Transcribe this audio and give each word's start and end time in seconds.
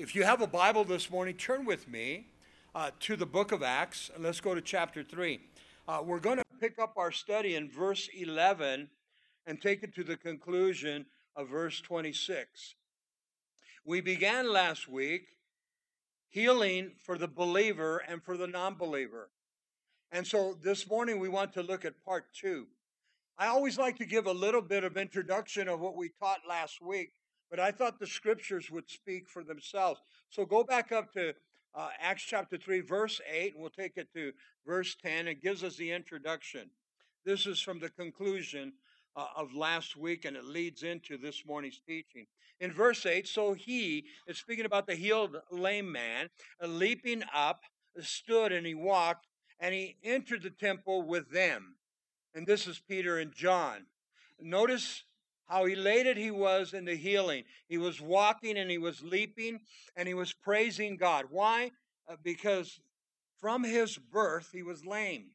If 0.00 0.14
you 0.14 0.24
have 0.24 0.40
a 0.40 0.46
Bible 0.46 0.84
this 0.84 1.10
morning, 1.10 1.34
turn 1.34 1.66
with 1.66 1.86
me 1.86 2.28
uh, 2.74 2.90
to 3.00 3.16
the 3.16 3.26
book 3.26 3.52
of 3.52 3.62
Acts. 3.62 4.10
and 4.14 4.24
Let's 4.24 4.40
go 4.40 4.54
to 4.54 4.62
chapter 4.62 5.02
3. 5.02 5.38
Uh, 5.86 6.00
we're 6.02 6.20
going 6.20 6.38
to 6.38 6.44
pick 6.58 6.78
up 6.78 6.94
our 6.96 7.12
study 7.12 7.54
in 7.54 7.68
verse 7.68 8.08
11 8.16 8.88
and 9.46 9.60
take 9.60 9.82
it 9.82 9.94
to 9.96 10.02
the 10.02 10.16
conclusion 10.16 11.04
of 11.36 11.50
verse 11.50 11.82
26. 11.82 12.76
We 13.84 14.00
began 14.00 14.50
last 14.50 14.88
week 14.88 15.26
healing 16.30 16.92
for 17.04 17.18
the 17.18 17.28
believer 17.28 18.02
and 18.08 18.22
for 18.22 18.38
the 18.38 18.46
non 18.46 18.76
believer. 18.76 19.28
And 20.10 20.26
so 20.26 20.56
this 20.62 20.88
morning 20.88 21.20
we 21.20 21.28
want 21.28 21.52
to 21.52 21.62
look 21.62 21.84
at 21.84 22.02
part 22.02 22.24
two. 22.32 22.68
I 23.36 23.48
always 23.48 23.76
like 23.76 23.98
to 23.98 24.06
give 24.06 24.24
a 24.24 24.32
little 24.32 24.62
bit 24.62 24.82
of 24.82 24.96
introduction 24.96 25.68
of 25.68 25.78
what 25.78 25.94
we 25.94 26.08
taught 26.18 26.40
last 26.48 26.80
week 26.80 27.12
but 27.50 27.60
I 27.60 27.72
thought 27.72 27.98
the 27.98 28.06
scriptures 28.06 28.70
would 28.70 28.88
speak 28.88 29.28
for 29.28 29.42
themselves. 29.42 30.00
So 30.28 30.44
go 30.44 30.62
back 30.62 30.92
up 30.92 31.12
to 31.14 31.34
uh, 31.74 31.88
Acts 32.00 32.22
chapter 32.22 32.56
3, 32.56 32.80
verse 32.80 33.20
8, 33.30 33.54
and 33.54 33.60
we'll 33.60 33.70
take 33.70 33.96
it 33.96 34.08
to 34.14 34.32
verse 34.66 34.96
10. 35.02 35.28
It 35.28 35.42
gives 35.42 35.64
us 35.64 35.76
the 35.76 35.90
introduction. 35.92 36.70
This 37.24 37.46
is 37.46 37.60
from 37.60 37.80
the 37.80 37.90
conclusion 37.90 38.72
uh, 39.16 39.26
of 39.36 39.54
last 39.54 39.96
week, 39.96 40.24
and 40.24 40.36
it 40.36 40.44
leads 40.44 40.82
into 40.82 41.18
this 41.18 41.44
morning's 41.46 41.80
teaching. 41.86 42.26
In 42.60 42.72
verse 42.72 43.06
8, 43.06 43.26
so 43.26 43.54
he 43.54 44.06
is 44.26 44.38
speaking 44.38 44.64
about 44.66 44.86
the 44.86 44.94
healed 44.94 45.36
lame 45.50 45.90
man, 45.90 46.28
uh, 46.62 46.66
leaping 46.66 47.22
up, 47.34 47.62
stood, 48.00 48.52
and 48.52 48.66
he 48.66 48.74
walked, 48.74 49.26
and 49.58 49.74
he 49.74 49.96
entered 50.04 50.42
the 50.42 50.50
temple 50.50 51.02
with 51.02 51.30
them. 51.30 51.76
And 52.34 52.46
this 52.46 52.66
is 52.66 52.78
Peter 52.78 53.18
and 53.18 53.32
John. 53.34 53.86
Notice 54.40 55.04
how 55.50 55.66
elated 55.66 56.16
he 56.16 56.30
was 56.30 56.74
in 56.74 56.84
the 56.84 56.94
healing. 56.94 57.42
He 57.68 57.76
was 57.76 58.00
walking 58.00 58.56
and 58.56 58.70
he 58.70 58.78
was 58.78 59.02
leaping 59.02 59.58
and 59.96 60.06
he 60.06 60.14
was 60.14 60.32
praising 60.32 60.96
God. 60.96 61.24
Why? 61.28 61.72
Uh, 62.08 62.14
because 62.22 62.78
from 63.40 63.64
his 63.64 63.98
birth 63.98 64.50
he 64.52 64.62
was 64.62 64.86
lame 64.86 65.30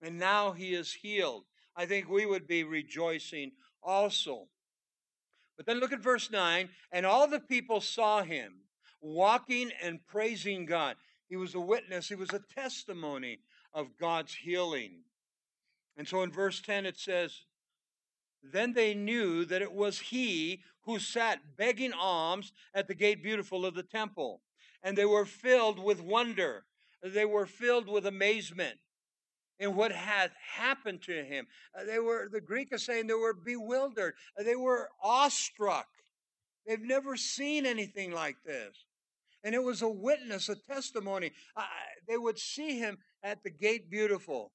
and 0.00 0.20
now 0.20 0.52
he 0.52 0.72
is 0.72 0.92
healed. 0.92 1.42
I 1.74 1.84
think 1.84 2.08
we 2.08 2.26
would 2.26 2.46
be 2.46 2.62
rejoicing 2.62 3.52
also. 3.82 4.46
But 5.56 5.66
then 5.66 5.80
look 5.80 5.92
at 5.92 6.00
verse 6.00 6.30
9 6.30 6.68
and 6.92 7.04
all 7.04 7.26
the 7.26 7.40
people 7.40 7.80
saw 7.80 8.22
him 8.22 8.60
walking 9.00 9.72
and 9.82 9.98
praising 10.06 10.64
God. 10.64 10.94
He 11.28 11.36
was 11.36 11.56
a 11.56 11.60
witness, 11.60 12.08
he 12.08 12.14
was 12.14 12.32
a 12.32 12.42
testimony 12.54 13.40
of 13.74 13.98
God's 13.98 14.32
healing. 14.32 15.00
And 15.96 16.06
so 16.06 16.22
in 16.22 16.30
verse 16.30 16.60
10 16.60 16.86
it 16.86 17.00
says, 17.00 17.40
then 18.52 18.72
they 18.72 18.94
knew 18.94 19.44
that 19.46 19.62
it 19.62 19.72
was 19.72 19.98
he 19.98 20.62
who 20.82 20.98
sat 20.98 21.56
begging 21.56 21.92
alms 21.92 22.52
at 22.74 22.88
the 22.88 22.94
gate 22.94 23.22
beautiful 23.22 23.66
of 23.66 23.74
the 23.74 23.82
temple. 23.82 24.42
And 24.82 24.96
they 24.96 25.04
were 25.04 25.24
filled 25.24 25.78
with 25.78 26.00
wonder. 26.00 26.64
They 27.02 27.24
were 27.24 27.46
filled 27.46 27.88
with 27.88 28.06
amazement 28.06 28.78
in 29.58 29.74
what 29.74 29.92
had 29.92 30.30
happened 30.54 31.02
to 31.02 31.24
him. 31.24 31.46
Uh, 31.74 31.84
they 31.84 31.98
were, 31.98 32.28
the 32.30 32.40
Greek 32.40 32.68
is 32.72 32.84
saying 32.84 33.06
they 33.06 33.14
were 33.14 33.34
bewildered. 33.34 34.14
Uh, 34.38 34.42
they 34.42 34.56
were 34.56 34.90
awestruck. 35.02 35.86
They've 36.66 36.80
never 36.80 37.16
seen 37.16 37.64
anything 37.64 38.12
like 38.12 38.36
this. 38.44 38.84
And 39.44 39.54
it 39.54 39.62
was 39.62 39.82
a 39.82 39.88
witness, 39.88 40.48
a 40.48 40.56
testimony. 40.56 41.30
They 42.08 42.16
would 42.16 42.38
see 42.38 42.78
him 42.78 42.98
at 43.22 43.42
the 43.44 43.50
gate 43.50 43.90
beautiful 43.90 44.52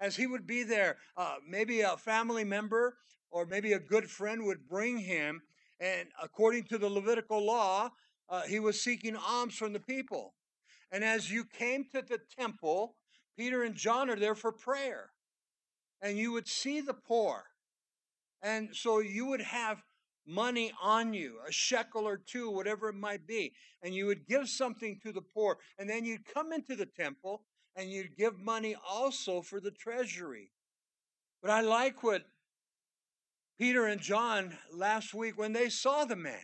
as 0.00 0.16
he 0.16 0.26
would 0.26 0.46
be 0.46 0.62
there. 0.62 0.96
Uh, 1.16 1.36
maybe 1.46 1.80
a 1.82 1.96
family 1.96 2.44
member 2.44 2.96
or 3.30 3.46
maybe 3.46 3.72
a 3.72 3.78
good 3.78 4.10
friend 4.10 4.44
would 4.44 4.68
bring 4.68 4.98
him, 4.98 5.42
and 5.78 6.08
according 6.20 6.64
to 6.64 6.78
the 6.78 6.88
Levitical 6.88 7.44
law, 7.44 7.90
uh, 8.28 8.42
he 8.42 8.58
was 8.58 8.80
seeking 8.80 9.16
alms 9.16 9.54
from 9.54 9.72
the 9.72 9.80
people. 9.80 10.34
And 10.90 11.04
as 11.04 11.30
you 11.30 11.44
came 11.44 11.84
to 11.92 12.02
the 12.02 12.18
temple, 12.38 12.96
Peter 13.36 13.62
and 13.62 13.74
John 13.74 14.10
are 14.10 14.16
there 14.16 14.34
for 14.34 14.52
prayer, 14.52 15.10
and 16.02 16.18
you 16.18 16.32
would 16.32 16.48
see 16.48 16.80
the 16.80 16.94
poor. 16.94 17.44
And 18.42 18.70
so 18.72 18.98
you 18.98 19.26
would 19.26 19.42
have 19.42 19.82
money 20.26 20.72
on 20.82 21.14
you, 21.14 21.38
a 21.46 21.52
shekel 21.52 22.06
or 22.06 22.16
two, 22.16 22.50
whatever 22.50 22.88
it 22.88 22.94
might 22.94 23.26
be, 23.26 23.52
and 23.82 23.94
you 23.94 24.06
would 24.06 24.26
give 24.26 24.48
something 24.48 24.98
to 25.02 25.12
the 25.12 25.22
poor. 25.22 25.58
And 25.78 25.88
then 25.88 26.04
you'd 26.04 26.26
come 26.26 26.52
into 26.52 26.74
the 26.74 26.86
temple 26.86 27.42
and 27.76 27.90
you'd 27.90 28.16
give 28.16 28.38
money 28.38 28.76
also 28.88 29.42
for 29.42 29.60
the 29.60 29.70
treasury. 29.70 30.50
But 31.42 31.50
I 31.50 31.60
like 31.60 32.02
what 32.02 32.22
Peter 33.58 33.86
and 33.86 34.00
John 34.00 34.56
last 34.72 35.14
week 35.14 35.38
when 35.38 35.52
they 35.52 35.68
saw 35.68 36.04
the 36.04 36.16
man. 36.16 36.40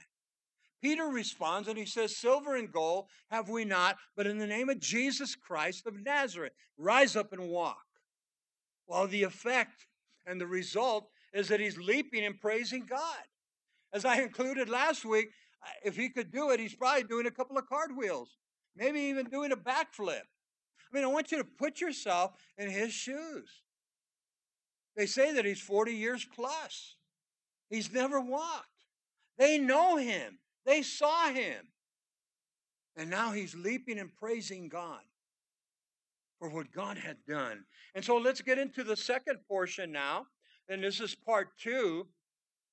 Peter 0.83 1.07
responds 1.07 1.69
and 1.69 1.79
he 1.79 1.87
says, 1.87 2.17
Silver 2.17 2.55
and 2.55 2.71
gold 2.71 3.07
have 3.31 3.49
we 3.49 3.65
not, 3.65 3.97
but 4.17 4.27
in 4.27 4.39
the 4.39 4.47
name 4.47 4.69
of 4.69 4.79
Jesus 4.79 5.35
Christ 5.35 5.87
of 5.87 6.05
Nazareth, 6.05 6.53
rise 6.77 7.17
up 7.17 7.33
and 7.33 7.49
walk. 7.49 7.85
Well, 8.87 9.07
the 9.07 9.23
effect 9.23 9.87
and 10.27 10.41
the 10.41 10.47
result 10.47 11.09
is 11.33 11.49
that 11.49 11.61
he's 11.61 11.79
leaping 11.79 12.25
and 12.25 12.39
praising 12.39 12.87
God. 12.87 13.25
As 13.93 14.05
I 14.05 14.21
included 14.21 14.69
last 14.69 15.05
week, 15.05 15.29
uh, 15.63 15.71
if 15.85 15.97
he 15.97 16.11
could 16.11 16.31
do 16.31 16.51
it, 16.51 16.61
he's 16.61 16.75
probably 16.75 17.05
doing 17.05 17.27
a 17.27 17.31
couple 17.31 17.59
of 17.59 17.67
cartwheels, 17.67 18.37
maybe 18.77 19.01
even 19.01 19.27
doing 19.27 19.53
a 19.53 19.57
backflip. 19.57 20.23
I 20.91 20.97
mean, 20.97 21.05
I 21.05 21.09
want 21.09 21.33
you 21.33 21.39
to 21.39 21.45
put 21.45 21.81
yourself 21.81 22.33
in 22.59 22.71
his 22.71 22.93
shoes. 22.93 23.63
They 24.97 25.07
say 25.07 25.33
that 25.33 25.45
he's 25.45 25.61
40 25.61 25.93
years 25.93 26.27
plus. 26.35 26.97
He's 27.69 27.93
never 27.93 28.21
walked. 28.21 28.69
They 29.39 29.59
know 29.59 29.97
him, 29.97 30.39
they 30.65 30.83
saw 30.83 31.29
him. 31.29 31.69
And 32.97 33.11
now 33.11 33.33
he's 33.33 33.55
leaping 33.55 33.99
and 33.99 34.15
praising 34.15 34.69
God 34.71 35.03
for 36.39 36.49
what 36.49 36.73
God 36.73 36.97
had 36.97 37.19
done. 37.29 37.65
And 37.95 38.03
so 38.03 38.17
let's 38.17 38.41
get 38.41 38.59
into 38.59 38.85
the 38.85 38.97
second 38.97 39.39
portion 39.47 39.93
now. 39.93 40.27
And 40.69 40.83
this 40.83 41.01
is 41.01 41.15
part 41.15 41.49
two. 41.59 42.07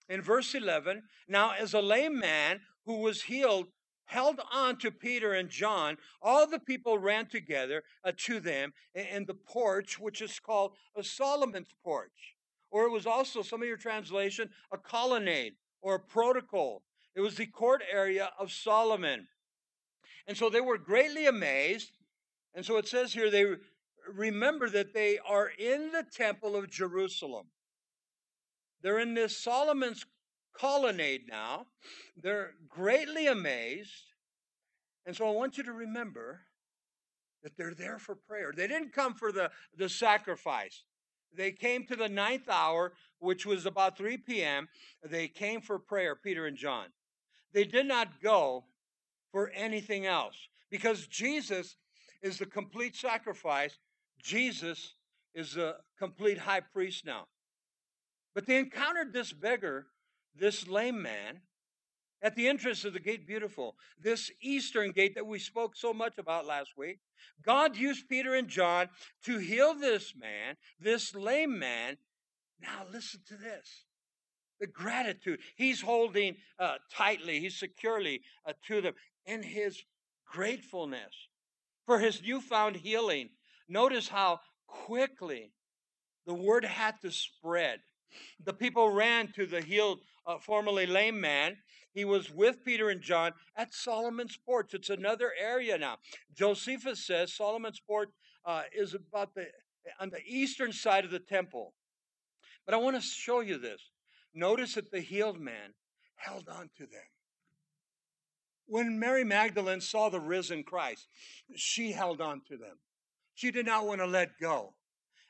In 0.09 0.22
verse 0.22 0.53
11, 0.53 1.03
now 1.28 1.53
as 1.53 1.74
a 1.74 1.81
lame 1.81 2.19
man 2.19 2.62
who 2.85 3.00
was 3.00 3.22
healed 3.22 3.68
held 4.05 4.39
on 4.51 4.77
to 4.77 4.91
Peter 4.91 5.33
and 5.33 5.49
John, 5.49 5.97
all 6.21 6.47
the 6.47 6.59
people 6.59 6.97
ran 6.97 7.27
together 7.27 7.83
uh, 8.03 8.11
to 8.17 8.39
them 8.39 8.73
in 8.93 9.25
the 9.25 9.33
porch, 9.33 9.99
which 9.99 10.21
is 10.21 10.39
called 10.39 10.73
a 10.95 11.03
Solomon's 11.03 11.73
porch. 11.83 12.35
Or 12.71 12.85
it 12.85 12.91
was 12.91 13.05
also, 13.05 13.41
some 13.41 13.61
of 13.61 13.67
your 13.67 13.77
translation, 13.77 14.49
a 14.71 14.77
colonnade 14.77 15.53
or 15.81 15.95
a 15.95 15.99
portico. 15.99 16.81
It 17.15 17.21
was 17.21 17.35
the 17.35 17.45
court 17.45 17.83
area 17.91 18.31
of 18.39 18.51
Solomon. 18.51 19.27
And 20.25 20.35
so 20.35 20.49
they 20.49 20.61
were 20.61 20.77
greatly 20.77 21.27
amazed. 21.27 21.91
And 22.55 22.65
so 22.65 22.77
it 22.77 22.87
says 22.87 23.13
here, 23.13 23.29
they 23.29 23.45
remember 24.11 24.69
that 24.69 24.93
they 24.93 25.19
are 25.19 25.51
in 25.57 25.91
the 25.91 26.05
temple 26.11 26.55
of 26.55 26.69
Jerusalem. 26.69 27.47
They're 28.81 28.99
in 28.99 29.13
this 29.13 29.37
Solomon's 29.37 30.05
colonnade 30.53 31.27
now. 31.29 31.67
They're 32.21 32.51
greatly 32.69 33.27
amazed. 33.27 34.13
And 35.05 35.15
so 35.15 35.27
I 35.27 35.31
want 35.31 35.57
you 35.57 35.63
to 35.63 35.73
remember 35.73 36.41
that 37.43 37.57
they're 37.57 37.73
there 37.73 37.99
for 37.99 38.15
prayer. 38.15 38.53
They 38.55 38.67
didn't 38.67 38.93
come 38.93 39.13
for 39.13 39.31
the, 39.31 39.51
the 39.77 39.89
sacrifice. 39.89 40.83
They 41.35 41.51
came 41.51 41.85
to 41.87 41.95
the 41.95 42.07
ninth 42.07 42.47
hour, 42.49 42.93
which 43.19 43.45
was 43.45 43.65
about 43.65 43.97
3 43.97 44.17
p.m. 44.17 44.69
They 45.03 45.27
came 45.27 45.61
for 45.61 45.79
prayer, 45.79 46.15
Peter 46.15 46.45
and 46.45 46.55
John. 46.55 46.87
They 47.53 47.65
did 47.65 47.87
not 47.87 48.21
go 48.21 48.65
for 49.31 49.49
anything 49.49 50.05
else 50.05 50.35
because 50.69 51.07
Jesus 51.07 51.75
is 52.21 52.37
the 52.37 52.45
complete 52.45 52.95
sacrifice. 52.95 53.77
Jesus 54.21 54.95
is 55.35 55.53
the 55.53 55.77
complete 55.99 56.37
high 56.37 56.61
priest 56.61 57.05
now. 57.05 57.27
But 58.33 58.47
they 58.47 58.57
encountered 58.57 59.13
this 59.13 59.33
beggar 59.33 59.87
this 60.35 60.67
lame 60.67 61.01
man 61.01 61.41
at 62.21 62.35
the 62.35 62.47
entrance 62.47 62.85
of 62.85 62.94
the 62.94 62.99
gate 62.99 63.27
beautiful, 63.27 63.75
this 63.99 64.31
eastern 64.41 64.91
gate 64.91 65.15
that 65.15 65.27
we 65.27 65.39
spoke 65.39 65.75
so 65.75 65.94
much 65.94 66.18
about 66.18 66.45
last 66.45 66.71
week. 66.77 67.00
God 67.45 67.75
used 67.75 68.07
Peter 68.07 68.33
and 68.33 68.47
John 68.47 68.88
to 69.25 69.38
heal 69.38 69.74
this 69.74 70.13
man, 70.15 70.56
this 70.80 71.13
lame 71.13 71.59
man. 71.59 71.97
Now, 72.62 72.85
listen 72.91 73.21
to 73.27 73.35
this 73.35 73.85
the 74.59 74.68
gratitude. 74.68 75.39
He's 75.57 75.81
holding 75.81 76.38
uh, 76.57 76.75
tightly, 76.89 77.41
he's 77.41 77.59
securely 77.59 78.21
uh, 78.47 78.53
to 78.68 78.80
them 78.80 78.94
in 79.25 79.44
his 79.44 79.83
gratefulness 80.25 81.27
for 81.85 82.00
his 82.00 82.21
newfound 82.21 82.77
healing. 82.77 83.30
Notice 83.68 84.07
how 84.07 84.39
quickly 84.68 85.51
the 86.25 86.33
word 86.33 86.63
had 86.63 86.95
to 87.01 87.12
spread. 87.12 87.80
The 88.44 88.54
people 88.54 88.89
ran 88.89 89.31
to 89.33 89.45
the 89.45 89.62
healed, 89.62 90.00
uh, 90.25 90.38
formerly 90.39 90.86
lame 90.86 91.19
man. 91.19 91.57
He 91.94 92.06
was 92.06 92.31
with 92.31 92.63
Peter 92.63 92.89
and 92.89 93.01
John 93.01 93.33
at 93.56 93.74
Solomon's 93.74 94.38
porch. 94.38 94.74
It's 94.74 94.89
another 94.89 95.31
area 95.39 95.77
now. 95.77 95.98
Josephus 96.33 97.06
says 97.06 97.33
Solomon's 97.33 97.80
porch 97.80 98.10
uh, 98.45 98.63
is 98.75 98.94
about 98.94 99.33
the 99.36 99.48
on 100.00 100.10
the 100.10 100.21
eastern 100.25 100.71
side 100.71 101.06
of 101.06 101.12
the 101.12 101.19
temple. 101.19 101.74
But 102.65 102.74
I 102.74 102.77
want 102.77 102.95
to 102.95 103.01
show 103.01 103.42
you 103.42 103.57
this. 103.57 103.81
Notice 104.33 104.75
that 104.75 104.92
the 104.92 105.01
healed 105.01 105.39
man 105.39 105.74
held 106.16 106.48
on 106.50 106.69
to 106.77 106.86
them. 106.86 107.04
When 108.66 108.98
Mary 108.98 109.24
Magdalene 109.24 109.81
saw 109.81 110.09
the 110.09 110.21
risen 110.21 110.63
Christ, 110.63 111.07
she 111.56 111.92
held 111.92 112.21
on 112.21 112.42
to 112.48 112.57
them. 112.57 112.77
She 113.36 113.51
did 113.51 113.66
not 113.66 113.86
want 113.86 114.00
to 114.00 114.07
let 114.07 114.39
go. 114.42 114.74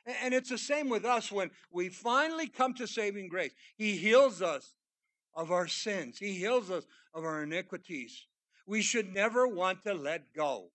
And 0.05 0.33
it's 0.33 0.49
the 0.49 0.57
same 0.57 0.89
with 0.89 1.05
us 1.05 1.31
when 1.31 1.51
we 1.71 1.89
finally 1.89 2.47
come 2.47 2.73
to 2.75 2.87
saving 2.87 3.29
grace. 3.29 3.53
He 3.75 3.95
heals 3.95 4.41
us 4.41 4.73
of 5.35 5.51
our 5.51 5.67
sins, 5.67 6.19
He 6.19 6.33
heals 6.33 6.69
us 6.69 6.85
of 7.13 7.23
our 7.23 7.43
iniquities. 7.43 8.27
We 8.65 8.81
should 8.81 9.13
never 9.13 9.47
want 9.47 9.83
to 9.83 9.93
let 9.93 10.33
go. 10.33 10.69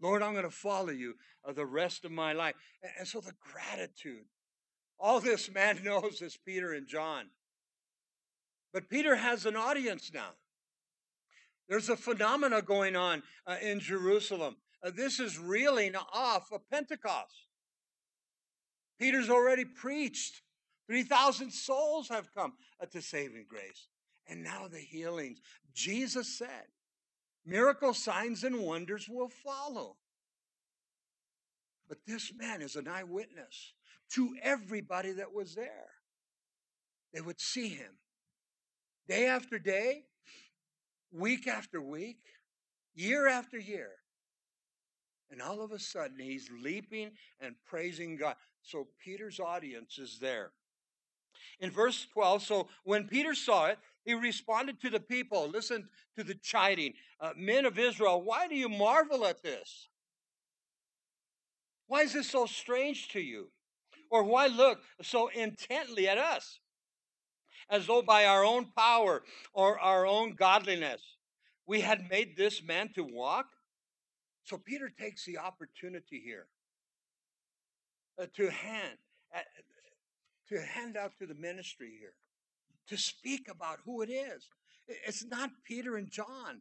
Lord, 0.00 0.22
I'm 0.22 0.32
going 0.32 0.44
to 0.44 0.50
follow 0.50 0.90
you 0.90 1.14
the 1.54 1.64
rest 1.64 2.04
of 2.04 2.10
my 2.10 2.32
life. 2.32 2.54
And 2.98 3.06
so 3.06 3.20
the 3.20 3.32
gratitude. 3.52 4.24
All 4.98 5.20
this 5.20 5.50
man 5.54 5.80
knows 5.82 6.22
is 6.22 6.36
Peter 6.44 6.72
and 6.72 6.86
John. 6.86 7.26
But 8.72 8.88
Peter 8.88 9.16
has 9.16 9.46
an 9.46 9.56
audience 9.56 10.10
now. 10.12 10.30
There's 11.68 11.88
a 11.88 11.96
phenomena 11.96 12.60
going 12.60 12.96
on 12.96 13.22
uh, 13.46 13.56
in 13.62 13.80
Jerusalem. 13.80 14.56
Uh, 14.82 14.90
this 14.94 15.18
is 15.18 15.38
reeling 15.38 15.94
off 16.12 16.52
of 16.52 16.68
Pentecost. 16.70 17.46
Peter's 18.98 19.30
already 19.30 19.64
preached. 19.64 20.42
3,000 20.86 21.50
souls 21.50 22.08
have 22.08 22.32
come 22.34 22.54
uh, 22.80 22.86
to 22.86 23.00
saving 23.00 23.46
grace. 23.48 23.88
And 24.28 24.42
now 24.42 24.68
the 24.68 24.78
healings. 24.78 25.40
Jesus 25.74 26.38
said, 26.38 26.66
miracle 27.44 27.94
signs 27.94 28.44
and 28.44 28.60
wonders 28.60 29.06
will 29.08 29.28
follow. 29.28 29.96
But 31.88 31.98
this 32.06 32.32
man 32.34 32.62
is 32.62 32.76
an 32.76 32.88
eyewitness 32.88 33.74
to 34.12 34.34
everybody 34.42 35.12
that 35.12 35.32
was 35.32 35.54
there. 35.54 35.90
They 37.12 37.20
would 37.20 37.40
see 37.40 37.68
him 37.68 37.92
day 39.06 39.26
after 39.26 39.58
day, 39.58 40.04
week 41.12 41.46
after 41.46 41.80
week, 41.80 42.18
year 42.94 43.28
after 43.28 43.58
year. 43.58 43.90
And 45.30 45.42
all 45.42 45.62
of 45.62 45.72
a 45.72 45.78
sudden, 45.78 46.18
he's 46.18 46.48
leaping 46.62 47.12
and 47.40 47.54
praising 47.66 48.16
God. 48.16 48.36
So 48.64 48.88
Peter's 48.98 49.40
audience 49.40 49.98
is 49.98 50.18
there. 50.18 50.52
In 51.60 51.70
verse 51.70 52.06
12, 52.12 52.42
so 52.42 52.68
when 52.84 53.06
Peter 53.06 53.34
saw 53.34 53.66
it, 53.66 53.78
he 54.04 54.14
responded 54.14 54.80
to 54.80 54.90
the 54.90 55.00
people. 55.00 55.48
Listen 55.48 55.88
to 56.16 56.24
the 56.24 56.34
chiding. 56.34 56.94
Uh, 57.20 57.32
Men 57.36 57.66
of 57.66 57.78
Israel, 57.78 58.22
why 58.22 58.48
do 58.48 58.54
you 58.54 58.68
marvel 58.68 59.24
at 59.26 59.42
this? 59.42 59.88
Why 61.86 62.02
is 62.02 62.14
this 62.14 62.30
so 62.30 62.46
strange 62.46 63.08
to 63.08 63.20
you? 63.20 63.50
Or 64.10 64.24
why 64.24 64.46
look 64.46 64.80
so 65.02 65.28
intently 65.28 66.08
at 66.08 66.18
us? 66.18 66.60
As 67.70 67.86
though 67.86 68.02
by 68.02 68.26
our 68.26 68.44
own 68.44 68.66
power 68.76 69.22
or 69.52 69.78
our 69.78 70.06
own 70.06 70.34
godliness 70.34 71.02
we 71.66 71.80
had 71.80 72.10
made 72.10 72.36
this 72.36 72.62
man 72.62 72.90
to 72.94 73.04
walk? 73.04 73.46
So 74.44 74.58
Peter 74.58 74.90
takes 74.90 75.24
the 75.24 75.38
opportunity 75.38 76.20
here 76.24 76.46
uh, 78.20 78.26
to 78.36 78.50
hand 78.50 78.98
uh, 79.34 79.40
to 80.48 80.60
hand 80.60 80.96
out 80.96 81.12
to 81.18 81.26
the 81.26 81.34
ministry 81.34 81.92
here 81.98 82.14
to 82.88 82.96
speak 82.96 83.48
about 83.50 83.78
who 83.84 84.02
it 84.02 84.10
is. 84.10 84.48
It's 84.86 85.24
not 85.24 85.50
Peter 85.64 85.96
and 85.96 86.10
John. 86.10 86.60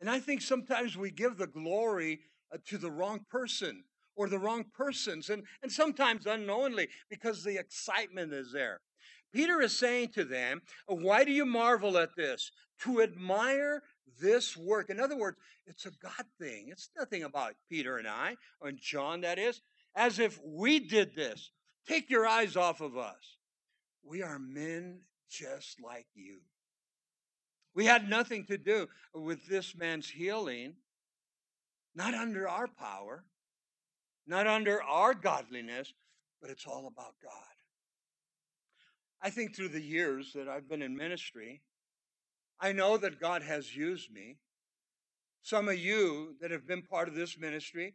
And 0.00 0.10
I 0.10 0.20
think 0.20 0.42
sometimes 0.42 0.96
we 0.96 1.10
give 1.10 1.38
the 1.38 1.46
glory 1.46 2.20
uh, 2.52 2.58
to 2.66 2.76
the 2.76 2.90
wrong 2.90 3.24
person 3.30 3.84
or 4.14 4.28
the 4.28 4.38
wrong 4.38 4.64
persons, 4.74 5.28
and, 5.28 5.42
and 5.62 5.70
sometimes 5.70 6.26
unknowingly 6.26 6.88
because 7.10 7.44
the 7.44 7.58
excitement 7.58 8.32
is 8.32 8.50
there. 8.52 8.80
Peter 9.32 9.60
is 9.60 9.78
saying 9.78 10.08
to 10.08 10.24
them, 10.24 10.62
Why 10.86 11.24
do 11.24 11.32
you 11.32 11.44
marvel 11.44 11.98
at 11.98 12.16
this? 12.16 12.50
To 12.84 13.02
admire 13.02 13.82
this 14.20 14.56
work. 14.56 14.88
In 14.88 15.00
other 15.00 15.18
words, 15.18 15.36
it's 15.66 15.84
a 15.84 15.90
God 16.02 16.24
thing. 16.40 16.68
It's 16.70 16.90
nothing 16.96 17.24
about 17.24 17.54
Peter 17.68 17.98
and 17.98 18.08
I, 18.08 18.36
or 18.60 18.72
John, 18.72 19.20
that 19.22 19.38
is, 19.38 19.60
as 19.96 20.18
if 20.18 20.38
we 20.44 20.78
did 20.78 21.16
this. 21.16 21.50
Take 21.88 22.10
your 22.10 22.26
eyes 22.26 22.54
off 22.56 22.80
of 22.80 22.96
us. 22.96 23.38
We 24.04 24.22
are 24.22 24.38
men 24.38 25.00
just 25.28 25.82
like 25.82 26.06
you. 26.14 26.40
We 27.74 27.86
had 27.86 28.08
nothing 28.08 28.44
to 28.46 28.58
do 28.58 28.88
with 29.14 29.46
this 29.48 29.74
man's 29.74 30.08
healing, 30.08 30.74
not 31.94 32.14
under 32.14 32.48
our 32.48 32.68
power, 32.68 33.24
not 34.26 34.46
under 34.46 34.82
our 34.82 35.14
godliness, 35.14 35.92
but 36.40 36.50
it's 36.50 36.66
all 36.66 36.86
about 36.86 37.14
God. 37.22 37.32
I 39.22 39.30
think 39.30 39.54
through 39.54 39.68
the 39.68 39.82
years 39.82 40.32
that 40.34 40.48
I've 40.48 40.68
been 40.68 40.82
in 40.82 40.96
ministry, 40.96 41.62
I 42.60 42.72
know 42.72 42.96
that 42.96 43.20
God 43.20 43.42
has 43.42 43.74
used 43.74 44.12
me. 44.12 44.36
Some 45.42 45.68
of 45.68 45.78
you 45.78 46.34
that 46.40 46.50
have 46.50 46.66
been 46.66 46.82
part 46.82 47.08
of 47.08 47.14
this 47.14 47.38
ministry 47.38 47.94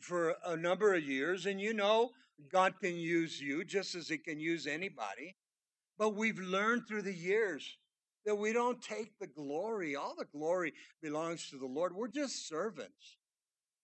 for 0.00 0.36
a 0.44 0.56
number 0.56 0.94
of 0.94 1.02
years, 1.02 1.46
and 1.46 1.60
you 1.60 1.74
know 1.74 2.10
God 2.52 2.74
can 2.80 2.96
use 2.96 3.40
you 3.40 3.64
just 3.64 3.94
as 3.94 4.08
He 4.08 4.18
can 4.18 4.38
use 4.40 4.66
anybody. 4.66 5.36
But 5.98 6.14
we've 6.14 6.38
learned 6.38 6.82
through 6.86 7.02
the 7.02 7.14
years 7.14 7.76
that 8.24 8.36
we 8.36 8.52
don't 8.52 8.80
take 8.80 9.18
the 9.18 9.26
glory. 9.26 9.96
All 9.96 10.14
the 10.16 10.26
glory 10.26 10.72
belongs 11.02 11.50
to 11.50 11.56
the 11.56 11.66
Lord. 11.66 11.94
We're 11.94 12.08
just 12.08 12.48
servants, 12.48 13.16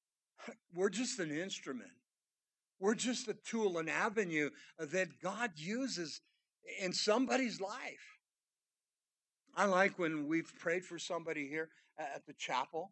we're 0.75 0.90
just 0.90 1.19
an 1.19 1.37
instrument. 1.37 1.90
We're 2.81 2.96
just 2.96 3.28
a 3.28 3.34
tool, 3.34 3.78
an 3.78 3.88
avenue 3.88 4.50
that 4.78 5.20
God 5.22 5.52
uses 5.56 6.20
in 6.81 6.93
somebody's 6.93 7.60
life. 7.60 8.19
I 9.56 9.67
like 9.67 9.99
when 9.99 10.26
we've 10.26 10.52
prayed 10.58 10.84
for 10.84 10.99
somebody 10.99 11.49
here 11.49 11.69
at 11.99 12.26
the 12.26 12.34
chapel, 12.34 12.90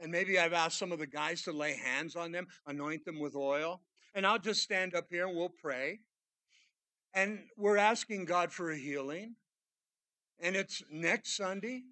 and 0.00 0.12
maybe 0.12 0.38
I've 0.38 0.52
asked 0.52 0.78
some 0.78 0.92
of 0.92 0.98
the 0.98 1.06
guys 1.06 1.42
to 1.42 1.52
lay 1.52 1.76
hands 1.76 2.16
on 2.16 2.32
them, 2.32 2.46
anoint 2.66 3.04
them 3.04 3.18
with 3.18 3.34
oil, 3.34 3.80
and 4.14 4.26
I'll 4.26 4.38
just 4.38 4.62
stand 4.62 4.94
up 4.94 5.06
here 5.10 5.26
and 5.26 5.36
we'll 5.36 5.48
pray. 5.48 6.00
And 7.14 7.40
we're 7.56 7.76
asking 7.76 8.26
God 8.26 8.52
for 8.52 8.70
a 8.70 8.78
healing. 8.78 9.34
And 10.40 10.54
it's 10.54 10.82
next 10.90 11.36
Sunday 11.36 11.82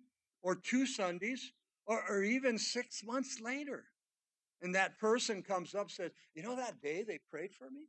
or 0.42 0.54
two 0.54 0.86
Sundays 0.86 1.52
or, 1.86 2.02
or 2.08 2.22
even 2.22 2.58
six 2.58 3.02
months 3.04 3.40
later. 3.40 3.84
And 4.62 4.74
that 4.74 4.98
person 4.98 5.42
comes 5.42 5.74
up 5.74 5.90
says, 5.90 6.12
You 6.34 6.42
know 6.42 6.56
that 6.56 6.80
day 6.80 7.02
they 7.02 7.18
prayed 7.30 7.52
for 7.52 7.70
me? 7.70 7.88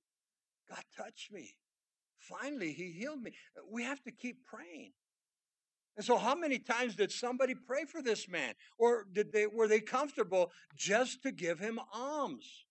God 0.69 0.83
touched 0.95 1.31
me. 1.31 1.53
Finally, 2.19 2.73
He 2.73 2.91
healed 2.91 3.21
me. 3.21 3.31
We 3.71 3.83
have 3.83 4.01
to 4.03 4.11
keep 4.11 4.45
praying. 4.45 4.93
And 5.97 6.05
so, 6.05 6.15
how 6.17 6.35
many 6.35 6.59
times 6.59 6.95
did 6.95 7.11
somebody 7.11 7.55
pray 7.55 7.85
for 7.85 8.03
this 8.03 8.29
man? 8.29 8.53
Or 8.77 9.07
did 9.11 9.33
they 9.33 9.47
were 9.47 9.67
they 9.67 9.79
comfortable 9.79 10.51
just 10.75 11.23
to 11.23 11.31
give 11.31 11.59
him 11.59 11.79
alms? 11.91 12.65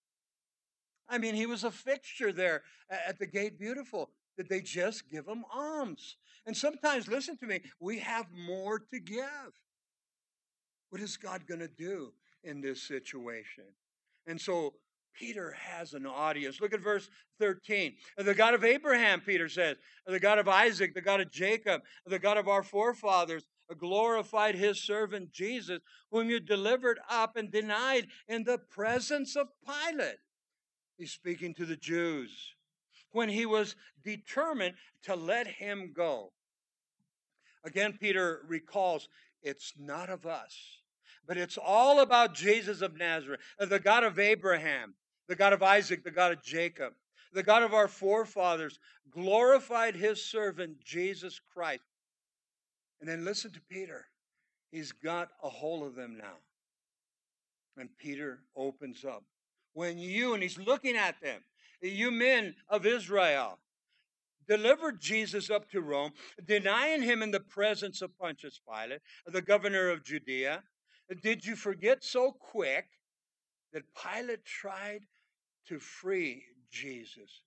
I 1.09 1.17
mean, 1.17 1.35
he 1.35 1.45
was 1.45 1.63
a 1.63 1.71
fixture 1.71 2.31
there 2.31 2.63
at 2.89 3.19
the 3.19 3.27
gate 3.27 3.59
beautiful. 3.59 4.11
Did 4.37 4.49
they 4.49 4.61
just 4.61 5.09
give 5.09 5.27
him 5.27 5.43
alms? 5.53 6.17
And 6.45 6.55
sometimes, 6.55 7.07
listen 7.07 7.37
to 7.37 7.47
me, 7.47 7.61
we 7.79 7.99
have 7.99 8.27
more 8.31 8.79
to 8.79 8.99
give. 8.99 9.53
What 10.89 11.01
is 11.01 11.17
God 11.17 11.45
going 11.47 11.59
to 11.59 11.67
do 11.67 12.13
in 12.43 12.61
this 12.61 12.81
situation? 12.81 13.65
And 14.25 14.39
so 14.39 14.73
Peter 15.17 15.55
has 15.59 15.93
an 15.93 16.05
audience. 16.05 16.61
Look 16.61 16.73
at 16.73 16.81
verse 16.81 17.09
13. 17.39 17.95
The 18.17 18.33
God 18.33 18.53
of 18.53 18.63
Abraham, 18.63 19.21
Peter 19.21 19.49
says, 19.49 19.77
the 20.05 20.19
God 20.19 20.39
of 20.39 20.47
Isaac, 20.47 20.93
the 20.93 21.01
God 21.01 21.21
of 21.21 21.31
Jacob, 21.31 21.81
the 22.05 22.19
God 22.19 22.37
of 22.37 22.47
our 22.47 22.63
forefathers, 22.63 23.45
glorified 23.77 24.55
his 24.55 24.81
servant 24.81 25.31
Jesus, 25.31 25.79
whom 26.11 26.29
you 26.29 26.39
delivered 26.39 26.99
up 27.09 27.35
and 27.35 27.51
denied 27.51 28.07
in 28.27 28.43
the 28.43 28.57
presence 28.57 29.35
of 29.35 29.47
Pilate. 29.65 30.19
He's 30.97 31.11
speaking 31.11 31.53
to 31.55 31.65
the 31.65 31.75
Jews 31.75 32.53
when 33.11 33.29
he 33.29 33.45
was 33.45 33.75
determined 34.03 34.75
to 35.03 35.15
let 35.15 35.47
him 35.47 35.91
go. 35.95 36.31
Again, 37.63 37.97
Peter 37.99 38.41
recalls 38.47 39.09
it's 39.41 39.73
not 39.77 40.09
of 40.09 40.25
us, 40.25 40.55
but 41.27 41.37
it's 41.37 41.57
all 41.57 41.99
about 41.99 42.33
Jesus 42.33 42.81
of 42.81 42.97
Nazareth, 42.97 43.41
the 43.59 43.79
God 43.79 44.03
of 44.03 44.17
Abraham, 44.17 44.95
the 45.27 45.35
God 45.35 45.53
of 45.53 45.63
Isaac, 45.63 46.03
the 46.03 46.11
God 46.11 46.31
of 46.31 46.43
Jacob, 46.43 46.93
the 47.33 47.43
God 47.43 47.63
of 47.63 47.73
our 47.73 47.87
forefathers, 47.87 48.79
glorified 49.11 49.95
his 49.95 50.23
servant 50.23 50.83
Jesus 50.83 51.39
Christ. 51.53 51.81
And 52.99 53.09
then 53.09 53.25
listen 53.25 53.51
to 53.51 53.61
Peter. 53.69 54.05
He's 54.71 54.91
got 54.91 55.29
a 55.43 55.49
hold 55.49 55.85
of 55.85 55.95
them 55.95 56.17
now. 56.17 56.37
And 57.77 57.89
Peter 57.97 58.39
opens 58.55 59.05
up. 59.05 59.23
When 59.73 59.99
you, 59.99 60.33
and 60.33 60.41
he's 60.41 60.57
looking 60.57 60.95
at 60.95 61.21
them, 61.21 61.41
you 61.81 62.09
men 62.09 62.55
of 62.69 62.85
Israel, 62.85 63.59
delivered 64.47 64.99
Jesus 64.99 65.49
up 65.49 65.69
to 65.71 65.81
Rome, 65.81 66.11
denying 66.45 67.01
him 67.03 67.21
in 67.21 67.31
the 67.31 67.39
presence 67.39 68.01
of 68.01 68.17
Pontius 68.17 68.59
Pilate, 68.67 69.01
the 69.27 69.41
governor 69.41 69.89
of 69.89 70.03
Judea. 70.03 70.63
Did 71.21 71.45
you 71.45 71.55
forget 71.55 72.03
so 72.03 72.31
quick 72.31 72.85
that 73.73 73.83
Pilate 73.93 74.43
tried 74.45 75.01
to 75.67 75.79
free 75.79 76.43
Jesus? 76.71 77.41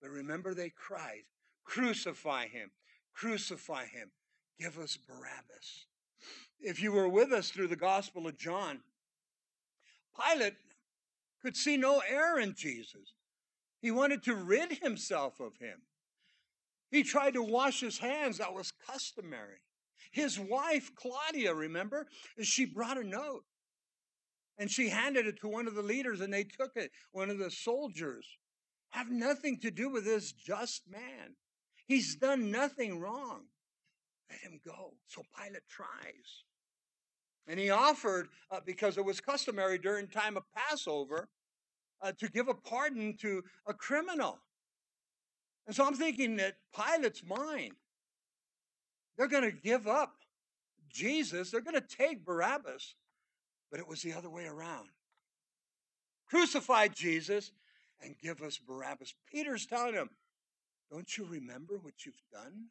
But 0.00 0.10
remember, 0.10 0.54
they 0.54 0.70
cried, 0.70 1.22
Crucify 1.64 2.46
him, 2.46 2.70
crucify 3.14 3.86
him, 3.86 4.10
give 4.58 4.78
us 4.78 4.96
Barabbas. 4.96 5.86
If 6.60 6.82
you 6.82 6.92
were 6.92 7.08
with 7.08 7.32
us 7.32 7.50
through 7.50 7.68
the 7.68 7.76
Gospel 7.76 8.26
of 8.26 8.38
John, 8.38 8.80
Pilate 10.18 10.54
could 11.42 11.56
see 11.56 11.76
no 11.76 12.02
error 12.08 12.40
in 12.40 12.54
Jesus. 12.54 13.12
He 13.80 13.90
wanted 13.90 14.22
to 14.24 14.34
rid 14.34 14.78
himself 14.78 15.38
of 15.40 15.56
him. 15.58 15.82
He 16.90 17.02
tried 17.02 17.34
to 17.34 17.42
wash 17.42 17.80
his 17.80 17.98
hands. 17.98 18.38
That 18.38 18.54
was 18.54 18.72
customary. 18.86 19.60
His 20.10 20.38
wife, 20.38 20.90
Claudia, 20.96 21.54
remember, 21.54 22.06
she 22.40 22.64
brought 22.64 22.98
a 22.98 23.04
note 23.04 23.44
and 24.58 24.70
she 24.70 24.88
handed 24.88 25.26
it 25.26 25.40
to 25.40 25.48
one 25.48 25.68
of 25.68 25.74
the 25.74 25.82
leaders 25.82 26.20
and 26.20 26.32
they 26.32 26.44
took 26.44 26.72
it, 26.76 26.90
one 27.12 27.30
of 27.30 27.38
the 27.38 27.50
soldiers. 27.50 28.26
Have 28.90 29.10
nothing 29.10 29.58
to 29.60 29.70
do 29.70 29.90
with 29.90 30.04
this 30.04 30.32
just 30.32 30.82
man. 30.90 31.36
He's 31.86 32.16
done 32.16 32.50
nothing 32.50 33.00
wrong. 33.00 33.42
Let 34.30 34.40
him 34.40 34.60
go. 34.64 34.94
So 35.06 35.22
Pilate 35.36 35.62
tries. 35.68 36.44
And 37.46 37.58
he 37.58 37.70
offered, 37.70 38.28
uh, 38.50 38.60
because 38.64 38.98
it 38.98 39.04
was 39.04 39.20
customary 39.20 39.78
during 39.78 40.06
time 40.06 40.36
of 40.36 40.42
Passover, 40.54 41.28
uh, 42.02 42.12
to 42.18 42.28
give 42.28 42.48
a 42.48 42.54
pardon 42.54 43.16
to 43.20 43.42
a 43.66 43.74
criminal. 43.74 44.38
And 45.66 45.74
so 45.74 45.86
I'm 45.86 45.94
thinking 45.94 46.36
that 46.36 46.56
Pilate's 46.74 47.22
mind, 47.24 47.72
they're 49.16 49.28
going 49.28 49.50
to 49.50 49.56
give 49.56 49.86
up 49.86 50.14
Jesus, 50.90 51.50
they're 51.50 51.60
going 51.60 51.80
to 51.80 51.96
take 51.96 52.24
Barabbas, 52.24 52.94
but 53.70 53.80
it 53.80 53.88
was 53.88 54.02
the 54.02 54.12
other 54.12 54.30
way 54.30 54.46
around. 54.46 54.88
Crucify 56.28 56.88
Jesus 56.88 57.52
and 58.02 58.14
give 58.22 58.42
us 58.42 58.58
Barabbas. 58.58 59.14
Peter's 59.30 59.66
telling 59.66 59.94
him, 59.94 60.10
Don't 60.90 61.16
you 61.16 61.24
remember 61.24 61.78
what 61.78 62.04
you've 62.04 62.22
done? 62.32 62.66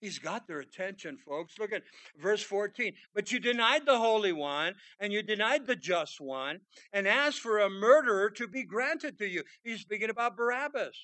He's 0.00 0.18
got 0.18 0.46
their 0.46 0.60
attention, 0.60 1.16
folks. 1.16 1.58
Look 1.58 1.72
at 1.72 1.82
verse 2.20 2.42
14. 2.42 2.92
But 3.14 3.32
you 3.32 3.40
denied 3.40 3.86
the 3.86 3.98
Holy 3.98 4.32
One, 4.32 4.74
and 5.00 5.12
you 5.12 5.22
denied 5.22 5.66
the 5.66 5.76
Just 5.76 6.20
One, 6.20 6.60
and 6.92 7.08
asked 7.08 7.40
for 7.40 7.58
a 7.58 7.70
murderer 7.70 8.30
to 8.30 8.46
be 8.46 8.62
granted 8.62 9.18
to 9.18 9.26
you. 9.26 9.42
He's 9.64 9.80
speaking 9.80 10.10
about 10.10 10.36
Barabbas. 10.36 10.96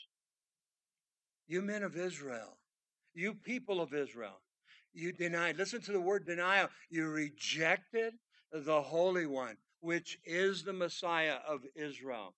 You 1.46 1.62
men 1.62 1.82
of 1.82 1.96
Israel, 1.96 2.58
you 3.14 3.34
people 3.34 3.80
of 3.80 3.94
Israel, 3.94 4.40
you 4.92 5.12
denied. 5.12 5.56
Listen 5.56 5.80
to 5.82 5.92
the 5.92 6.00
word 6.00 6.26
denial. 6.26 6.68
You 6.90 7.08
rejected 7.08 8.14
the 8.52 8.82
Holy 8.82 9.26
One, 9.26 9.56
which 9.80 10.18
is 10.24 10.62
the 10.62 10.72
Messiah 10.72 11.38
of 11.46 11.62
Israel, 11.74 12.34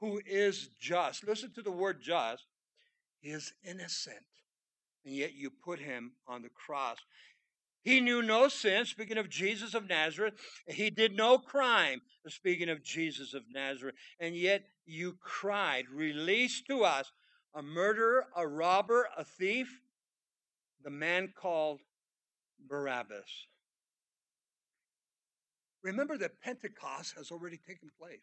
who 0.00 0.20
is 0.26 0.70
just. 0.80 1.26
Listen 1.26 1.52
to 1.54 1.62
the 1.62 1.70
word 1.70 2.00
just. 2.02 2.46
He 3.20 3.30
is 3.30 3.52
innocent 3.64 4.24
and 5.04 5.14
yet 5.14 5.34
you 5.34 5.50
put 5.50 5.80
him 5.80 6.12
on 6.26 6.42
the 6.42 6.48
cross. 6.48 6.98
He 7.82 8.00
knew 8.00 8.22
no 8.22 8.48
sin, 8.48 8.86
speaking 8.86 9.18
of 9.18 9.28
Jesus 9.28 9.74
of 9.74 9.88
Nazareth. 9.88 10.34
He 10.68 10.90
did 10.90 11.16
no 11.16 11.38
crime, 11.38 12.00
speaking 12.28 12.68
of 12.68 12.82
Jesus 12.82 13.34
of 13.34 13.42
Nazareth. 13.52 13.96
And 14.20 14.36
yet 14.36 14.64
you 14.86 15.16
cried, 15.20 15.86
Release 15.92 16.62
to 16.68 16.84
us 16.84 17.10
a 17.54 17.62
murderer, 17.62 18.26
a 18.36 18.46
robber, 18.46 19.08
a 19.16 19.24
thief, 19.24 19.80
the 20.84 20.90
man 20.90 21.32
called 21.36 21.80
Barabbas. 22.68 23.46
Remember 25.82 26.16
that 26.18 26.40
Pentecost 26.40 27.14
has 27.16 27.30
already 27.30 27.56
taken 27.56 27.90
place. 27.98 28.20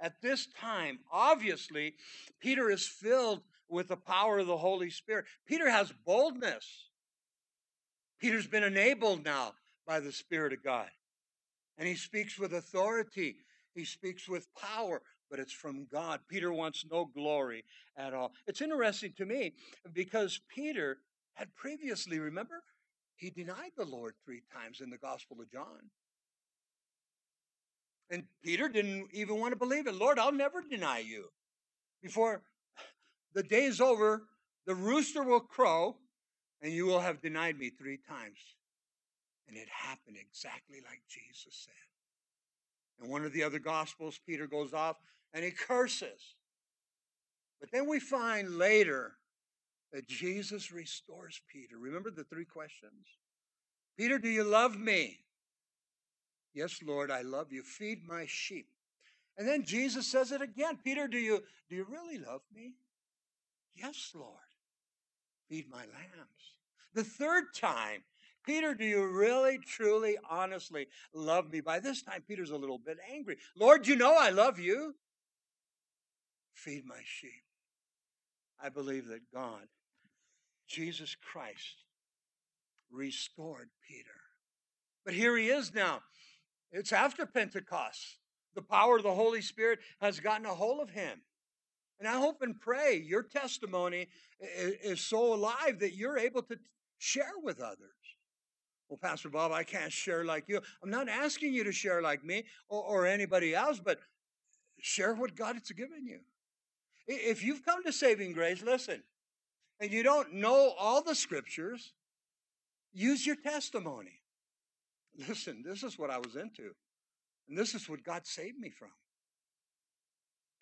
At 0.00 0.20
this 0.22 0.46
time, 0.46 1.00
obviously, 1.10 1.94
Peter 2.40 2.70
is 2.70 2.86
filled 2.86 3.42
with 3.68 3.88
the 3.88 3.96
power 3.96 4.38
of 4.38 4.46
the 4.46 4.56
Holy 4.56 4.90
Spirit. 4.90 5.24
Peter 5.46 5.68
has 5.68 5.92
boldness. 6.06 6.90
Peter's 8.20 8.46
been 8.46 8.62
enabled 8.62 9.24
now 9.24 9.54
by 9.86 10.00
the 10.00 10.12
Spirit 10.12 10.52
of 10.52 10.62
God. 10.62 10.88
And 11.78 11.88
he 11.88 11.94
speaks 11.94 12.38
with 12.38 12.52
authority, 12.54 13.36
he 13.74 13.84
speaks 13.84 14.28
with 14.28 14.52
power, 14.54 15.00
but 15.30 15.38
it's 15.38 15.52
from 15.52 15.86
God. 15.92 16.20
Peter 16.28 16.52
wants 16.52 16.84
no 16.90 17.04
glory 17.04 17.64
at 17.96 18.14
all. 18.14 18.32
It's 18.46 18.60
interesting 18.60 19.12
to 19.18 19.26
me 19.26 19.52
because 19.92 20.40
Peter 20.48 20.98
had 21.34 21.54
previously, 21.54 22.18
remember, 22.18 22.62
he 23.16 23.30
denied 23.30 23.72
the 23.76 23.84
Lord 23.84 24.14
three 24.24 24.42
times 24.52 24.80
in 24.80 24.90
the 24.90 24.98
Gospel 24.98 25.40
of 25.40 25.50
John. 25.50 25.90
And 28.10 28.24
Peter 28.42 28.68
didn't 28.68 29.08
even 29.12 29.38
want 29.38 29.52
to 29.52 29.58
believe 29.58 29.86
it. 29.86 29.94
Lord, 29.94 30.18
I'll 30.18 30.32
never 30.32 30.62
deny 30.62 31.00
you. 31.00 31.26
Before 32.02 32.42
the 33.34 33.42
day 33.42 33.64
is 33.64 33.80
over, 33.80 34.22
the 34.66 34.74
rooster 34.74 35.22
will 35.22 35.40
crow, 35.40 35.96
and 36.62 36.72
you 36.72 36.86
will 36.86 37.00
have 37.00 37.20
denied 37.20 37.58
me 37.58 37.70
three 37.70 37.98
times. 38.08 38.38
And 39.46 39.56
it 39.56 39.68
happened 39.70 40.16
exactly 40.18 40.78
like 40.84 41.02
Jesus 41.08 41.66
said. 41.66 43.04
In 43.04 43.10
one 43.10 43.24
of 43.24 43.32
the 43.32 43.42
other 43.42 43.58
gospels, 43.58 44.20
Peter 44.26 44.46
goes 44.46 44.72
off 44.72 44.96
and 45.32 45.44
he 45.44 45.50
curses. 45.50 46.36
But 47.60 47.70
then 47.72 47.88
we 47.88 48.00
find 48.00 48.58
later 48.58 49.12
that 49.92 50.08
Jesus 50.08 50.70
restores 50.70 51.40
Peter. 51.50 51.78
Remember 51.78 52.10
the 52.10 52.24
three 52.24 52.44
questions? 52.44 53.06
Peter, 53.96 54.18
do 54.18 54.28
you 54.28 54.44
love 54.44 54.78
me? 54.78 55.18
Yes, 56.58 56.80
Lord, 56.84 57.12
I 57.12 57.22
love 57.22 57.52
you. 57.52 57.62
Feed 57.62 58.00
my 58.04 58.24
sheep. 58.26 58.66
And 59.36 59.46
then 59.46 59.64
Jesus 59.64 60.08
says 60.08 60.32
it 60.32 60.42
again. 60.42 60.76
Peter, 60.82 61.06
do 61.06 61.16
you 61.16 61.40
do 61.70 61.76
you 61.76 61.86
really 61.88 62.18
love 62.18 62.40
me? 62.52 62.74
Yes, 63.76 64.10
Lord. 64.12 64.34
Feed 65.48 65.70
my 65.70 65.78
lambs. 65.78 66.56
The 66.94 67.04
third 67.04 67.54
time, 67.54 68.02
Peter, 68.44 68.74
do 68.74 68.84
you 68.84 69.06
really, 69.06 69.58
truly, 69.64 70.16
honestly 70.28 70.88
love 71.14 71.52
me? 71.52 71.60
By 71.60 71.78
this 71.78 72.02
time, 72.02 72.24
Peter's 72.26 72.50
a 72.50 72.56
little 72.56 72.80
bit 72.84 72.98
angry. 73.14 73.36
Lord, 73.56 73.86
you 73.86 73.94
know 73.94 74.16
I 74.18 74.30
love 74.30 74.58
you. 74.58 74.96
Feed 76.54 76.84
my 76.84 77.02
sheep. 77.04 77.44
I 78.60 78.68
believe 78.68 79.06
that 79.06 79.20
God, 79.32 79.68
Jesus 80.66 81.14
Christ, 81.14 81.84
restored 82.90 83.68
Peter. 83.88 84.10
But 85.04 85.14
here 85.14 85.36
he 85.36 85.50
is 85.50 85.72
now. 85.72 86.00
It's 86.72 86.92
after 86.92 87.26
Pentecost. 87.26 88.18
The 88.54 88.62
power 88.62 88.96
of 88.96 89.02
the 89.02 89.14
Holy 89.14 89.40
Spirit 89.40 89.78
has 90.00 90.20
gotten 90.20 90.46
a 90.46 90.54
hold 90.54 90.80
of 90.80 90.90
him. 90.90 91.20
And 91.98 92.08
I 92.08 92.18
hope 92.18 92.42
and 92.42 92.58
pray 92.58 93.02
your 93.04 93.22
testimony 93.22 94.08
is 94.40 95.00
so 95.00 95.34
alive 95.34 95.80
that 95.80 95.94
you're 95.94 96.18
able 96.18 96.42
to 96.42 96.56
share 96.98 97.32
with 97.42 97.60
others. 97.60 97.92
Well, 98.88 98.98
Pastor 99.02 99.28
Bob, 99.28 99.52
I 99.52 99.64
can't 99.64 99.92
share 99.92 100.24
like 100.24 100.44
you. 100.48 100.60
I'm 100.82 100.90
not 100.90 101.08
asking 101.08 101.52
you 101.52 101.64
to 101.64 101.72
share 101.72 102.00
like 102.00 102.24
me 102.24 102.44
or, 102.68 102.82
or 102.82 103.06
anybody 103.06 103.54
else, 103.54 103.80
but 103.84 103.98
share 104.80 105.14
what 105.14 105.36
God 105.36 105.56
has 105.56 105.70
given 105.70 106.06
you. 106.06 106.20
If 107.06 107.44
you've 107.44 107.64
come 107.64 107.82
to 107.84 107.92
saving 107.92 108.32
grace, 108.32 108.62
listen, 108.62 109.02
and 109.80 109.90
you 109.90 110.02
don't 110.02 110.34
know 110.34 110.72
all 110.78 111.02
the 111.02 111.14
scriptures, 111.14 111.92
use 112.92 113.26
your 113.26 113.36
testimony. 113.36 114.17
Listen, 115.26 115.64
this 115.66 115.82
is 115.82 115.98
what 115.98 116.10
I 116.10 116.18
was 116.18 116.36
into, 116.36 116.74
and 117.48 117.58
this 117.58 117.74
is 117.74 117.88
what 117.88 118.04
God 118.04 118.26
saved 118.26 118.58
me 118.58 118.70
from. 118.70 118.90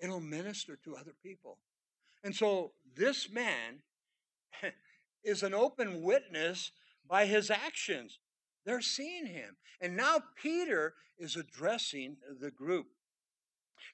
It'll 0.01 0.21
minister 0.21 0.79
to 0.85 0.97
other 0.97 1.15
people. 1.23 1.59
And 2.25 2.35
so 2.35 2.73
this 2.97 3.31
man 3.31 3.83
is 5.25 5.43
an 5.43 5.55
open 5.55 6.03
witness 6.03 6.73
by 7.09 7.27
his 7.27 7.51
actions. 7.51 8.19
They're 8.65 8.81
seeing 8.81 9.27
him. 9.27 9.57
And 9.81 9.97
now 9.97 10.19
Peter 10.41 10.95
is 11.19 11.37
addressing 11.37 12.17
the 12.41 12.51
group. 12.51 12.87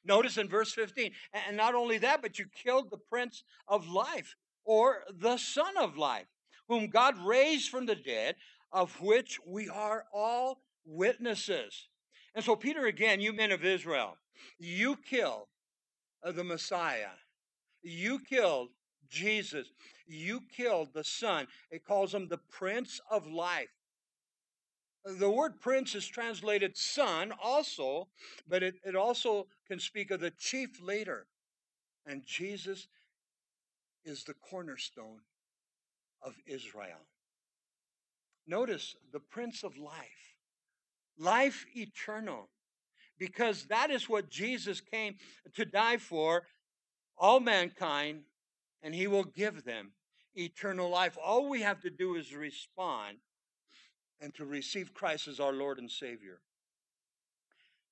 Notice 0.04 0.38
in 0.38 0.49
verse 0.49 0.73
15, 0.73 1.12
and 1.47 1.57
not 1.57 1.75
only 1.75 1.99
that, 1.99 2.23
but 2.23 2.38
you 2.38 2.47
killed 2.64 2.90
the 2.90 2.99
Prince 2.99 3.45
of 3.69 3.88
Life, 3.88 4.37
or 4.64 5.02
the 5.12 5.37
Son 5.37 5.76
of 5.76 5.97
Life, 5.97 6.26
whom 6.69 6.87
God 6.88 7.19
raised 7.19 7.69
from 7.69 7.87
the 7.87 7.95
dead, 7.95 8.37
of 8.73 9.00
which 9.00 9.38
we 9.47 9.69
are 9.69 10.05
all 10.12 10.62
witnesses. 10.85 11.88
And 12.35 12.45
so, 12.45 12.57
Peter, 12.57 12.87
again, 12.87 13.21
you 13.21 13.33
men 13.33 13.52
of 13.52 13.64
Israel, 13.64 14.17
you 14.59 14.97
killed 14.97 15.47
uh, 16.25 16.33
the 16.33 16.45
Messiah. 16.45 17.14
You 17.83 18.19
killed 18.21 18.71
Jesus. 19.09 19.69
You 20.07 20.41
killed 20.55 20.88
the 20.95 21.05
Son. 21.05 21.47
It 21.71 21.85
calls 21.85 22.14
him 22.14 22.29
the 22.29 22.41
Prince 22.50 23.00
of 23.11 23.26
Life. 23.26 23.69
The 25.05 25.31
word 25.31 25.61
prince 25.61 25.97
is 25.97 26.07
translated 26.07 26.76
son 26.76 27.33
also, 27.43 28.07
but 28.47 28.62
it, 28.62 28.76
it 28.85 28.95
also 28.95 29.49
can 29.67 29.81
speak 29.81 30.12
of 30.12 30.21
the 30.21 30.31
chief 30.31 30.81
leader. 30.81 31.26
And 32.07 32.25
Jesus 32.25 32.87
is 34.05 34.23
the 34.23 34.35
cornerstone 34.35 35.21
of 36.23 36.37
Israel. 36.47 37.00
Notice 38.46 38.96
the 39.12 39.20
Prince 39.20 39.62
of 39.62 39.76
Life, 39.76 40.37
life 41.18 41.64
eternal 41.75 42.49
because 43.22 43.66
that 43.66 43.90
is 43.92 44.08
what 44.08 44.30
Jesus 44.30 44.80
came 44.80 45.14
to 45.54 45.64
die 45.64 45.96
for 45.96 46.42
all 47.16 47.38
mankind, 47.38 48.22
and 48.82 48.92
he 48.92 49.06
will 49.06 49.22
give 49.22 49.62
them 49.62 49.92
eternal 50.34 50.90
life. 50.90 51.16
All 51.25 51.49
we 51.49 51.62
have 51.62 51.80
to 51.82 51.90
do 51.90 52.16
is 52.16 52.34
respond 52.34 53.18
and 54.20 54.34
to 54.34 54.44
receive 54.44 54.92
Christ 54.92 55.28
as 55.28 55.38
our 55.38 55.52
Lord 55.52 55.78
and 55.78 55.88
Savior. 55.88 56.40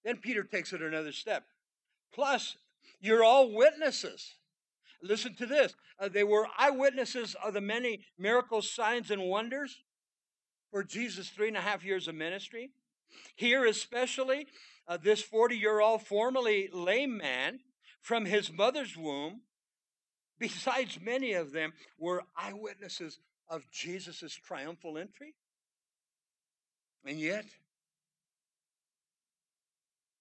Then 0.05 0.17
Peter 0.17 0.43
takes 0.43 0.73
it 0.73 0.83
another 0.83 1.13
step. 1.13 1.45
Plus, 2.13 2.57
you're 3.01 3.23
all 3.23 3.55
witnesses. 3.55 4.35
Listen 5.01 5.37
to 5.37 5.47
this. 5.47 5.75
Uh, 6.01 6.09
they 6.09 6.25
were 6.25 6.49
eyewitnesses 6.59 7.37
of 7.45 7.55
the 7.55 7.61
many 7.61 8.01
miracles, 8.19 8.69
signs, 8.69 9.13
and 9.13 9.23
wonders 9.23 9.77
for 10.71 10.83
Jesus' 10.85 11.29
three 11.29 11.49
and 11.49 11.57
a 11.57 11.61
half 11.61 11.85
years 11.85 12.09
of 12.09 12.15
ministry. 12.15 12.71
Here, 13.37 13.65
especially, 13.65 14.47
uh, 14.87 14.97
this 14.97 15.23
40 15.23 15.57
year 15.57 15.81
old 15.81 16.03
formerly 16.03 16.69
lame 16.73 17.17
man 17.17 17.61
from 18.01 18.25
his 18.25 18.53
mother's 18.53 18.97
womb, 18.97 19.43
besides 20.39 20.99
many 21.01 21.33
of 21.33 21.53
them, 21.53 21.73
were 21.99 22.23
eyewitnesses 22.37 23.19
of 23.49 23.69
Jesus' 23.71 24.35
triumphal 24.35 24.97
entry. 24.97 25.35
And 27.05 27.19
yet, 27.19 27.45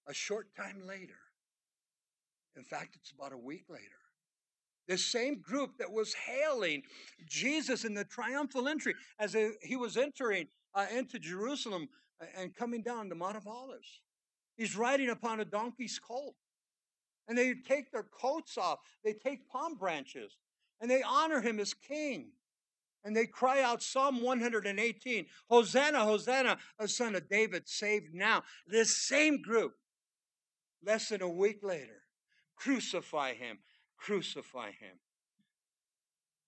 a 0.07 0.13
short 0.13 0.55
time 0.55 0.81
later, 0.87 1.19
in 2.55 2.63
fact, 2.63 2.95
it's 2.95 3.11
about 3.11 3.31
a 3.31 3.37
week 3.37 3.65
later, 3.69 3.83
this 4.89 5.05
same 5.05 5.39
group 5.39 5.77
that 5.77 5.91
was 5.91 6.15
hailing 6.15 6.81
Jesus 7.27 7.85
in 7.85 7.93
the 7.93 8.03
triumphal 8.03 8.67
entry 8.67 8.95
as 9.19 9.37
he 9.61 9.75
was 9.77 9.95
entering 9.95 10.47
uh, 10.73 10.87
into 10.91 11.19
Jerusalem 11.19 11.87
uh, 12.19 12.25
and 12.35 12.55
coming 12.55 12.81
down 12.81 13.07
the 13.07 13.15
Mount 13.15 13.37
of 13.37 13.47
Olives. 13.47 14.01
He's 14.57 14.75
riding 14.75 15.09
upon 15.09 15.39
a 15.39 15.45
donkey's 15.45 15.99
colt. 15.99 16.35
And 17.27 17.37
they 17.37 17.53
take 17.53 17.91
their 17.91 18.03
coats 18.03 18.57
off, 18.57 18.79
they 19.05 19.13
take 19.13 19.47
palm 19.47 19.75
branches, 19.75 20.35
and 20.81 20.89
they 20.89 21.03
honor 21.03 21.41
him 21.41 21.59
as 21.59 21.75
king. 21.75 22.31
And 23.03 23.15
they 23.15 23.27
cry 23.27 23.61
out 23.61 23.83
Psalm 23.83 24.23
118 24.23 25.25
Hosanna, 25.49 26.03
Hosanna, 26.03 26.57
a 26.79 26.87
son 26.87 27.13
of 27.13 27.29
David, 27.29 27.69
saved 27.69 28.15
now. 28.15 28.41
This 28.65 29.05
same 29.07 29.41
group, 29.41 29.73
less 30.83 31.09
than 31.09 31.21
a 31.21 31.29
week 31.29 31.59
later, 31.61 32.01
crucify 32.55 33.35
him, 33.35 33.59
crucify 33.99 34.67
him. 34.67 34.97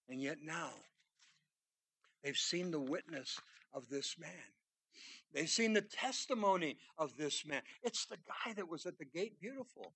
And 0.09 0.21
yet 0.21 0.37
now, 0.43 0.71
they've 2.23 2.37
seen 2.37 2.71
the 2.71 2.79
witness 2.79 3.39
of 3.73 3.89
this 3.89 4.15
man. 4.19 4.29
They've 5.33 5.49
seen 5.49 5.73
the 5.73 5.81
testimony 5.81 6.77
of 6.97 7.15
this 7.17 7.45
man. 7.45 7.61
It's 7.83 8.05
the 8.05 8.17
guy 8.17 8.53
that 8.53 8.69
was 8.69 8.85
at 8.85 8.97
the 8.97 9.05
gate 9.05 9.39
beautiful. 9.39 9.93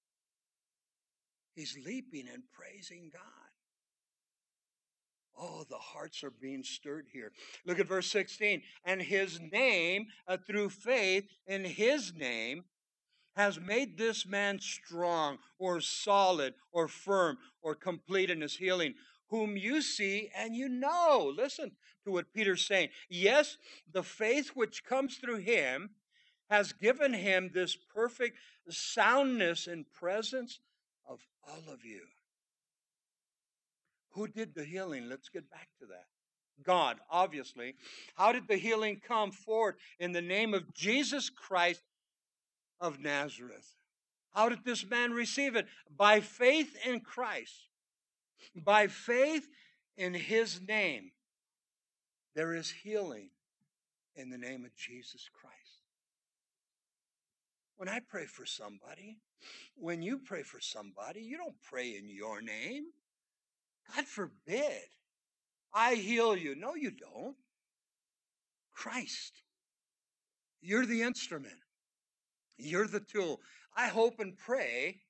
He's 1.56 1.78
leaping 1.86 2.28
and 2.34 2.44
praising 2.54 3.10
God. 3.12 3.22
Oh, 5.38 5.66
the 5.70 5.76
hearts 5.76 6.24
are 6.24 6.32
being 6.32 6.64
stirred 6.64 7.08
here. 7.12 7.34
Look 7.66 7.80
at 7.80 7.88
verse 7.88 8.08
16. 8.08 8.62
And 8.86 9.02
his 9.02 9.40
name, 9.52 10.08
uh, 10.28 10.38
through 10.38 10.70
faith 10.70 11.26
in 11.46 11.66
his 11.66 12.14
name, 12.14 12.64
has 13.36 13.60
made 13.60 13.98
this 13.98 14.26
man 14.26 14.60
strong 14.60 15.38
or 15.60 15.82
solid 15.82 16.54
or 16.72 16.88
firm 16.88 17.38
or 17.62 17.76
complete 17.76 18.30
in 18.30 18.42
his 18.42 18.56
healing, 18.56 18.94
whom 19.30 19.58
you 19.58 19.82
see 19.82 20.30
and 20.36 20.56
you 20.56 20.70
know. 20.70 21.34
Listen 21.36 21.72
to 22.06 22.12
what 22.12 22.34
Peter's 22.34 22.66
saying. 22.66 22.90
Yes, 23.10 23.58
the 23.92 24.04
faith 24.04 24.52
which 24.54 24.86
comes 24.86 25.18
through 25.18 25.38
him 25.38 25.90
has 26.50 26.74
given 26.74 27.14
him 27.14 27.52
this 27.54 27.76
perfect 27.76 28.38
soundness 28.70 29.68
and 29.68 29.92
presence 29.94 30.60
of 31.08 31.20
all 31.48 31.74
of 31.74 31.84
you. 31.84 32.02
Who 34.12 34.28
did 34.28 34.56
the 34.56 34.64
healing? 34.64 35.10
Let's 35.10 35.30
get 35.30 35.50
back 35.50 35.68
to 35.80 35.88
that. 35.88 36.06
God, 36.64 37.00
obviously. 37.12 37.76
How 38.16 38.32
did 38.32 38.48
the 38.48 38.56
healing 38.56 39.02
come 39.06 39.32
forth? 39.32 39.76
In 40.00 40.14
the 40.14 40.22
name 40.22 40.54
of 40.54 40.74
Jesus 40.74 41.30
Christ 41.30 41.82
of 42.80 43.00
Nazareth. 43.00 43.76
How 44.34 44.50
did 44.50 44.66
this 44.66 44.86
man 44.90 45.12
receive 45.12 45.56
it? 45.56 45.66
By 45.96 46.20
faith 46.20 46.76
in 46.86 47.00
Christ. 47.00 47.70
By 48.56 48.88
faith 48.88 49.48
in 49.98 50.14
his 50.14 50.60
name. 50.68 51.12
There 52.36 52.54
is 52.54 52.70
healing 52.70 53.30
in 54.16 54.30
the 54.30 54.38
name 54.38 54.66
of 54.66 54.76
Jesus 54.76 55.30
Christ. 55.34 55.56
When 57.78 57.90
I 57.90 58.00
pray 58.00 58.26
for 58.26 58.46
somebody, 58.46 59.20
when 59.76 60.02
you 60.02 60.20
pray 60.20 60.44
for 60.44 60.60
somebody, 60.60 61.22
you 61.22 61.38
don't 61.38 61.62
pray 61.62 61.96
in 61.98 62.10
your 62.10 62.42
name. 62.42 62.86
God 63.94 64.06
forbid. 64.06 64.90
I 65.74 65.96
heal 65.96 66.36
you. 66.36 66.56
No, 66.56 66.76
you 66.76 66.92
don't. 66.92 67.36
Christ. 68.74 69.42
You're 70.62 70.86
the 70.86 71.04
instrument. 71.04 71.65
You're 72.58 72.88
the 72.88 73.00
tool. 73.00 73.42
I 73.76 73.88
hope 73.88 74.20
and 74.20 74.38
pray 74.38 75.02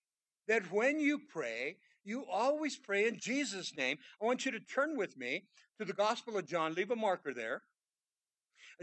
that 0.48 0.72
when 0.72 1.00
you 1.00 1.20
pray, 1.20 1.78
you 2.04 2.26
always 2.32 2.78
pray 2.78 3.08
in 3.08 3.20
Jesus' 3.20 3.76
name. 3.76 3.98
I 4.22 4.26
want 4.26 4.46
you 4.46 4.52
to 4.52 4.60
turn 4.60 4.96
with 4.98 5.18
me 5.18 5.44
to 5.80 5.86
the 5.86 5.94
Gospel 5.94 6.38
of 6.38 6.46
John. 6.46 6.74
Leave 6.74 6.92
a 6.92 6.96
marker 6.96 7.34
there. 7.34 7.64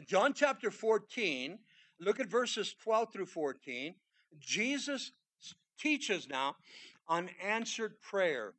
John 0.07 0.33
chapter 0.35 0.71
14, 0.71 1.59
look 2.01 2.19
at 2.19 2.29
verses 2.29 2.75
12 2.83 3.13
through 3.13 3.27
14. 3.27 3.95
Jesus 4.41 5.13
teaches 5.79 6.29
now 6.29 6.57
on 7.07 7.29
answered 7.43 8.01
prayer. 8.01 8.55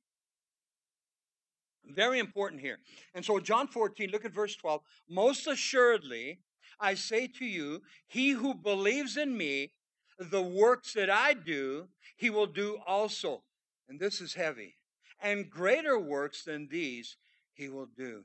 Very 1.85 2.19
important 2.19 2.61
here. 2.61 2.79
And 3.13 3.25
so, 3.25 3.39
John 3.39 3.67
14, 3.67 4.09
look 4.11 4.25
at 4.25 4.33
verse 4.33 4.55
12. 4.55 4.81
Most 5.09 5.47
assuredly, 5.47 6.39
I 6.79 6.93
say 6.93 7.27
to 7.27 7.45
you, 7.45 7.81
he 8.07 8.31
who 8.31 8.53
believes 8.53 9.17
in 9.17 9.35
me, 9.35 9.73
the 10.19 10.41
works 10.41 10.93
that 10.93 11.09
I 11.09 11.33
do, 11.33 11.87
he 12.15 12.29
will 12.29 12.47
do 12.47 12.79
also. 12.85 13.43
And 13.87 13.99
this 13.99 14.21
is 14.21 14.33
heavy. 14.33 14.75
And 15.21 15.49
greater 15.49 15.99
works 15.99 16.43
than 16.43 16.67
these 16.69 17.17
he 17.53 17.69
will 17.69 17.87
do, 17.97 18.23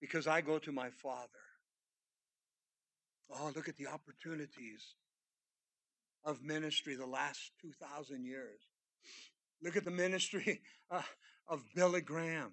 because 0.00 0.26
I 0.26 0.40
go 0.40 0.58
to 0.58 0.72
my 0.72 0.90
Father. 0.90 1.28
Oh, 3.30 3.50
look 3.54 3.68
at 3.68 3.76
the 3.76 3.86
opportunities 3.86 4.94
of 6.24 6.42
ministry 6.42 6.94
the 6.94 7.06
last 7.06 7.52
2,000 7.62 8.24
years. 8.24 8.60
Look 9.62 9.76
at 9.76 9.84
the 9.84 9.90
ministry 9.90 10.60
uh, 10.90 11.02
of 11.48 11.64
Billy 11.74 12.00
Graham. 12.00 12.52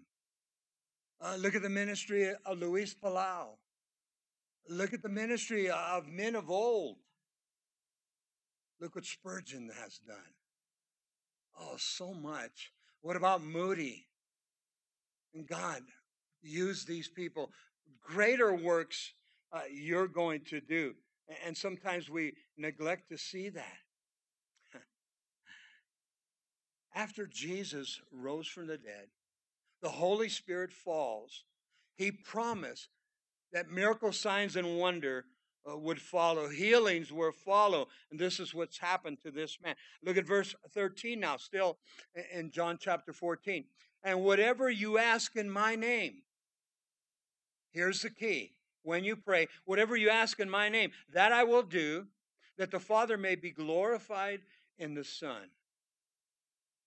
Uh, 1.22 1.36
look 1.38 1.54
at 1.54 1.62
the 1.62 1.70
ministry 1.70 2.32
of 2.46 2.58
Luis 2.58 2.96
Palau. 2.96 3.58
Look 4.70 4.94
at 4.94 5.02
the 5.02 5.10
ministry 5.10 5.70
of 5.70 6.08
men 6.08 6.36
of 6.36 6.50
old. 6.50 6.98
Look 8.80 8.96
what 8.96 9.06
Spurgeon 9.06 9.72
has 9.82 10.00
done. 10.00 10.18
Oh, 11.60 11.76
so 11.78 12.14
much. 12.14 12.72
What 13.02 13.16
about 13.16 13.44
Moody? 13.44 14.06
And 15.34 15.48
God 15.48 15.82
use 16.42 16.86
these 16.86 17.08
people. 17.08 17.52
Greater 18.02 18.54
works 18.54 19.14
uh, 19.52 19.62
you're 19.72 20.08
going 20.08 20.42
to 20.46 20.62
do. 20.62 20.96
And 21.46 21.56
sometimes 21.56 22.10
we 22.10 22.34
neglect 22.58 23.10
to 23.10 23.18
see 23.18 23.50
that. 23.50 23.78
After 26.96 27.28
Jesus 27.28 28.02
rose 28.12 28.48
from 28.48 28.68
the 28.68 28.78
dead, 28.78 29.08
the 29.82 29.90
Holy 29.90 30.30
Spirit 30.30 30.72
falls. 30.72 31.44
He 31.96 32.12
promised 32.12 32.90
that 33.54 33.70
miracle 33.70 34.12
signs 34.12 34.56
and 34.56 34.78
wonder 34.78 35.26
uh, 35.70 35.78
would 35.78 36.02
follow, 36.02 36.50
healings 36.50 37.12
will 37.12 37.32
follow. 37.32 37.88
And 38.12 38.20
this 38.20 38.40
is 38.40 38.54
what's 38.54 38.78
happened 38.78 39.20
to 39.24 39.32
this 39.32 39.58
man. 39.64 39.76
Look 40.04 40.18
at 40.18 40.26
verse 40.26 40.56
13 40.74 41.20
now, 41.20 41.38
still 41.38 41.78
in 42.34 42.52
John 42.52 42.78
chapter 42.80 43.14
14. 43.14 43.66
And 44.04 44.24
whatever 44.24 44.70
you 44.70 44.98
ask 44.98 45.36
in 45.36 45.50
my 45.50 45.76
name, 45.76 46.22
here's 47.72 48.02
the 48.02 48.10
key. 48.10 48.54
When 48.84 49.04
you 49.04 49.16
pray, 49.16 49.48
whatever 49.66 49.98
you 49.98 50.10
ask 50.10 50.40
in 50.40 50.50
my 50.50 50.70
name, 50.70 50.92
that 51.14 51.34
I 51.34 51.44
will 51.44 51.64
do, 51.64 52.08
that 52.58 52.72
the 52.72 52.80
Father 52.80 53.18
may 53.18 53.36
be 53.36 53.52
glorified 53.52 54.42
in 54.78 54.94
the 54.94 55.04
Son. 55.04 55.50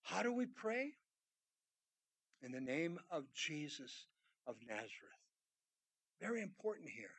How 0.02 0.22
do 0.22 0.32
we 0.32 0.46
pray? 0.46 0.92
In 2.42 2.50
the 2.50 2.60
name 2.60 2.98
of 3.10 3.32
Jesus 3.34 4.06
of 4.46 4.56
Nazareth. 4.66 4.90
Very 6.20 6.40
important 6.40 6.88
here. 6.88 7.10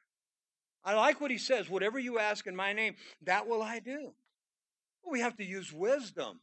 I 0.85 0.95
like 0.95 1.21
what 1.21 1.31
he 1.31 1.37
says 1.37 1.69
whatever 1.69 1.99
you 1.99 2.19
ask 2.19 2.47
in 2.47 2.55
my 2.55 2.73
name, 2.73 2.95
that 3.23 3.47
will 3.47 3.61
I 3.61 3.79
do. 3.79 4.13
we 5.09 5.19
have 5.19 5.37
to 5.37 5.43
use 5.43 5.71
wisdom 5.71 6.39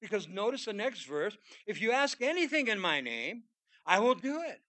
because 0.00 0.28
notice 0.28 0.64
the 0.64 0.72
next 0.72 1.04
verse 1.04 1.36
if 1.66 1.80
you 1.80 1.92
ask 1.92 2.20
anything 2.22 2.68
in 2.68 2.80
my 2.80 3.00
name, 3.00 3.44
I 3.86 3.98
will 3.98 4.14
do 4.14 4.42
it. 4.42 4.60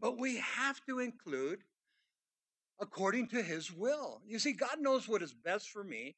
But 0.00 0.18
we 0.18 0.38
have 0.38 0.80
to 0.86 1.00
include 1.00 1.60
according 2.80 3.28
to 3.28 3.42
his 3.42 3.72
will. 3.72 4.22
You 4.26 4.38
see, 4.38 4.52
God 4.52 4.80
knows 4.80 5.08
what 5.08 5.22
is 5.22 5.32
best 5.32 5.70
for 5.70 5.82
me, 5.82 6.16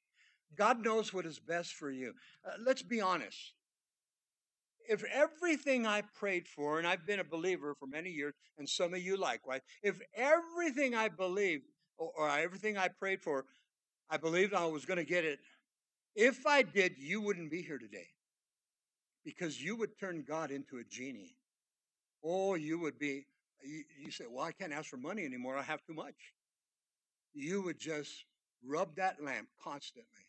God 0.56 0.84
knows 0.84 1.12
what 1.12 1.26
is 1.26 1.38
best 1.38 1.74
for 1.74 1.90
you. 1.90 2.12
Uh, 2.44 2.52
let's 2.64 2.82
be 2.82 3.00
honest. 3.00 3.54
If 4.90 5.04
everything 5.04 5.86
I 5.86 6.02
prayed 6.02 6.48
for, 6.48 6.78
and 6.80 6.86
I've 6.86 7.06
been 7.06 7.20
a 7.20 7.24
believer 7.24 7.76
for 7.78 7.86
many 7.86 8.10
years, 8.10 8.34
and 8.58 8.68
some 8.68 8.92
of 8.92 9.00
you 9.00 9.16
likewise, 9.16 9.60
if 9.84 10.00
everything 10.16 10.96
I 10.96 11.06
believed 11.06 11.62
or, 11.96 12.10
or 12.18 12.28
everything 12.28 12.76
I 12.76 12.88
prayed 12.88 13.22
for, 13.22 13.44
I 14.10 14.16
believed 14.16 14.52
I 14.52 14.66
was 14.66 14.84
going 14.84 14.96
to 14.96 15.04
get 15.04 15.24
it. 15.24 15.38
If 16.16 16.44
I 16.44 16.62
did, 16.62 16.98
you 16.98 17.20
wouldn't 17.20 17.52
be 17.52 17.62
here 17.62 17.78
today 17.78 18.08
because 19.24 19.62
you 19.62 19.76
would 19.76 19.96
turn 19.96 20.24
God 20.26 20.50
into 20.50 20.78
a 20.78 20.84
genie. 20.90 21.36
Oh, 22.24 22.56
you 22.56 22.80
would 22.80 22.98
be, 22.98 23.26
you, 23.62 23.84
you 24.02 24.10
say, 24.10 24.24
Well, 24.28 24.44
I 24.44 24.50
can't 24.50 24.72
ask 24.72 24.90
for 24.90 24.96
money 24.96 25.24
anymore. 25.24 25.56
I 25.56 25.62
have 25.62 25.84
too 25.86 25.94
much. 25.94 26.16
You 27.32 27.62
would 27.62 27.78
just 27.78 28.24
rub 28.66 28.96
that 28.96 29.22
lamp 29.22 29.46
constantly. 29.62 30.26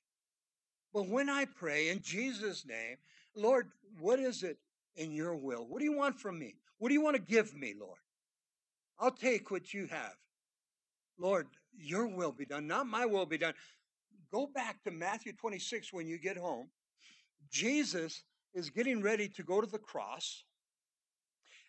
But 0.93 1.07
when 1.07 1.31
I 1.31 1.45
pray 1.45 1.89
in 1.89 2.03
Jesus' 2.03 2.63
name, 2.63 2.97
Lord, 3.35 3.69
what 3.99 4.19
is 4.19 4.43
it 4.43 4.57
in 4.95 5.11
your 5.11 5.35
will? 5.35 5.65
What 5.67 5.79
do 5.79 5.85
you 5.85 5.95
want 5.95 6.19
from 6.19 6.37
me? 6.37 6.55
What 6.77 6.89
do 6.89 6.93
you 6.93 7.01
want 7.01 7.15
to 7.15 7.21
give 7.21 7.55
me, 7.55 7.73
Lord? 7.79 7.99
I'll 8.99 9.11
take 9.11 9.51
what 9.51 9.73
you 9.73 9.87
have. 9.87 10.15
Lord, 11.17 11.47
your 11.77 12.07
will 12.07 12.31
be 12.31 12.45
done, 12.45 12.67
not 12.67 12.87
my 12.87 13.05
will 13.05 13.25
be 13.25 13.37
done. 13.37 13.53
Go 14.31 14.47
back 14.47 14.83
to 14.83 14.91
Matthew 14.91 15.33
26 15.33 15.91
when 15.93 16.07
you 16.07 16.17
get 16.17 16.37
home. 16.37 16.69
Jesus 17.51 18.23
is 18.53 18.69
getting 18.69 19.01
ready 19.01 19.27
to 19.29 19.43
go 19.43 19.61
to 19.61 19.67
the 19.67 19.79
cross, 19.79 20.43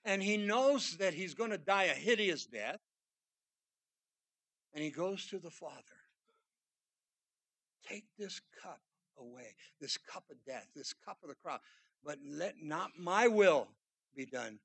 and 0.04 0.22
he 0.22 0.36
knows 0.36 0.96
that 0.98 1.14
he's 1.14 1.34
going 1.34 1.50
to 1.50 1.58
die 1.58 1.84
a 1.84 1.94
hideous 1.94 2.46
death. 2.46 2.80
And 4.74 4.82
he 4.82 4.90
goes 4.90 5.26
to 5.26 5.38
the 5.38 5.50
Father. 5.50 5.76
Take 7.86 8.04
this 8.18 8.40
cup 8.62 8.80
away, 9.18 9.54
this 9.80 9.96
cup 9.96 10.24
of 10.30 10.36
death, 10.46 10.66
this 10.74 10.92
cup 10.92 11.18
of 11.22 11.28
the 11.28 11.34
cross. 11.34 11.60
But 12.04 12.18
let 12.26 12.54
not 12.62 12.90
my 12.98 13.28
will 13.28 13.68
be 14.16 14.26
done, 14.26 14.58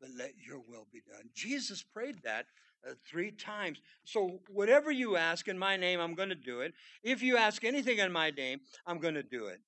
but 0.00 0.10
let 0.16 0.32
your 0.46 0.58
will 0.58 0.86
be 0.92 1.02
done. 1.10 1.28
Jesus 1.34 1.82
prayed 1.82 2.22
that 2.24 2.46
uh, 2.88 2.92
three 3.08 3.30
times. 3.30 3.78
So, 4.04 4.40
whatever 4.48 4.90
you 4.90 5.16
ask 5.16 5.48
in 5.48 5.58
my 5.58 5.76
name, 5.76 6.00
I'm 6.00 6.14
going 6.14 6.28
to 6.28 6.34
do 6.34 6.60
it. 6.60 6.72
If 7.02 7.22
you 7.22 7.36
ask 7.36 7.64
anything 7.64 7.98
in 7.98 8.12
my 8.12 8.30
name, 8.30 8.60
I'm 8.86 8.98
going 8.98 9.14
to 9.14 9.22
do 9.22 9.46
it 9.46 9.60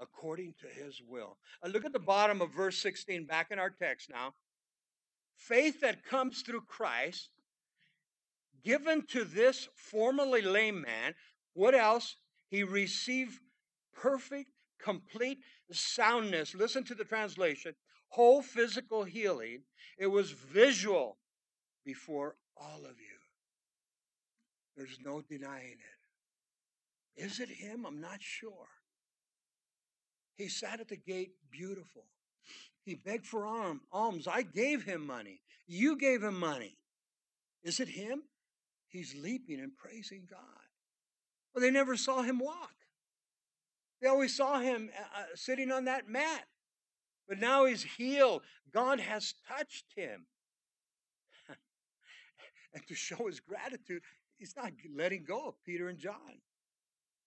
according 0.00 0.54
to 0.60 0.66
his 0.66 1.00
will. 1.06 1.36
Uh, 1.64 1.68
look 1.68 1.84
at 1.84 1.92
the 1.92 1.98
bottom 1.98 2.40
of 2.40 2.52
verse 2.52 2.78
16, 2.78 3.26
back 3.26 3.50
in 3.50 3.58
our 3.58 3.70
text 3.70 4.10
now. 4.10 4.34
Faith 5.36 5.80
that 5.80 6.04
comes 6.04 6.42
through 6.42 6.62
Christ, 6.62 7.30
given 8.64 9.04
to 9.08 9.24
this 9.24 9.68
formerly 9.74 10.42
lame 10.42 10.82
man, 10.82 11.14
what 11.54 11.74
else? 11.74 12.16
He 12.54 12.62
received 12.62 13.40
perfect, 13.92 14.48
complete 14.80 15.38
soundness. 15.72 16.54
Listen 16.54 16.84
to 16.84 16.94
the 16.94 17.02
translation 17.02 17.74
whole 18.10 18.42
physical 18.42 19.02
healing. 19.02 19.62
It 19.98 20.06
was 20.06 20.30
visual 20.30 21.18
before 21.84 22.36
all 22.56 22.84
of 22.84 23.00
you. 23.00 23.18
There's 24.76 25.00
no 25.04 25.20
denying 25.20 25.78
it. 27.16 27.24
Is 27.24 27.40
it 27.40 27.48
him? 27.48 27.84
I'm 27.84 28.00
not 28.00 28.22
sure. 28.22 28.68
He 30.36 30.46
sat 30.46 30.78
at 30.78 30.86
the 30.86 30.96
gate 30.96 31.32
beautiful. 31.50 32.04
He 32.84 32.94
begged 32.94 33.26
for 33.26 33.48
alms. 33.90 34.28
I 34.28 34.42
gave 34.42 34.84
him 34.84 35.04
money. 35.04 35.40
You 35.66 35.98
gave 35.98 36.22
him 36.22 36.38
money. 36.38 36.78
Is 37.64 37.80
it 37.80 37.88
him? 37.88 38.22
He's 38.86 39.12
leaping 39.20 39.58
and 39.58 39.76
praising 39.76 40.28
God. 40.30 40.63
They 41.54 41.70
never 41.70 41.96
saw 41.96 42.22
him 42.22 42.38
walk. 42.38 42.72
They 44.00 44.08
always 44.08 44.36
saw 44.36 44.60
him 44.60 44.90
uh, 44.98 45.20
uh 45.20 45.24
sitting 45.34 45.70
on 45.70 45.84
that 45.84 46.08
mat. 46.08 46.44
But 47.28 47.38
now 47.38 47.64
he's 47.64 47.82
healed. 47.82 48.42
God 48.72 49.00
has 49.00 49.34
touched 49.48 49.86
him. 49.96 50.26
and 52.74 52.86
to 52.86 52.94
show 52.94 53.26
his 53.26 53.40
gratitude, 53.40 54.02
he's 54.36 54.54
not 54.56 54.72
letting 54.94 55.24
go 55.24 55.48
of 55.48 55.54
Peter 55.64 55.88
and 55.88 55.98
John. 55.98 56.40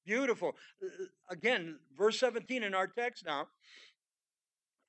Beautiful. 0.05 0.55
Uh, 0.81 0.85
uh, 0.85 1.05
again, 1.29 1.79
verse 1.97 2.19
17 2.19 2.63
in 2.63 2.73
our 2.73 2.87
text 2.87 3.25
now, 3.25 3.47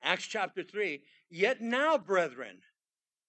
Acts 0.03 0.27
chapter 0.27 0.63
3. 0.63 1.01
Yet 1.29 1.61
now, 1.61 1.97
brethren, 1.97 2.59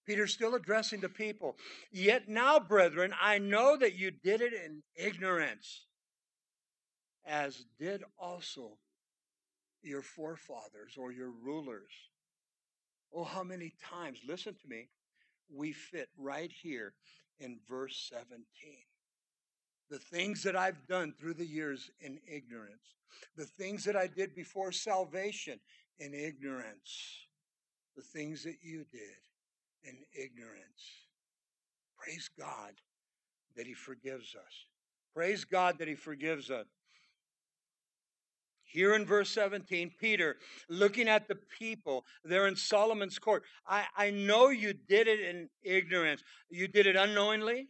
Peter's 0.06 0.32
still 0.32 0.54
addressing 0.54 1.00
the 1.00 1.08
people. 1.08 1.56
Yet 1.90 2.28
now, 2.28 2.58
brethren, 2.58 3.14
I 3.20 3.38
know 3.38 3.76
that 3.76 3.96
you 3.96 4.10
did 4.10 4.40
it 4.40 4.52
in 4.52 4.82
ignorance, 4.96 5.86
as 7.26 7.64
did 7.78 8.02
also 8.18 8.78
your 9.82 10.02
forefathers 10.02 10.96
or 10.96 11.12
your 11.12 11.30
rulers. 11.30 11.92
Oh, 13.14 13.24
how 13.24 13.42
many 13.42 13.72
times, 13.82 14.20
listen 14.26 14.54
to 14.54 14.68
me, 14.68 14.88
we 15.52 15.72
fit 15.72 16.08
right 16.18 16.50
here 16.62 16.94
in 17.38 17.58
verse 17.68 18.10
17. 18.12 18.44
The 19.90 19.98
things 19.98 20.42
that 20.44 20.54
I've 20.54 20.86
done 20.86 21.12
through 21.18 21.34
the 21.34 21.46
years 21.46 21.90
in 22.00 22.20
ignorance, 22.30 22.94
the 23.36 23.46
things 23.46 23.84
that 23.84 23.96
I 23.96 24.06
did 24.06 24.34
before 24.34 24.70
salvation 24.70 25.58
in 25.98 26.14
ignorance, 26.14 27.26
the 27.96 28.02
things 28.02 28.44
that 28.44 28.58
you 28.62 28.84
did 28.92 29.18
in 29.82 29.96
ignorance. 30.12 31.06
Praise 31.96 32.30
God 32.38 32.72
that 33.56 33.66
He 33.66 33.74
forgives 33.74 34.34
us. 34.34 34.66
Praise 35.14 35.44
God 35.44 35.78
that 35.78 35.88
He 35.88 35.96
forgives 35.96 36.50
us. 36.50 36.66
Here 38.72 38.94
in 38.94 39.04
verse 39.04 39.30
17, 39.30 39.92
Peter, 39.98 40.36
looking 40.68 41.08
at 41.08 41.26
the 41.26 41.36
people 41.58 42.04
they're 42.24 42.46
in 42.46 42.54
Solomon's 42.54 43.18
court, 43.18 43.42
I, 43.66 43.84
I 43.96 44.10
know 44.10 44.50
you 44.50 44.72
did 44.72 45.08
it 45.08 45.20
in 45.20 45.48
ignorance. 45.62 46.22
You 46.50 46.68
did 46.68 46.86
it 46.86 46.94
unknowingly. 46.94 47.66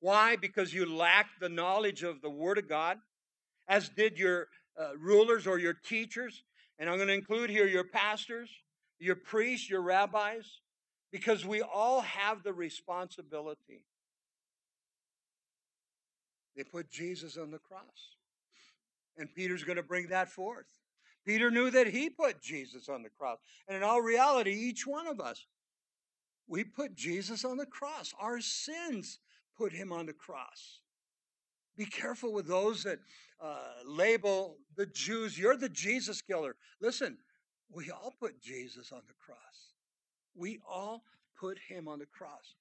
Why? 0.00 0.36
Because 0.36 0.74
you 0.74 0.86
lacked 0.86 1.40
the 1.40 1.48
knowledge 1.48 2.02
of 2.02 2.20
the 2.20 2.30
Word 2.30 2.58
of 2.58 2.68
God, 2.68 2.98
as 3.68 3.88
did 3.90 4.18
your 4.18 4.48
uh, 4.78 4.96
rulers 4.98 5.46
or 5.46 5.58
your 5.58 5.74
teachers. 5.74 6.42
And 6.78 6.88
I'm 6.88 6.96
going 6.96 7.08
to 7.08 7.14
include 7.14 7.50
here 7.50 7.66
your 7.66 7.84
pastors, 7.84 8.50
your 8.98 9.16
priests, 9.16 9.70
your 9.70 9.82
rabbis, 9.82 10.60
because 11.12 11.44
we 11.44 11.62
all 11.62 12.00
have 12.00 12.42
the 12.42 12.52
responsibility. 12.52 13.82
They 16.56 16.64
put 16.64 16.90
Jesus 16.90 17.36
on 17.36 17.52
the 17.52 17.58
cross. 17.58 18.16
And 19.16 19.32
Peter's 19.34 19.64
going 19.64 19.76
to 19.76 19.82
bring 19.82 20.08
that 20.08 20.30
forth. 20.30 20.66
Peter 21.26 21.50
knew 21.50 21.70
that 21.70 21.88
he 21.88 22.08
put 22.08 22.40
Jesus 22.40 22.88
on 22.88 23.02
the 23.02 23.10
cross. 23.10 23.38
And 23.68 23.76
in 23.76 23.82
all 23.82 24.00
reality, 24.00 24.52
each 24.52 24.86
one 24.86 25.06
of 25.06 25.20
us, 25.20 25.46
we 26.48 26.64
put 26.64 26.94
Jesus 26.94 27.44
on 27.44 27.56
the 27.56 27.66
cross. 27.66 28.12
Our 28.18 28.40
sins 28.40 29.18
put 29.56 29.72
him 29.72 29.92
on 29.92 30.06
the 30.06 30.12
cross. 30.12 30.80
Be 31.76 31.84
careful 31.84 32.32
with 32.32 32.46
those 32.46 32.82
that 32.82 32.98
uh, 33.42 33.72
label 33.86 34.56
the 34.76 34.86
Jews, 34.86 35.38
you're 35.38 35.56
the 35.56 35.68
Jesus 35.68 36.20
killer. 36.20 36.56
Listen, 36.80 37.18
we 37.72 37.90
all 37.90 38.14
put 38.18 38.40
Jesus 38.40 38.92
on 38.92 39.02
the 39.06 39.14
cross. 39.24 39.74
We 40.34 40.58
all 40.68 41.04
put 41.38 41.58
him 41.68 41.88
on 41.88 42.00
the 42.00 42.06
cross. 42.06 42.54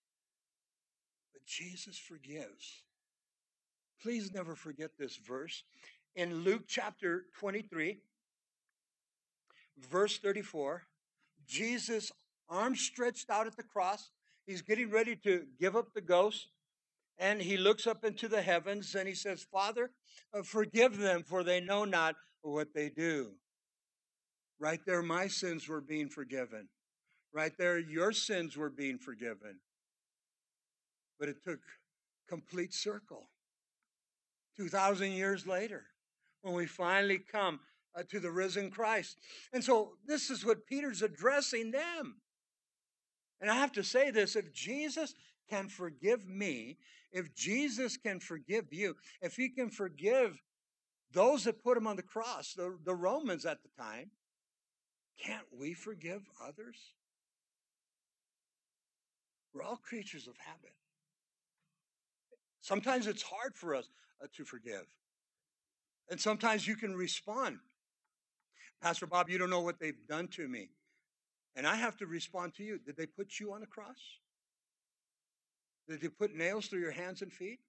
But 1.33 1.45
Jesus 1.45 1.97
forgives. 1.97 2.83
Please 4.01 4.31
never 4.33 4.55
forget 4.55 4.91
this 4.97 5.17
verse 5.17 5.63
in 6.15 6.43
Luke 6.43 6.63
chapter 6.67 7.25
23, 7.39 7.99
verse 9.89 10.17
34, 10.19 10.83
Jesus, 11.47 12.11
arms 12.49 12.81
stretched 12.81 13.29
out 13.29 13.47
at 13.47 13.55
the 13.55 13.63
cross, 13.63 14.11
he's 14.45 14.61
getting 14.61 14.89
ready 14.89 15.15
to 15.17 15.45
give 15.59 15.75
up 15.75 15.93
the 15.93 16.01
ghost. 16.01 16.47
And 17.17 17.41
he 17.41 17.57
looks 17.57 17.85
up 17.85 18.05
into 18.05 18.29
the 18.29 18.41
heavens 18.41 18.95
and 18.95 19.05
he 19.05 19.13
says, 19.13 19.45
Father, 19.51 19.91
uh, 20.33 20.41
forgive 20.41 20.97
them, 20.97 21.23
for 21.23 21.43
they 21.43 21.59
know 21.59 21.83
not 21.83 22.15
what 22.41 22.73
they 22.73 22.89
do. 22.89 23.31
Right 24.57 24.79
there, 24.85 25.01
my 25.01 25.27
sins 25.27 25.67
were 25.67 25.81
being 25.81 26.07
forgiven. 26.07 26.69
Right 27.33 27.51
there, 27.57 27.77
your 27.77 28.13
sins 28.13 28.55
were 28.55 28.69
being 28.69 28.97
forgiven. 28.97 29.59
But 31.19 31.29
it 31.29 31.43
took 31.43 31.59
complete 32.29 32.73
circle. 32.73 33.29
2,000 34.57 35.11
years 35.11 35.45
later, 35.47 35.85
when 36.41 36.53
we 36.53 36.65
finally 36.65 37.19
come 37.19 37.59
uh, 37.95 38.03
to 38.09 38.19
the 38.19 38.31
risen 38.31 38.69
Christ. 38.69 39.17
And 39.53 39.63
so 39.63 39.93
this 40.05 40.29
is 40.29 40.45
what 40.45 40.65
Peter's 40.65 41.01
addressing 41.01 41.71
them. 41.71 42.17
And 43.41 43.49
I 43.49 43.55
have 43.55 43.71
to 43.73 43.83
say 43.83 44.11
this 44.11 44.35
if 44.35 44.53
Jesus 44.53 45.13
can 45.49 45.67
forgive 45.67 46.27
me, 46.27 46.77
if 47.11 47.33
Jesus 47.35 47.97
can 47.97 48.19
forgive 48.19 48.71
you, 48.71 48.95
if 49.21 49.35
he 49.35 49.49
can 49.49 49.69
forgive 49.69 50.41
those 51.11 51.45
that 51.45 51.63
put 51.63 51.77
him 51.77 51.87
on 51.87 51.95
the 51.95 52.03
cross, 52.03 52.53
the, 52.53 52.77
the 52.83 52.93
Romans 52.93 53.45
at 53.45 53.63
the 53.63 53.69
time, 53.81 54.11
can't 55.19 55.47
we 55.57 55.73
forgive 55.73 56.21
others? 56.45 56.77
We're 59.53 59.63
all 59.63 59.77
creatures 59.77 60.27
of 60.27 60.37
habit. 60.37 60.73
Sometimes 62.61 63.07
it's 63.07 63.23
hard 63.23 63.55
for 63.55 63.73
us 63.73 63.89
uh, 64.23 64.27
to 64.35 64.45
forgive. 64.45 64.85
And 66.09 66.19
sometimes 66.19 66.67
you 66.67 66.75
can 66.75 66.95
respond. 66.95 67.59
Pastor 68.81 69.05
Bob, 69.05 69.29
you 69.29 69.37
don't 69.37 69.49
know 69.49 69.61
what 69.61 69.79
they've 69.79 70.07
done 70.07 70.27
to 70.29 70.47
me. 70.47 70.69
And 71.55 71.67
I 71.67 71.75
have 71.75 71.97
to 71.97 72.07
respond 72.07 72.53
to 72.55 72.63
you. 72.63 72.79
Did 72.79 72.95
they 72.97 73.05
put 73.05 73.39
you 73.39 73.53
on 73.53 73.61
the 73.61 73.67
cross? 73.67 73.99
Did 75.87 76.01
they 76.01 76.07
put 76.07 76.35
nails 76.35 76.67
through 76.67 76.81
your 76.81 76.91
hands 76.91 77.21
and 77.21 77.31
feet? 77.31 77.59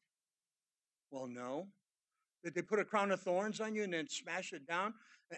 Well, 1.11 1.27
no. 1.27 1.67
Did 2.45 2.55
they 2.55 2.63
put 2.63 2.79
a 2.79 2.85
crown 2.85 3.11
of 3.11 3.21
thorns 3.21 3.61
on 3.61 3.75
you 3.75 3.83
and 3.83 3.93
then 3.93 4.09
smash 4.09 4.53
it 4.53 4.67
down 4.67 4.95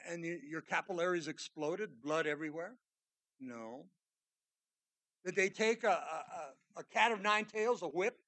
and 0.08 0.24
your 0.24 0.60
capillaries 0.60 1.28
exploded, 1.28 2.02
blood 2.02 2.26
everywhere? 2.26 2.76
No. 3.40 3.86
Did 5.24 5.36
they 5.36 5.48
take 5.48 5.84
a, 5.84 5.88
a, 5.88 6.80
a 6.80 6.84
cat 6.84 7.12
of 7.12 7.20
nine 7.20 7.44
tails, 7.44 7.82
a 7.82 7.86
whip, 7.86 8.18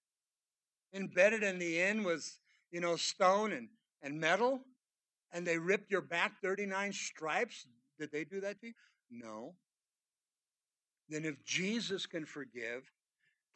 embedded 0.94 1.42
in 1.42 1.58
the 1.58 1.80
end 1.80 2.04
was, 2.04 2.38
you 2.70 2.80
know, 2.80 2.96
stone 2.96 3.52
and, 3.52 3.68
and 4.04 4.20
metal, 4.20 4.60
and 5.32 5.44
they 5.44 5.58
ripped 5.58 5.90
your 5.90 6.02
back 6.02 6.40
39 6.40 6.92
stripes? 6.92 7.66
Did 7.98 8.12
they 8.12 8.24
do 8.24 8.40
that 8.42 8.60
to 8.60 8.68
you? 8.68 8.72
No. 9.10 9.54
Then 11.08 11.24
if 11.24 11.44
Jesus 11.44 12.06
can 12.06 12.24
forgive, 12.24 12.90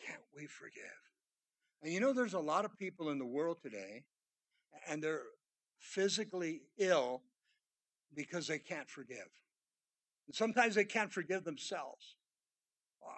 can't 0.05 0.23
we 0.35 0.47
forgive? 0.47 0.83
And 1.83 1.93
you 1.93 2.01
know, 2.01 2.13
there's 2.13 2.35
a 2.35 2.41
lot 2.41 2.65
of 2.65 2.77
people 2.77 3.11
in 3.11 3.19
the 3.19 3.27
world 3.27 3.59
today, 3.63 4.05
and 4.89 5.03
they're 5.03 5.23
physically 5.79 6.63
ill 6.79 7.23
because 8.15 8.47
they 8.47 8.59
can't 8.59 8.89
forgive. 8.89 9.29
And 10.27 10.35
sometimes 10.35 10.75
they 10.75 10.85
can't 10.85 11.13
forgive 11.13 11.45
themselves. 11.45 12.17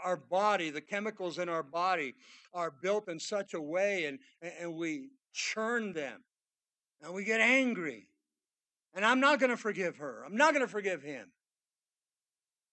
Our 0.05 0.17
body, 0.17 0.71
the 0.71 0.81
chemicals 0.81 1.39
in 1.39 1.49
our 1.49 1.63
body, 1.63 2.15
are 2.53 2.71
built 2.71 3.09
in 3.09 3.19
such 3.19 3.55
a 3.55 3.61
way, 3.61 4.05
and, 4.05 4.19
and 4.61 4.75
we 4.75 5.11
churn 5.33 5.93
them, 5.93 6.23
and 7.03 7.13
we 7.15 7.25
get 7.25 7.41
angry. 7.41 8.07
And 8.95 9.05
I'm 9.05 9.21
not 9.21 9.39
going 9.39 9.51
to 9.51 9.57
forgive 9.57 9.99
her. 9.99 10.25
I'm 10.27 10.37
not 10.37 10.53
going 10.53 10.65
to 10.65 10.71
forgive 10.71 11.03
him. 11.03 11.31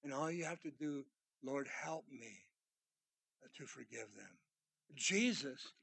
And 0.03 0.13
all 0.13 0.31
you 0.31 0.45
have 0.45 0.61
to 0.61 0.71
do, 0.71 1.05
Lord, 1.43 1.67
help 1.83 2.05
me 2.11 2.39
uh, 3.43 3.47
to 3.57 3.65
forgive 3.65 4.07
them. 4.15 4.37
Jesus, 4.95 5.73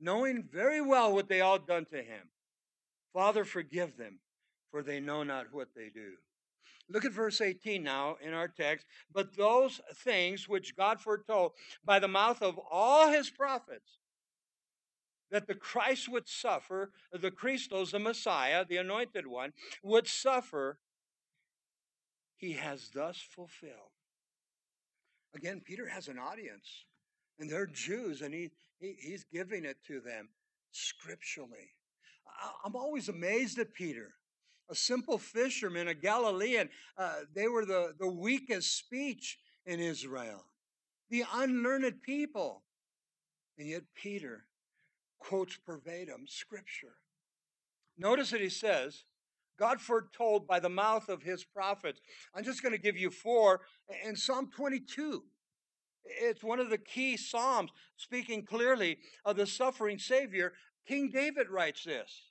knowing 0.00 0.42
very 0.50 0.80
well 0.80 1.12
what 1.12 1.28
they 1.28 1.40
all 1.40 1.58
done 1.58 1.84
to 1.86 1.98
him, 1.98 2.30
Father, 3.12 3.44
forgive 3.44 3.96
them, 3.96 4.18
for 4.70 4.82
they 4.82 5.00
know 5.00 5.22
not 5.22 5.46
what 5.52 5.68
they 5.76 5.90
do. 5.92 6.12
Look 6.90 7.04
at 7.04 7.12
verse 7.12 7.40
18 7.40 7.82
now 7.82 8.16
in 8.22 8.32
our 8.32 8.48
text. 8.48 8.86
But 9.12 9.36
those 9.36 9.80
things 9.96 10.48
which 10.48 10.76
God 10.76 11.00
foretold 11.00 11.52
by 11.84 11.98
the 11.98 12.08
mouth 12.08 12.42
of 12.42 12.58
all 12.70 13.08
his 13.08 13.28
prophets, 13.28 13.98
that 15.30 15.46
the 15.46 15.54
Christ 15.54 16.08
would 16.08 16.28
suffer, 16.28 16.90
the 17.12 17.30
Christos, 17.30 17.92
the 17.92 17.98
Messiah, 17.98 18.64
the 18.64 18.78
anointed 18.78 19.26
one, 19.26 19.52
would 19.82 20.06
suffer, 20.06 20.78
he 22.36 22.52
has 22.52 22.90
thus 22.94 23.18
fulfilled. 23.18 23.92
Again, 25.34 25.60
Peter 25.64 25.86
has 25.88 26.08
an 26.08 26.18
audience, 26.18 26.84
and 27.38 27.50
they're 27.50 27.66
Jews, 27.66 28.22
and 28.22 28.32
he, 28.32 28.50
he 28.78 28.96
he's 29.00 29.24
giving 29.24 29.64
it 29.64 29.76
to 29.86 30.00
them 30.00 30.28
scripturally. 30.72 31.72
I'm 32.64 32.76
always 32.76 33.08
amazed 33.08 33.58
at 33.58 33.74
Peter. 33.74 34.14
A 34.70 34.74
simple 34.74 35.18
fisherman, 35.18 35.88
a 35.88 35.94
Galilean, 35.94 36.68
uh, 36.96 37.20
they 37.34 37.48
were 37.48 37.64
the, 37.64 37.94
the 37.98 38.08
weakest 38.08 38.76
speech 38.76 39.38
in 39.64 39.80
Israel, 39.80 40.44
the 41.10 41.24
unlearned 41.34 42.02
people. 42.02 42.62
And 43.58 43.68
yet 43.68 43.82
Peter 43.94 44.44
quotes 45.18 45.58
verbatim 45.66 46.24
scripture. 46.26 46.96
Notice 47.96 48.30
that 48.30 48.40
he 48.40 48.48
says, 48.48 49.04
God 49.58 49.80
foretold 49.80 50.46
by 50.46 50.60
the 50.60 50.68
mouth 50.68 51.08
of 51.08 51.22
his 51.22 51.44
prophets. 51.44 52.00
I'm 52.34 52.44
just 52.44 52.62
going 52.62 52.72
to 52.72 52.80
give 52.80 52.96
you 52.96 53.10
four. 53.10 53.62
In 54.06 54.14
Psalm 54.14 54.50
22, 54.54 55.24
it's 56.04 56.44
one 56.44 56.60
of 56.60 56.70
the 56.70 56.78
key 56.78 57.16
Psalms 57.16 57.70
speaking 57.96 58.44
clearly 58.44 58.98
of 59.24 59.36
the 59.36 59.46
suffering 59.46 59.98
Savior. 59.98 60.52
King 60.86 61.10
David 61.10 61.48
writes 61.50 61.84
this. 61.84 62.30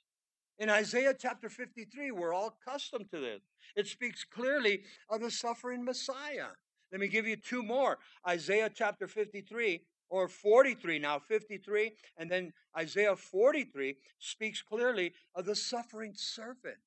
In 0.58 0.70
Isaiah 0.70 1.14
chapter 1.16 1.48
53, 1.48 2.10
we're 2.10 2.34
all 2.34 2.54
accustomed 2.66 3.10
to 3.10 3.20
this. 3.20 3.42
It 3.76 3.86
speaks 3.86 4.24
clearly 4.24 4.80
of 5.08 5.20
the 5.20 5.30
suffering 5.30 5.84
Messiah. 5.84 6.48
Let 6.90 7.00
me 7.00 7.08
give 7.08 7.26
you 7.26 7.36
two 7.36 7.62
more. 7.62 7.98
Isaiah 8.26 8.70
chapter 8.74 9.06
53, 9.06 9.82
or 10.10 10.28
43 10.28 10.98
now, 10.98 11.18
53, 11.18 11.92
and 12.16 12.30
then 12.30 12.52
Isaiah 12.76 13.16
43 13.16 13.96
speaks 14.18 14.62
clearly 14.62 15.12
of 15.34 15.44
the 15.44 15.54
suffering 15.54 16.12
servant. 16.14 16.78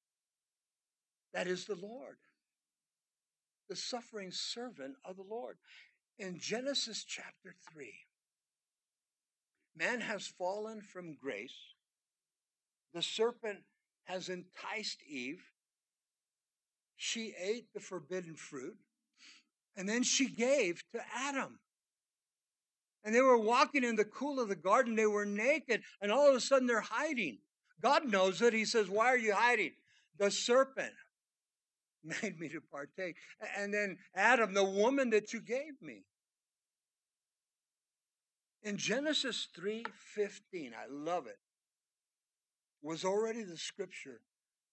That 1.33 1.47
is 1.47 1.65
the 1.65 1.75
Lord. 1.75 2.17
The 3.69 3.75
suffering 3.75 4.31
servant 4.31 4.95
of 5.05 5.15
the 5.15 5.23
Lord. 5.23 5.57
In 6.19 6.39
Genesis 6.39 7.03
chapter 7.03 7.55
3, 7.73 7.93
man 9.75 10.01
has 10.01 10.27
fallen 10.27 10.81
from 10.81 11.15
grace. 11.15 11.55
The 12.93 13.01
serpent 13.01 13.59
has 14.05 14.29
enticed 14.29 15.01
Eve. 15.07 15.41
She 16.97 17.33
ate 17.41 17.73
the 17.73 17.79
forbidden 17.79 18.35
fruit, 18.35 18.77
and 19.75 19.87
then 19.87 20.03
she 20.03 20.29
gave 20.29 20.83
to 20.91 21.01
Adam. 21.15 21.59
And 23.03 23.15
they 23.15 23.21
were 23.21 23.37
walking 23.37 23.83
in 23.83 23.95
the 23.95 24.05
cool 24.05 24.39
of 24.39 24.49
the 24.49 24.55
garden. 24.55 24.95
They 24.95 25.07
were 25.07 25.25
naked, 25.25 25.81
and 26.01 26.11
all 26.11 26.29
of 26.29 26.35
a 26.35 26.39
sudden 26.39 26.67
they're 26.67 26.81
hiding. 26.81 27.39
God 27.81 28.05
knows 28.05 28.41
it. 28.41 28.53
He 28.53 28.65
says, 28.65 28.89
Why 28.89 29.07
are 29.07 29.17
you 29.17 29.33
hiding? 29.33 29.71
The 30.19 30.29
serpent 30.29 30.93
made 32.03 32.39
me 32.39 32.49
to 32.49 32.61
partake. 32.61 33.15
And 33.57 33.73
then 33.73 33.97
Adam, 34.15 34.53
the 34.53 34.63
woman 34.63 35.09
that 35.11 35.33
you 35.33 35.41
gave 35.41 35.81
me. 35.81 36.03
In 38.63 38.77
Genesis 38.77 39.47
3:15, 39.57 40.73
I 40.75 40.85
love 40.87 41.25
it, 41.25 41.39
was 42.81 43.03
already 43.03 43.43
the 43.43 43.57
scripture 43.57 44.21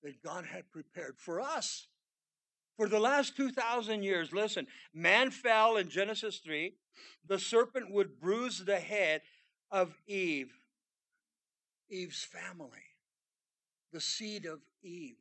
that 0.02 0.22
God 0.22 0.44
had 0.44 0.70
prepared 0.70 1.18
for 1.18 1.40
us. 1.40 1.88
For 2.76 2.88
the 2.88 3.00
last 3.00 3.36
2,000 3.36 4.04
years, 4.04 4.32
listen, 4.32 4.66
man 4.94 5.30
fell 5.30 5.76
in 5.76 5.88
Genesis 5.88 6.38
3. 6.38 6.76
The 7.26 7.38
serpent 7.38 7.90
would 7.90 8.20
bruise 8.20 8.64
the 8.64 8.78
head 8.78 9.22
of 9.70 9.96
Eve, 10.06 10.52
Eve's 11.88 12.24
family, 12.24 12.96
the 13.92 14.00
seed 14.00 14.46
of 14.46 14.61
Eve. 14.82 15.16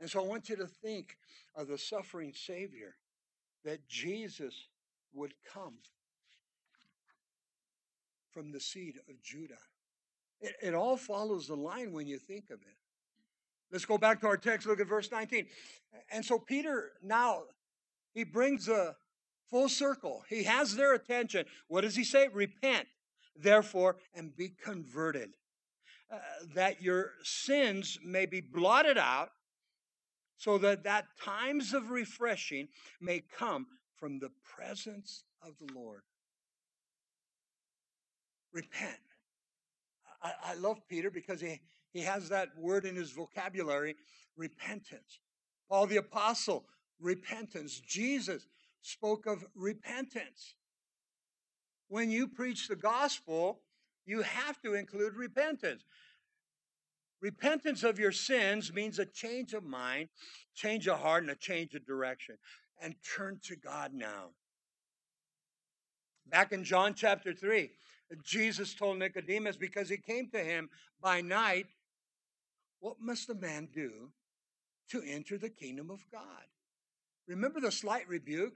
And 0.00 0.08
so 0.08 0.20
I 0.20 0.26
want 0.26 0.48
you 0.48 0.56
to 0.56 0.66
think 0.66 1.16
of 1.54 1.68
the 1.68 1.78
suffering 1.78 2.32
Savior 2.34 2.96
that 3.64 3.86
Jesus 3.88 4.68
would 5.12 5.34
come 5.52 5.74
from 8.32 8.52
the 8.52 8.60
seed 8.60 8.96
of 9.08 9.22
Judah. 9.22 9.58
It, 10.40 10.54
it, 10.62 10.74
all 10.74 10.96
follows 10.96 11.48
the 11.48 11.56
line 11.56 11.92
when 11.92 12.06
you 12.06 12.18
think 12.18 12.50
of 12.50 12.60
it. 12.62 12.76
Let's 13.70 13.84
go 13.84 13.98
back 13.98 14.20
to 14.20 14.26
our 14.26 14.36
text, 14.36 14.66
look 14.66 14.80
at 14.80 14.88
verse 14.88 15.10
19. 15.10 15.46
And 16.10 16.24
so 16.24 16.38
Peter 16.38 16.92
now, 17.02 17.42
he 18.14 18.24
brings 18.24 18.68
a 18.68 18.96
full 19.50 19.68
circle. 19.68 20.22
He 20.28 20.44
has 20.44 20.76
their 20.76 20.94
attention. 20.94 21.44
What 21.68 21.82
does 21.82 21.96
he 21.96 22.04
say? 22.04 22.28
Repent, 22.28 22.86
therefore, 23.36 23.96
and 24.14 24.34
be 24.36 24.50
converted, 24.62 25.30
uh, 26.12 26.18
that 26.54 26.80
your 26.80 27.12
sins 27.22 27.98
may 28.04 28.26
be 28.26 28.40
blotted 28.40 28.96
out 28.96 29.30
so 30.36 30.56
that 30.58 30.84
that 30.84 31.06
times 31.22 31.74
of 31.74 31.90
refreshing 31.90 32.68
may 33.00 33.22
come 33.36 33.66
from 33.96 34.18
the 34.18 34.30
presence 34.56 35.24
of 35.42 35.52
the 35.58 35.72
Lord. 35.74 36.02
Repent. 38.52 38.96
I, 40.22 40.32
I 40.44 40.54
love 40.54 40.78
Peter 40.88 41.10
because 41.10 41.40
he, 41.40 41.60
he 41.92 42.00
has 42.00 42.28
that 42.30 42.48
word 42.58 42.84
in 42.84 42.96
his 42.96 43.10
vocabulary 43.10 43.96
repentance. 44.36 45.20
Paul 45.68 45.86
the 45.86 45.98
Apostle, 45.98 46.64
repentance. 46.98 47.80
Jesus 47.80 48.46
spoke 48.82 49.26
of 49.26 49.44
repentance. 49.54 50.54
When 51.88 52.10
you 52.10 52.28
preach 52.28 52.68
the 52.68 52.76
gospel, 52.76 53.60
you 54.06 54.22
have 54.22 54.60
to 54.62 54.74
include 54.74 55.14
repentance. 55.16 55.84
Repentance 57.20 57.82
of 57.82 57.98
your 57.98 58.12
sins 58.12 58.72
means 58.72 58.98
a 58.98 59.04
change 59.04 59.52
of 59.52 59.64
mind, 59.64 60.08
change 60.54 60.88
of 60.88 61.00
heart, 61.00 61.22
and 61.22 61.30
a 61.30 61.36
change 61.36 61.74
of 61.74 61.86
direction. 61.86 62.36
And 62.82 62.94
turn 63.16 63.40
to 63.44 63.56
God 63.56 63.92
now. 63.92 64.30
Back 66.26 66.52
in 66.52 66.64
John 66.64 66.94
chapter 66.94 67.34
3, 67.34 67.70
Jesus 68.24 68.74
told 68.74 68.98
Nicodemus 68.98 69.56
because 69.56 69.88
he 69.88 69.98
came 69.98 70.30
to 70.30 70.38
him 70.38 70.70
by 71.00 71.20
night, 71.20 71.66
What 72.80 72.96
must 73.00 73.28
a 73.28 73.34
man 73.34 73.68
do 73.72 74.12
to 74.90 75.02
enter 75.02 75.36
the 75.36 75.50
kingdom 75.50 75.90
of 75.90 76.04
God? 76.10 76.22
Remember 77.28 77.60
the 77.60 77.70
slight 77.70 78.08
rebuke? 78.08 78.54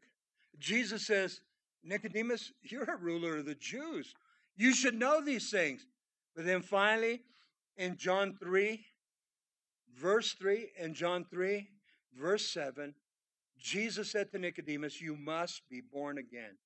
Jesus 0.58 1.06
says, 1.06 1.40
Nicodemus, 1.82 2.52
you're 2.62 2.84
a 2.84 2.96
ruler 2.96 3.38
of 3.38 3.46
the 3.46 3.54
Jews. 3.54 4.14
You 4.56 4.72
should 4.72 4.94
know 4.94 5.22
these 5.22 5.50
things. 5.50 5.86
But 6.34 6.46
then 6.46 6.62
finally, 6.62 7.22
in 7.76 7.96
John 7.96 8.36
3, 8.40 8.84
verse 9.96 10.32
3, 10.34 10.70
and 10.78 10.94
John 10.94 11.26
3, 11.30 11.68
verse 12.18 12.48
7, 12.48 12.94
Jesus 13.58 14.10
said 14.10 14.30
to 14.32 14.38
Nicodemus, 14.38 15.00
You 15.00 15.16
must 15.16 15.62
be 15.68 15.80
born 15.80 16.18
again. 16.18 16.56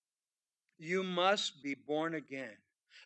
You 0.79 1.03
must 1.03 1.63
be 1.63 1.75
born 1.75 2.15
again. 2.15 2.57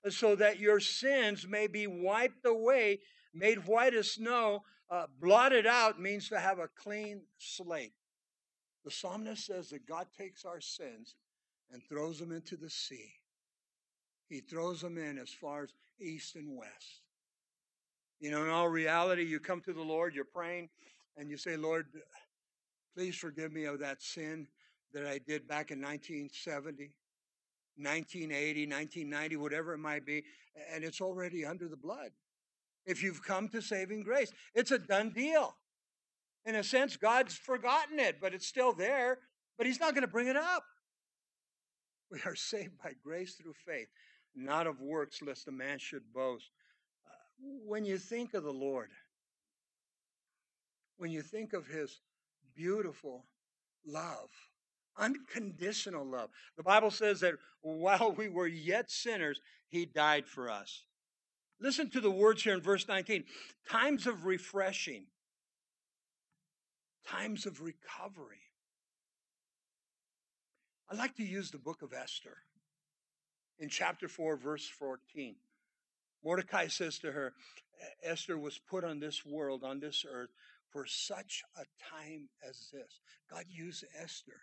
so 0.08 0.34
that 0.34 0.58
your 0.58 0.80
sins 0.80 1.46
may 1.46 1.66
be 1.66 1.86
wiped 1.86 2.44
away, 2.44 2.98
made 3.32 3.66
white 3.66 3.94
as 3.94 4.10
snow, 4.10 4.62
uh, 4.90 5.06
blotted 5.20 5.66
out 5.66 6.00
means 6.00 6.28
to 6.28 6.38
have 6.38 6.58
a 6.58 6.68
clean 6.68 7.22
slate. 7.38 7.94
The 8.84 8.90
psalmist 8.90 9.46
says 9.46 9.70
that 9.70 9.86
God 9.86 10.06
takes 10.16 10.44
our 10.44 10.60
sins 10.60 11.14
and 11.70 11.82
throws 11.88 12.18
them 12.18 12.32
into 12.32 12.56
the 12.56 12.70
sea. 12.70 13.12
He 14.28 14.40
throws 14.40 14.80
them 14.80 14.98
in 14.98 15.18
as 15.18 15.30
far 15.30 15.64
as 15.64 15.70
east 16.00 16.36
and 16.36 16.56
west. 16.56 17.02
You 18.20 18.30
know, 18.30 18.44
in 18.44 18.50
all 18.50 18.68
reality, 18.68 19.24
you 19.24 19.40
come 19.40 19.60
to 19.62 19.72
the 19.72 19.82
Lord, 19.82 20.14
you're 20.14 20.24
praying, 20.24 20.68
and 21.16 21.28
you 21.28 21.36
say, 21.36 21.56
Lord, 21.56 21.86
please 22.96 23.16
forgive 23.16 23.52
me 23.52 23.64
of 23.64 23.80
that 23.80 24.02
sin 24.02 24.46
that 24.92 25.06
I 25.06 25.18
did 25.18 25.48
back 25.48 25.70
in 25.70 25.80
1970, 25.80 26.94
1980, 27.76 28.66
1990, 28.66 29.36
whatever 29.36 29.74
it 29.74 29.78
might 29.78 30.04
be, 30.06 30.22
and 30.72 30.84
it's 30.84 31.00
already 31.00 31.44
under 31.44 31.68
the 31.68 31.76
blood. 31.76 32.10
If 32.84 33.02
you've 33.02 33.24
come 33.24 33.48
to 33.50 33.60
saving 33.60 34.02
grace, 34.02 34.32
it's 34.54 34.70
a 34.70 34.78
done 34.78 35.10
deal. 35.10 35.54
In 36.44 36.56
a 36.56 36.64
sense, 36.64 36.96
God's 36.96 37.34
forgotten 37.34 37.98
it, 38.00 38.18
but 38.20 38.34
it's 38.34 38.46
still 38.46 38.72
there, 38.72 39.18
but 39.56 39.66
He's 39.66 39.80
not 39.80 39.94
going 39.94 40.02
to 40.02 40.08
bring 40.08 40.26
it 40.26 40.36
up. 40.36 40.64
We 42.10 42.20
are 42.26 42.34
saved 42.34 42.76
by 42.82 42.92
grace 43.02 43.34
through 43.34 43.54
faith, 43.66 43.88
not 44.34 44.66
of 44.66 44.80
works, 44.80 45.22
lest 45.22 45.48
a 45.48 45.52
man 45.52 45.78
should 45.78 46.12
boast. 46.12 46.50
Uh, 47.06 47.12
when 47.66 47.84
you 47.84 47.96
think 47.96 48.34
of 48.34 48.44
the 48.44 48.52
Lord, 48.52 48.90
when 50.98 51.10
you 51.10 51.22
think 51.22 51.52
of 51.52 51.66
His 51.66 52.00
beautiful 52.54 53.24
love, 53.86 54.28
unconditional 54.98 56.04
love, 56.04 56.28
the 56.56 56.62
Bible 56.62 56.90
says 56.90 57.20
that 57.20 57.34
while 57.62 58.14
we 58.16 58.28
were 58.28 58.46
yet 58.46 58.90
sinners, 58.90 59.40
He 59.68 59.86
died 59.86 60.26
for 60.26 60.50
us. 60.50 60.84
Listen 61.62 61.88
to 61.90 62.00
the 62.00 62.10
words 62.10 62.42
here 62.42 62.54
in 62.54 62.60
verse 62.60 62.88
19 62.88 63.24
times 63.70 64.06
of 64.06 64.26
refreshing, 64.26 65.06
times 67.06 67.46
of 67.46 67.60
recovery. 67.60 68.42
I 70.90 70.94
like 70.94 71.16
to 71.16 71.24
use 71.24 71.50
the 71.50 71.58
book 71.58 71.82
of 71.82 71.92
Esther 71.92 72.38
in 73.58 73.68
chapter 73.68 74.08
4, 74.08 74.36
verse 74.36 74.68
14. 74.68 75.36
Mordecai 76.24 76.68
says 76.68 76.98
to 76.98 77.12
her, 77.12 77.32
Esther 78.02 78.38
was 78.38 78.58
put 78.58 78.84
on 78.84 79.00
this 79.00 79.24
world, 79.24 79.64
on 79.64 79.80
this 79.80 80.04
earth, 80.08 80.30
for 80.70 80.86
such 80.86 81.42
a 81.56 81.64
time 81.90 82.28
as 82.48 82.70
this. 82.72 83.00
God 83.30 83.44
used 83.48 83.84
Esther 84.00 84.42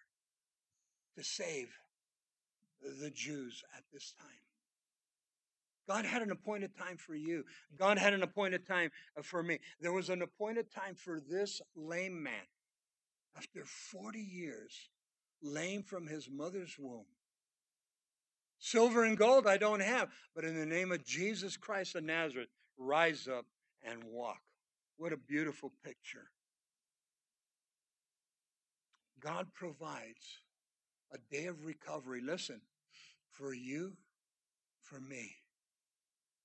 to 1.15 1.23
save 1.23 1.69
the 3.01 3.09
Jews 3.09 3.63
at 3.75 3.83
this 3.91 4.13
time. 4.19 4.48
God 5.89 6.06
had 6.06 6.21
an 6.21 6.30
appointed 6.30 6.78
time 6.78 6.97
for 6.97 7.15
you. 7.15 7.43
God 7.75 7.97
had 7.97 8.13
an 8.13 8.21
appointed 8.21 8.67
time 8.67 8.91
uh, 9.17 9.23
for 9.23 9.41
me. 9.41 9.58
There 9.82 9.91
was 9.91 10.10
an 10.10 10.21
appointed 10.21 10.71
time 10.71 10.93
for 10.93 11.19
this 11.19 11.62
lame 11.75 12.21
man. 12.21 12.45
After 13.36 13.65
40 13.65 14.19
years, 14.19 14.89
lame 15.41 15.82
from 15.82 16.06
his 16.06 16.30
mother's 16.30 16.75
womb. 16.78 17.08
Silver 18.60 19.04
and 19.04 19.17
gold 19.17 19.47
I 19.47 19.58
don't 19.58 19.80
have, 19.80 20.10
but 20.36 20.43
in 20.43 20.60
the 20.60 20.65
name 20.65 20.91
of 20.91 21.04
Jesus 21.04 21.58
Christ 21.58 21.95
of 21.95 22.04
Nazareth, 22.04 22.49
rise 22.78 23.28
up 23.28 23.45
and 23.84 24.04
walk. 24.04 24.41
What 24.97 25.12
a 25.12 25.17
beautiful 25.17 25.71
picture. 25.84 26.30
God 29.19 29.47
provides 29.56 30.41
a 31.12 31.17
day 31.34 31.47
of 31.47 31.65
recovery, 31.65 32.21
listen, 32.21 32.62
for 33.32 33.56
you, 33.56 33.93
for 34.82 34.99
me. 34.99 35.38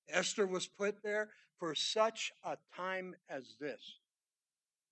Esther 0.09 0.45
was 0.45 0.67
put 0.67 1.01
there 1.03 1.29
for 1.57 1.73
such 1.75 2.31
a 2.43 2.57
time 2.75 3.15
as 3.29 3.55
this. 3.59 3.99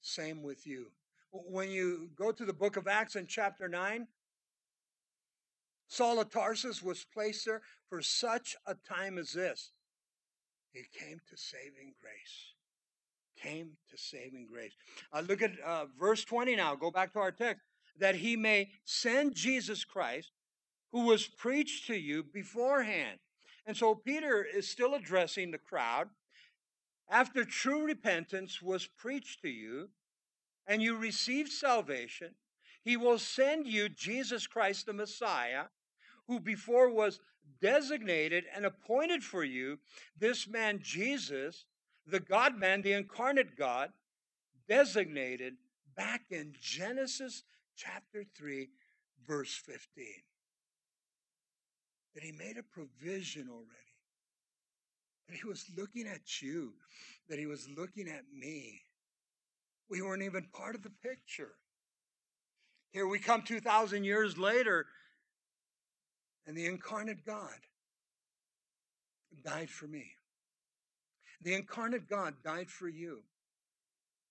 Same 0.01 0.43
with 0.43 0.65
you. 0.65 0.87
When 1.31 1.71
you 1.71 2.09
go 2.15 2.31
to 2.31 2.45
the 2.45 2.53
book 2.53 2.77
of 2.77 2.87
Acts 2.87 3.15
in 3.15 3.27
chapter 3.27 3.67
9, 3.67 4.07
Saul 5.87 6.19
of 6.19 6.29
Tarsus 6.29 6.81
was 6.81 7.05
placed 7.13 7.45
there 7.45 7.61
for 7.89 8.01
such 8.01 8.55
a 8.65 8.75
time 8.75 9.17
as 9.17 9.33
this. 9.33 9.71
He 10.71 10.83
came 10.99 11.19
to 11.29 11.37
saving 11.37 11.93
grace. 12.01 12.53
Came 13.41 13.77
to 13.91 13.97
saving 13.97 14.47
grace. 14.51 14.73
Uh, 15.11 15.21
look 15.21 15.41
at 15.41 15.51
uh, 15.65 15.85
verse 15.99 16.23
20 16.23 16.55
now. 16.55 16.75
Go 16.75 16.91
back 16.91 17.13
to 17.13 17.19
our 17.19 17.31
text. 17.31 17.63
That 17.99 18.15
he 18.15 18.35
may 18.35 18.71
send 18.85 19.35
Jesus 19.35 19.85
Christ, 19.85 20.31
who 20.91 21.05
was 21.05 21.27
preached 21.27 21.85
to 21.87 21.95
you 21.95 22.23
beforehand 22.23 23.19
and 23.65 23.75
so 23.77 23.95
Peter 23.95 24.43
is 24.43 24.67
still 24.67 24.93
addressing 24.93 25.51
the 25.51 25.57
crowd. 25.57 26.09
After 27.09 27.45
true 27.45 27.85
repentance 27.85 28.61
was 28.61 28.87
preached 28.87 29.41
to 29.41 29.49
you, 29.49 29.89
and 30.67 30.81
you 30.81 30.97
received 30.97 31.51
salvation, 31.51 32.35
he 32.83 32.97
will 32.97 33.19
send 33.19 33.67
you 33.67 33.89
Jesus 33.89 34.47
Christ 34.47 34.85
the 34.85 34.93
Messiah, 34.93 35.65
who 36.27 36.39
before 36.39 36.89
was 36.89 37.19
designated 37.61 38.45
and 38.55 38.65
appointed 38.65 39.23
for 39.23 39.43
you. 39.43 39.79
This 40.17 40.47
man, 40.47 40.79
Jesus, 40.81 41.65
the 42.07 42.19
God 42.19 42.57
man, 42.57 42.81
the 42.81 42.93
incarnate 42.93 43.57
God, 43.57 43.91
designated 44.67 45.55
back 45.95 46.23
in 46.31 46.53
Genesis 46.59 47.43
chapter 47.75 48.25
3, 48.35 48.69
verse 49.25 49.53
15 49.53 50.05
that 52.13 52.23
He 52.23 52.31
made 52.31 52.57
a 52.57 52.63
provision 52.63 53.47
already. 53.49 53.69
That 55.27 55.37
He 55.37 55.47
was 55.47 55.65
looking 55.77 56.07
at 56.07 56.41
you, 56.41 56.73
that 57.29 57.39
He 57.39 57.45
was 57.45 57.67
looking 57.77 58.07
at 58.07 58.23
me. 58.33 58.81
We 59.89 60.01
weren't 60.01 60.23
even 60.23 60.47
part 60.53 60.75
of 60.75 60.83
the 60.83 60.91
picture. 61.03 61.53
Here 62.91 63.07
we 63.07 63.19
come 63.19 63.41
2,000 63.41 64.03
years 64.03 64.37
later, 64.37 64.85
and 66.45 66.55
the 66.55 66.67
incarnate 66.67 67.25
God 67.25 67.57
died 69.43 69.69
for 69.69 69.87
me. 69.87 70.11
The 71.41 71.55
incarnate 71.55 72.07
God 72.07 72.35
died 72.43 72.69
for 72.69 72.87
you. 72.87 73.23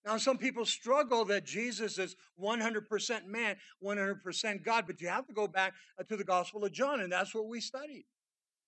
Now, 0.05 0.17
some 0.17 0.37
people 0.37 0.65
struggle 0.65 1.25
that 1.27 1.45
Jesus 1.45 1.99
is 1.99 2.17
100% 2.41 3.27
man, 3.27 3.57
100% 3.83 4.65
God, 4.65 4.85
but 4.87 5.01
you 5.01 5.09
have 5.09 5.27
to 5.29 5.33
go 5.33 5.47
back 5.47 5.75
uh, 5.99 6.03
to 6.05 6.17
the 6.17 6.25
Gospel 6.25 6.65
of 6.65 6.73
John, 6.73 7.01
and 7.01 7.13
that's 7.13 7.35
what 7.35 7.47
we 7.47 7.61
studied. 7.61 8.05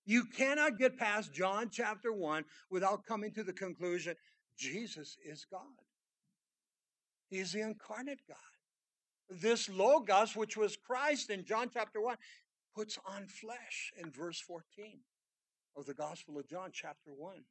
You 0.05 0.25
cannot 0.25 0.77
get 0.77 0.97
past 0.97 1.33
John 1.33 1.69
chapter 1.69 2.13
1 2.13 2.45
without 2.69 3.05
coming 3.05 3.33
to 3.33 3.43
the 3.43 3.51
conclusion 3.51 4.15
Jesus 4.57 5.17
is 5.25 5.45
God. 5.49 5.61
He's 7.29 7.51
the 7.51 7.61
incarnate 7.61 8.21
God. 8.27 8.37
This 9.41 9.67
Logos, 9.67 10.35
which 10.35 10.55
was 10.55 10.77
Christ 10.77 11.31
in 11.31 11.43
John 11.43 11.69
chapter 11.73 11.99
1, 11.99 12.15
puts 12.75 12.99
on 13.05 13.27
flesh 13.27 13.91
in 13.97 14.11
verse 14.11 14.39
14 14.39 14.99
of 15.75 15.85
the 15.85 15.93
Gospel 15.93 16.37
of 16.37 16.47
John 16.47 16.69
chapter 16.71 17.11
1. 17.11 17.43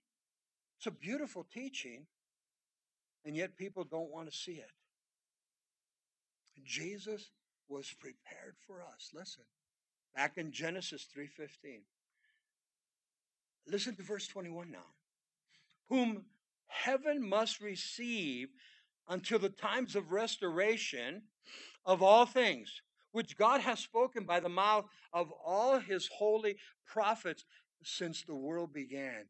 It's 0.79 0.87
a 0.87 0.91
beautiful 0.91 1.45
teaching 1.53 2.07
and 3.25 3.37
yet 3.37 3.57
people 3.57 3.85
don't 3.85 4.11
want 4.11 4.31
to 4.31 4.37
see 4.37 4.53
it. 4.53 4.71
Jesus 6.65 7.31
was 7.69 7.93
prepared 7.99 8.57
for 8.67 8.83
us. 8.83 9.11
Listen, 9.15 9.45
back 10.15 10.39
in 10.39 10.53
Genesis 10.53 11.05
3:15. 11.05 11.85
Listen 13.67 13.97
to 13.97 14.03
verse 14.03 14.27
21 14.27 14.71
now. 14.71 14.95
Whom 15.89 16.27
heaven 16.67 17.27
must 17.27 17.61
receive 17.61 18.49
until 19.09 19.39
the 19.39 19.49
times 19.49 19.97
of 19.97 20.13
restoration 20.13 21.23
of 21.85 22.03
all 22.03 22.27
things, 22.27 22.83
which 23.13 23.37
God 23.37 23.61
has 23.61 23.79
spoken 23.81 24.25
by 24.25 24.41
the 24.41 24.49
mouth 24.49 24.87
of 25.13 25.31
all 25.33 25.79
his 25.79 26.09
holy 26.09 26.59
prophets 26.87 27.45
since 27.83 28.23
the 28.23 28.35
world 28.35 28.73
began. 28.73 29.29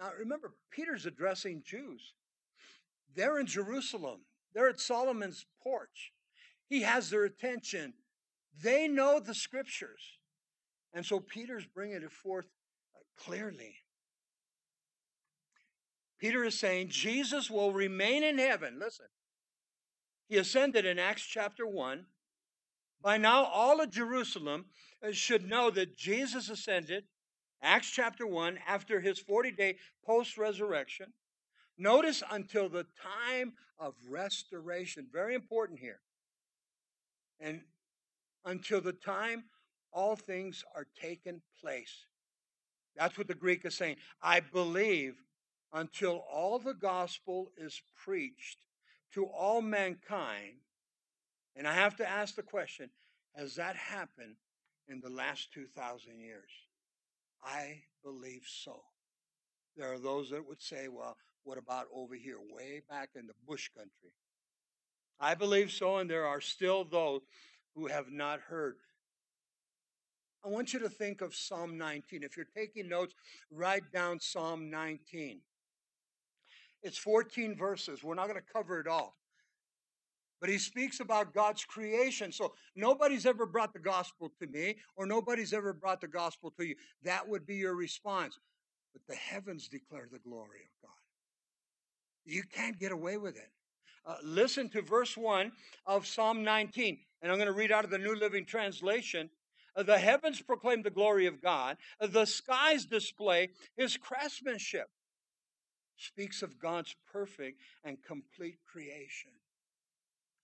Now 0.00 0.12
remember, 0.18 0.54
Peter's 0.70 1.06
addressing 1.06 1.62
Jews. 1.64 2.14
They're 3.14 3.38
in 3.38 3.46
Jerusalem, 3.46 4.20
they're 4.54 4.68
at 4.68 4.80
Solomon's 4.80 5.46
porch. 5.62 6.12
He 6.68 6.82
has 6.82 7.10
their 7.10 7.24
attention. 7.24 7.94
They 8.62 8.88
know 8.88 9.20
the 9.20 9.34
scriptures. 9.34 10.18
And 10.92 11.04
so 11.04 11.20
Peter's 11.20 11.66
bringing 11.66 12.02
it 12.02 12.12
forth 12.12 12.46
uh, 12.94 13.00
clearly. 13.16 13.76
Peter 16.18 16.44
is 16.44 16.58
saying 16.58 16.88
Jesus 16.88 17.50
will 17.50 17.72
remain 17.72 18.22
in 18.24 18.38
heaven. 18.38 18.78
Listen, 18.80 19.06
he 20.28 20.36
ascended 20.36 20.84
in 20.84 20.98
Acts 20.98 21.22
chapter 21.22 21.66
1. 21.66 22.06
By 23.00 23.16
now, 23.16 23.44
all 23.44 23.80
of 23.80 23.90
Jerusalem 23.90 24.66
uh, 25.06 25.12
should 25.12 25.48
know 25.48 25.70
that 25.70 25.96
Jesus 25.96 26.50
ascended, 26.50 27.04
Acts 27.62 27.90
chapter 27.90 28.26
1, 28.26 28.58
after 28.66 29.00
his 29.00 29.18
40 29.18 29.52
day 29.52 29.76
post 30.04 30.36
resurrection. 30.36 31.12
Notice 31.78 32.22
until 32.30 32.68
the 32.68 32.86
time 33.00 33.52
of 33.78 33.94
restoration. 34.08 35.06
Very 35.12 35.34
important 35.34 35.78
here. 35.78 36.00
And 37.40 37.60
until 38.44 38.80
the 38.80 38.92
time 38.92 39.44
all 39.92 40.16
things 40.16 40.64
are 40.74 40.86
taken 41.00 41.40
place. 41.60 42.04
That's 42.96 43.16
what 43.16 43.28
the 43.28 43.34
Greek 43.34 43.64
is 43.64 43.76
saying. 43.76 43.96
I 44.20 44.40
believe 44.40 45.14
until 45.72 46.24
all 46.30 46.58
the 46.58 46.74
gospel 46.74 47.50
is 47.56 47.80
preached 48.04 48.58
to 49.14 49.26
all 49.26 49.62
mankind. 49.62 50.56
And 51.54 51.66
I 51.66 51.74
have 51.74 51.96
to 51.96 52.08
ask 52.08 52.34
the 52.34 52.42
question 52.42 52.90
has 53.36 53.54
that 53.54 53.76
happened 53.76 54.34
in 54.88 55.00
the 55.00 55.10
last 55.10 55.52
2,000 55.52 56.18
years? 56.20 56.50
I 57.42 57.82
believe 58.02 58.42
so. 58.46 58.82
There 59.76 59.92
are 59.92 59.98
those 59.98 60.30
that 60.30 60.48
would 60.48 60.60
say, 60.60 60.88
well, 60.88 61.16
what 61.48 61.56
about 61.56 61.86
over 61.94 62.14
here, 62.14 62.36
way 62.54 62.82
back 62.90 63.08
in 63.16 63.26
the 63.26 63.32
bush 63.46 63.70
country? 63.74 64.12
I 65.18 65.34
believe 65.34 65.72
so, 65.72 65.96
and 65.96 66.08
there 66.08 66.26
are 66.26 66.42
still 66.42 66.84
those 66.84 67.22
who 67.74 67.86
have 67.86 68.10
not 68.10 68.40
heard. 68.40 68.74
I 70.44 70.48
want 70.48 70.74
you 70.74 70.78
to 70.80 70.90
think 70.90 71.22
of 71.22 71.34
Psalm 71.34 71.78
19. 71.78 72.22
If 72.22 72.36
you're 72.36 72.46
taking 72.54 72.86
notes, 72.86 73.14
write 73.50 73.90
down 73.94 74.20
Psalm 74.20 74.68
19. 74.68 75.40
It's 76.82 76.98
14 76.98 77.56
verses. 77.56 78.04
We're 78.04 78.14
not 78.14 78.28
going 78.28 78.38
to 78.38 78.52
cover 78.52 78.78
it 78.78 78.86
all. 78.86 79.16
But 80.42 80.50
he 80.50 80.58
speaks 80.58 81.00
about 81.00 81.32
God's 81.32 81.64
creation. 81.64 82.30
So 82.30 82.52
nobody's 82.76 83.24
ever 83.24 83.46
brought 83.46 83.72
the 83.72 83.78
gospel 83.78 84.30
to 84.38 84.46
me, 84.46 84.76
or 84.96 85.06
nobody's 85.06 85.54
ever 85.54 85.72
brought 85.72 86.02
the 86.02 86.08
gospel 86.08 86.52
to 86.58 86.66
you. 86.66 86.74
That 87.04 87.26
would 87.26 87.46
be 87.46 87.56
your 87.56 87.74
response. 87.74 88.38
But 88.92 89.00
the 89.08 89.16
heavens 89.16 89.66
declare 89.66 90.08
the 90.12 90.18
glory 90.18 90.60
of 90.60 90.82
God. 90.82 91.07
You 92.28 92.42
can't 92.42 92.78
get 92.78 92.92
away 92.92 93.16
with 93.16 93.36
it. 93.36 93.50
Uh, 94.04 94.16
listen 94.22 94.68
to 94.70 94.82
verse 94.82 95.16
1 95.16 95.50
of 95.86 96.06
Psalm 96.06 96.44
19, 96.44 96.98
and 97.22 97.32
I'm 97.32 97.38
going 97.38 97.46
to 97.46 97.52
read 97.52 97.72
out 97.72 97.84
of 97.84 97.90
the 97.90 97.98
New 97.98 98.14
Living 98.14 98.44
Translation. 98.44 99.30
Uh, 99.74 99.82
the 99.82 99.98
heavens 99.98 100.42
proclaim 100.42 100.82
the 100.82 100.90
glory 100.90 101.26
of 101.26 101.40
God, 101.40 101.78
uh, 102.00 102.06
the 102.06 102.26
skies 102.26 102.84
display 102.84 103.48
his 103.76 103.96
craftsmanship. 103.96 104.88
Speaks 105.96 106.42
of 106.42 106.58
God's 106.58 106.94
perfect 107.10 107.60
and 107.82 107.96
complete 108.02 108.58
creation. 108.70 109.32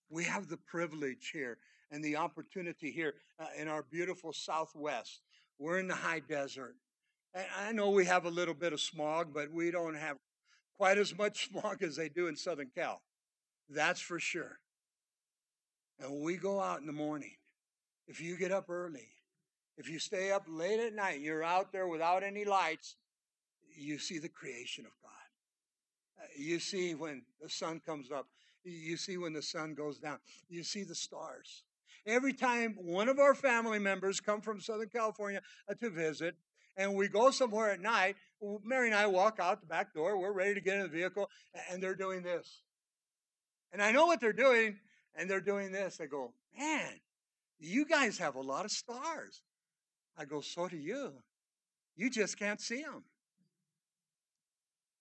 We 0.09 0.23
have 0.25 0.47
the 0.47 0.57
privilege 0.57 1.29
here 1.33 1.59
and 1.91 2.03
the 2.03 2.17
opportunity 2.17 2.91
here 2.91 3.13
uh, 3.39 3.45
in 3.57 3.67
our 3.67 3.83
beautiful 3.83 4.33
Southwest. 4.33 5.21
We're 5.59 5.79
in 5.79 5.87
the 5.87 5.95
high 5.95 6.19
desert. 6.19 6.75
And 7.33 7.45
I 7.57 7.71
know 7.71 7.91
we 7.91 8.05
have 8.05 8.25
a 8.25 8.29
little 8.29 8.53
bit 8.53 8.73
of 8.73 8.81
smog, 8.81 9.33
but 9.33 9.51
we 9.51 9.71
don't 9.71 9.95
have 9.95 10.17
quite 10.77 10.97
as 10.97 11.17
much 11.17 11.49
smog 11.51 11.83
as 11.83 11.95
they 11.95 12.09
do 12.09 12.27
in 12.27 12.35
Southern 12.35 12.69
Cal. 12.75 13.01
That's 13.69 14.01
for 14.01 14.19
sure. 14.19 14.59
And 15.99 16.11
when 16.11 16.23
we 16.23 16.37
go 16.37 16.59
out 16.59 16.81
in 16.81 16.87
the 16.87 16.93
morning, 16.93 17.35
if 18.07 18.21
you 18.21 18.37
get 18.37 18.51
up 18.51 18.69
early, 18.69 19.07
if 19.77 19.89
you 19.89 19.99
stay 19.99 20.31
up 20.31 20.43
late 20.47 20.79
at 20.79 20.93
night, 20.93 21.21
you're 21.21 21.43
out 21.43 21.71
there 21.71 21.87
without 21.87 22.23
any 22.23 22.45
lights, 22.45 22.95
you 23.77 23.97
see 23.97 24.19
the 24.19 24.29
creation 24.29 24.85
of 24.85 24.91
God. 25.01 26.23
Uh, 26.23 26.27
you 26.37 26.59
see 26.59 26.95
when 26.95 27.23
the 27.41 27.49
sun 27.49 27.81
comes 27.85 28.11
up, 28.11 28.27
you 28.63 28.97
see 28.97 29.17
when 29.17 29.33
the 29.33 29.41
sun 29.41 29.73
goes 29.73 29.99
down, 29.99 30.19
you 30.49 30.63
see 30.63 30.83
the 30.83 30.95
stars. 30.95 31.63
Every 32.05 32.33
time 32.33 32.75
one 32.79 33.09
of 33.09 33.19
our 33.19 33.33
family 33.33 33.79
members 33.79 34.19
come 34.19 34.41
from 34.41 34.61
Southern 34.61 34.89
California 34.89 35.41
uh, 35.69 35.73
to 35.75 35.89
visit, 35.89 36.35
and 36.77 36.93
we 36.93 37.07
go 37.07 37.31
somewhere 37.31 37.71
at 37.71 37.79
night, 37.79 38.15
Mary 38.63 38.87
and 38.87 38.95
I 38.95 39.07
walk 39.07 39.39
out 39.39 39.61
the 39.61 39.67
back 39.67 39.93
door, 39.93 40.17
we're 40.19 40.31
ready 40.31 40.53
to 40.53 40.61
get 40.61 40.75
in 40.75 40.83
the 40.83 40.87
vehicle, 40.87 41.29
and 41.69 41.81
they're 41.81 41.95
doing 41.95 42.21
this. 42.23 42.61
And 43.71 43.81
I 43.81 43.91
know 43.91 44.05
what 44.05 44.21
they're 44.21 44.33
doing, 44.33 44.77
and 45.15 45.29
they're 45.29 45.41
doing 45.41 45.71
this. 45.71 45.99
I 46.01 46.05
go, 46.05 46.33
man, 46.57 46.91
you 47.59 47.85
guys 47.85 48.17
have 48.17 48.35
a 48.35 48.41
lot 48.41 48.65
of 48.65 48.71
stars. 48.71 49.41
I 50.17 50.25
go, 50.25 50.41
so 50.41 50.67
do 50.67 50.77
you. 50.77 51.13
You 51.95 52.09
just 52.09 52.37
can't 52.37 52.61
see 52.61 52.81
them. 52.81 53.03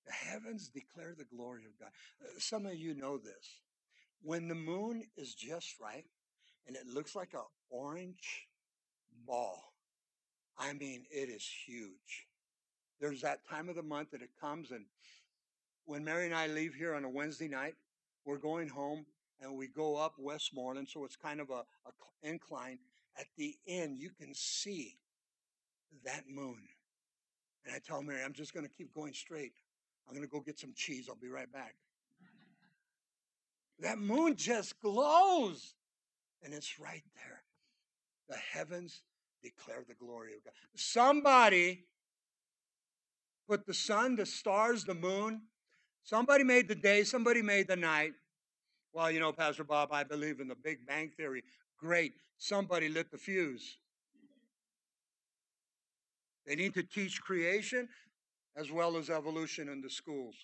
The 0.07 0.13
heavens 0.13 0.69
declare 0.69 1.15
the 1.17 1.25
glory 1.25 1.65
of 1.65 1.79
God. 1.79 1.89
Uh, 2.23 2.39
some 2.39 2.67
of 2.67 2.75
you 2.75 2.95
know 2.95 3.19
this. 3.19 3.61
When 4.23 4.49
the 4.49 4.55
moon 4.55 5.05
is 5.17 5.35
just 5.35 5.81
right 5.81 6.05
and 6.67 6.77
it 6.77 6.87
looks 6.87 7.15
like 7.15 7.33
an 7.35 7.41
orange 7.71 8.49
ball, 9.27 9.73
I 10.59 10.73
mean, 10.73 11.05
it 11.11 11.29
is 11.29 11.47
huge. 11.67 12.27
There's 13.05 13.21
that 13.21 13.47
time 13.47 13.69
of 13.69 13.77
the 13.77 13.83
month 13.83 14.13
that 14.13 14.23
it 14.23 14.31
comes, 14.41 14.71
and 14.71 14.87
when 15.85 16.05
Mary 16.05 16.25
and 16.25 16.35
I 16.35 16.47
leave 16.47 16.75
here 16.75 16.95
on 16.95 17.05
a 17.05 17.09
Wednesday 17.11 17.49
night, 17.49 17.75
we're 18.25 18.39
going 18.39 18.67
home 18.67 19.05
and 19.43 19.59
we 19.59 19.67
go 19.67 19.99
up 19.99 20.15
Westmoreland, 20.19 20.89
so 20.89 21.05
it's 21.05 21.15
kind 21.15 21.39
of 21.39 21.51
a, 21.51 21.65
a 21.85 21.93
incline. 22.23 22.79
At 23.21 23.27
the 23.37 23.57
end, 23.69 23.99
you 23.99 24.09
can 24.09 24.33
see 24.33 24.97
that 26.07 26.23
moon. 26.31 26.63
And 27.67 27.75
I 27.75 27.79
tell 27.79 28.03
Mary, 28.03 28.23
I'm 28.25 28.33
just 28.33 28.55
going 28.55 28.65
to 28.65 28.73
keep 28.73 28.91
going 28.95 29.13
straight. 29.13 29.53
I'm 30.09 30.15
going 30.15 30.27
to 30.27 30.33
go 30.33 30.41
get 30.41 30.59
some 30.59 30.73
cheese. 30.75 31.07
I'll 31.11 31.17
be 31.17 31.29
right 31.29 31.53
back. 31.53 31.75
That 33.81 33.99
moon 33.99 34.35
just 34.35 34.81
glows. 34.81 35.75
And 36.43 36.55
it's 36.55 36.81
right 36.81 37.05
there. 37.17 37.43
The 38.31 38.37
heavens 38.37 39.03
declare 39.43 39.85
the 39.87 39.93
glory 39.93 40.33
of 40.39 40.45
God. 40.45 40.55
Somebody 40.75 41.85
put 43.49 43.67
the 43.67 43.75
sun, 43.75 44.17
the 44.17 44.27
stars, 44.27 44.85
the 44.85 44.95
moon, 44.95 45.43
Somebody 46.05 46.45
made 46.45 46.69
the 46.69 46.75
day, 46.75 47.03
somebody 47.03 47.41
made 47.41 47.67
the 47.67 47.77
night. 47.77 48.13
Well, 48.93 49.11
you 49.11 49.21
know, 49.21 49.33
Pastor 49.33 49.65
Bob, 49.65 49.89
I 49.91 50.05
believe 50.05 50.39
in 50.39 50.49
the 50.49 50.55
Big 50.55 50.87
Bang 50.87 51.11
Theory. 51.17 51.43
Great. 51.79 52.13
Somebody 52.37 52.91
lit 52.91 53.11
the 53.11 53.17
fuse. 53.17 53.79
They 56.47 56.57
need 56.57 56.75
to 56.75 56.83
teach 56.83 57.23
creation 57.23 57.89
as 58.55 58.71
well 58.71 58.99
as 58.99 59.09
evolution 59.09 59.71
in 59.71 59.81
the 59.81 59.89
schools. 59.89 60.35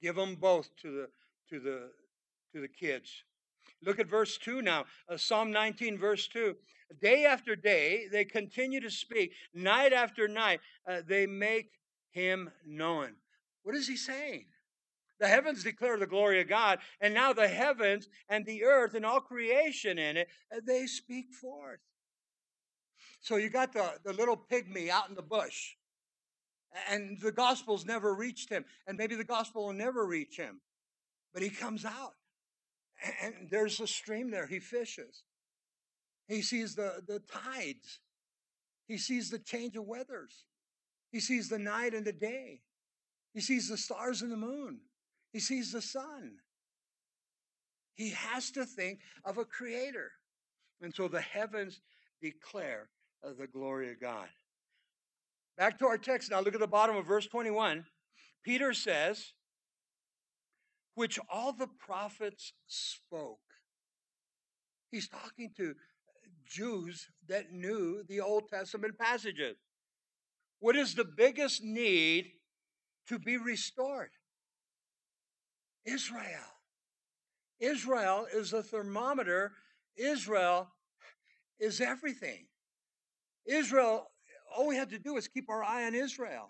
Give 0.00 0.14
them 0.14 0.36
both 0.36 0.70
to 0.82 0.92
the 0.92 1.08
to 1.50 1.58
the 1.58 1.90
to 2.52 2.60
the 2.60 2.68
kids. 2.68 3.10
Look 3.82 3.98
at 3.98 4.06
verse 4.06 4.38
2 4.38 4.62
now. 4.62 4.84
Uh, 5.08 5.16
Psalm 5.16 5.50
19, 5.50 5.98
verse 5.98 6.28
2. 6.28 6.54
Day 7.02 7.24
after 7.24 7.56
day, 7.56 8.06
they 8.10 8.24
continue 8.24 8.80
to 8.80 8.90
speak. 8.90 9.32
Night 9.52 9.92
after 9.92 10.28
night, 10.28 10.60
uh, 10.88 11.00
they 11.06 11.26
make 11.26 11.70
him 12.14 12.50
known. 12.64 13.16
What 13.64 13.74
is 13.74 13.88
he 13.88 13.96
saying? 13.96 14.46
The 15.20 15.28
heavens 15.28 15.62
declare 15.62 15.98
the 15.98 16.06
glory 16.06 16.40
of 16.40 16.48
God, 16.48 16.78
and 17.00 17.14
now 17.14 17.32
the 17.32 17.48
heavens 17.48 18.08
and 18.28 18.44
the 18.44 18.64
earth 18.64 18.94
and 18.94 19.04
all 19.04 19.20
creation 19.20 19.98
in 19.98 20.16
it, 20.16 20.28
uh, 20.54 20.60
they 20.66 20.86
speak 20.86 21.32
forth. 21.32 21.80
So 23.20 23.36
you 23.36 23.48
got 23.48 23.72
the, 23.72 23.92
the 24.04 24.12
little 24.12 24.36
pygmy 24.36 24.88
out 24.88 25.08
in 25.08 25.14
the 25.14 25.22
bush, 25.22 25.74
and 26.90 27.18
the 27.20 27.32
gospel's 27.32 27.86
never 27.86 28.14
reached 28.14 28.50
him, 28.50 28.64
and 28.86 28.98
maybe 28.98 29.14
the 29.14 29.24
gospel 29.24 29.66
will 29.66 29.72
never 29.72 30.04
reach 30.06 30.36
him, 30.36 30.60
but 31.32 31.42
he 31.42 31.50
comes 31.50 31.84
out, 31.84 32.14
and 33.22 33.48
there's 33.50 33.80
a 33.80 33.86
stream 33.86 34.30
there. 34.30 34.46
He 34.46 34.58
fishes. 34.58 35.22
He 36.28 36.42
sees 36.42 36.74
the, 36.74 37.02
the 37.06 37.20
tides. 37.20 38.00
He 38.88 38.98
sees 38.98 39.30
the 39.30 39.38
change 39.38 39.76
of 39.76 39.84
weathers. 39.84 40.44
He 41.14 41.20
sees 41.20 41.48
the 41.48 41.60
night 41.60 41.94
and 41.94 42.04
the 42.04 42.12
day. 42.12 42.58
He 43.34 43.40
sees 43.40 43.68
the 43.68 43.76
stars 43.76 44.20
and 44.20 44.32
the 44.32 44.36
moon. 44.36 44.80
He 45.32 45.38
sees 45.38 45.70
the 45.70 45.80
sun. 45.80 46.38
He 47.94 48.10
has 48.10 48.50
to 48.50 48.64
think 48.64 48.98
of 49.24 49.38
a 49.38 49.44
creator. 49.44 50.10
And 50.82 50.92
so 50.92 51.06
the 51.06 51.20
heavens 51.20 51.80
declare 52.20 52.88
uh, 53.24 53.28
the 53.38 53.46
glory 53.46 53.92
of 53.92 54.00
God. 54.00 54.26
Back 55.56 55.78
to 55.78 55.86
our 55.86 55.98
text 55.98 56.32
now. 56.32 56.40
Look 56.40 56.54
at 56.54 56.60
the 56.60 56.66
bottom 56.66 56.96
of 56.96 57.06
verse 57.06 57.28
21. 57.28 57.84
Peter 58.42 58.74
says, 58.74 59.34
which 60.96 61.20
all 61.32 61.52
the 61.52 61.68
prophets 61.78 62.54
spoke. 62.66 63.38
He's 64.90 65.08
talking 65.08 65.52
to 65.58 65.76
Jews 66.44 67.06
that 67.28 67.52
knew 67.52 68.02
the 68.08 68.20
Old 68.20 68.48
Testament 68.48 68.98
passages. 68.98 69.54
What 70.60 70.76
is 70.76 70.94
the 70.94 71.04
biggest 71.04 71.62
need 71.62 72.32
to 73.08 73.18
be 73.18 73.36
restored? 73.36 74.10
Israel. 75.84 76.22
Israel 77.60 78.26
is 78.32 78.52
a 78.52 78.62
thermometer. 78.62 79.52
Israel 79.96 80.68
is 81.60 81.80
everything. 81.80 82.46
Israel, 83.46 84.06
all 84.56 84.66
we 84.66 84.76
have 84.76 84.88
to 84.88 84.98
do 84.98 85.16
is 85.16 85.28
keep 85.28 85.48
our 85.48 85.62
eye 85.62 85.86
on 85.86 85.94
Israel. 85.94 86.48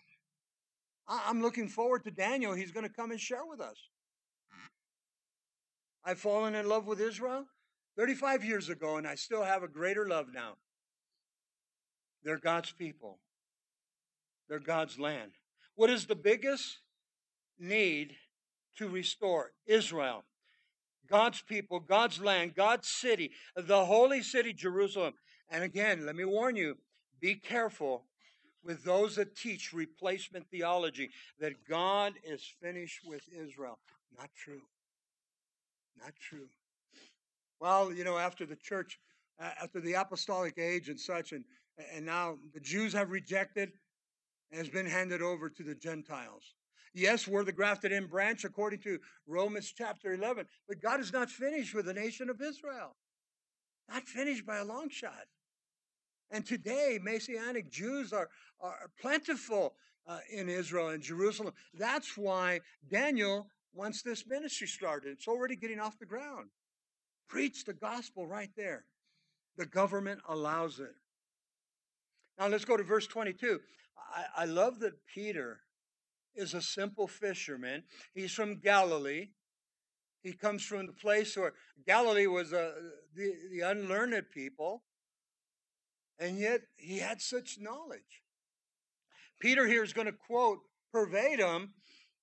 I'm 1.07 1.43
looking 1.43 1.69
forward 1.69 2.05
to 2.05 2.11
Daniel. 2.11 2.55
He's 2.55 2.71
going 2.71 2.87
to 2.87 2.93
come 2.93 3.11
and 3.11 3.21
share 3.21 3.45
with 3.47 3.61
us. 3.61 3.77
I've 6.05 6.21
fallen 6.21 6.55
in 6.55 6.69
love 6.69 6.87
with 6.87 7.01
Israel 7.01 7.47
35 7.97 8.45
years 8.45 8.69
ago, 8.69 8.97
and 8.97 9.07
I 9.07 9.15
still 9.15 9.43
have 9.43 9.63
a 9.63 9.69
greater 9.69 10.07
love 10.09 10.27
now. 10.33 10.55
They're 12.23 12.39
God's 12.39 12.73
people, 12.73 13.21
they're 14.49 14.59
God's 14.59 14.99
land. 14.99 15.33
What 15.75 15.91
is 15.91 16.07
the 16.07 16.15
biggest 16.15 16.79
need 17.59 18.17
to 18.77 18.89
restore 18.89 19.53
Israel, 19.67 20.25
God's 21.09 21.43
people, 21.43 21.81
God's 21.81 22.21
land, 22.21 22.55
God's 22.55 22.89
city, 22.89 23.31
the 23.57 23.85
holy 23.85 24.23
city, 24.23 24.53
Jerusalem. 24.53 25.15
And 25.51 25.63
again, 25.63 26.07
let 26.07 26.17
me 26.17 26.25
warn 26.25 26.57
you 26.57 26.77
be 27.21 27.35
careful 27.35 28.05
with 28.65 28.83
those 28.83 29.17
that 29.17 29.37
teach 29.37 29.73
replacement 29.73 30.47
theology 30.51 31.11
that 31.39 31.53
God 31.69 32.15
is 32.25 32.43
finished 32.63 33.01
with 33.05 33.23
Israel. 33.33 33.79
Not 34.17 34.31
true. 34.35 34.63
Not 36.01 36.15
true. 36.17 36.49
Well, 37.61 37.93
you 37.93 38.05
know, 38.05 38.19
after 38.19 38.47
the 38.47 38.57
church, 38.57 38.99
uh, 39.41 39.51
after 39.63 39.81
the 39.81 39.95
apostolic 39.95 40.59
age 40.59 40.89
and 40.89 40.99
such, 40.99 41.33
and, 41.33 41.45
and 41.95 42.05
now 42.05 42.37
the 42.53 42.61
Jews 42.61 42.93
have 42.95 43.11
rejected 43.11 43.73
has 44.55 44.69
been 44.69 44.87
handed 44.87 45.23
over 45.23 45.49
to 45.49 45.63
the 45.63 45.75
Gentiles. 45.75 46.55
Yes, 46.95 47.27
we're 47.27 47.45
the 47.45 47.53
grafted 47.53 47.91
in 47.91 48.07
branch 48.07 48.45
according 48.45 48.81
to 48.81 49.01
Romans 49.27 49.73
chapter 49.77 50.13
11, 50.13 50.47
but 50.69 50.81
God 50.81 51.01
is 51.01 51.13
not 51.13 51.29
finished 51.29 51.75
with 51.75 51.87
the 51.87 51.95
nation 51.95 52.31
of 52.31 52.41
Israel. 52.41 52.95
Not 53.91 54.05
finished 54.05 54.47
by 54.47 54.59
a 54.59 54.65
long 54.65 54.89
shot. 54.89 55.27
And 56.31 56.47
today, 56.47 56.99
Messianic 57.03 57.71
Jews 57.71 58.13
are, 58.13 58.29
are 58.61 58.91
plentiful 59.01 59.75
uh, 60.07 60.19
in 60.33 60.49
Israel 60.49 60.89
and 60.91 61.03
Jerusalem. 61.03 61.53
That's 61.75 62.17
why 62.17 62.61
Daniel 62.89 63.49
wants 63.75 64.03
this 64.03 64.27
ministry 64.27 64.67
started. 64.67 65.11
It's 65.13 65.29
already 65.29 65.57
getting 65.57 65.81
off 65.81 65.99
the 65.99 66.07
ground. 66.07 66.49
Preach 67.29 67.65
the 67.65 67.73
gospel 67.73 68.27
right 68.27 68.51
there. 68.57 68.85
The 69.57 69.67
government 69.67 70.21
allows 70.29 70.79
it. 70.79 70.95
Now 72.39 72.49
let's 72.49 72.65
go 72.65 72.77
to 72.77 72.83
verse 72.83 73.07
22. 73.07 73.61
I, 73.97 74.43
I 74.43 74.45
love 74.45 74.81
that 74.81 75.07
Peter 75.13 75.61
is 76.35 76.55
a 76.55 76.63
simple 76.63 77.07
fisherman. 77.07 77.85
He's 78.15 78.33
from 78.33 78.61
Galilee. 78.61 79.29
He 80.23 80.33
comes 80.33 80.65
from 80.65 80.87
the 80.87 80.93
place 80.93 81.37
where 81.37 81.53
Galilee 81.87 82.27
was 82.27 82.53
uh, 82.53 82.73
the, 83.15 83.35
the 83.51 83.61
unlearned 83.61 84.25
people, 84.33 84.83
and 86.19 86.39
yet 86.39 86.63
he 86.77 86.99
had 86.99 87.21
such 87.21 87.59
knowledge. 87.61 88.23
Peter 89.41 89.67
here 89.67 89.85
is 89.85 89.93
going 89.93 90.07
to 90.07 90.13
quote 90.13 90.61
verbatim 90.93 91.75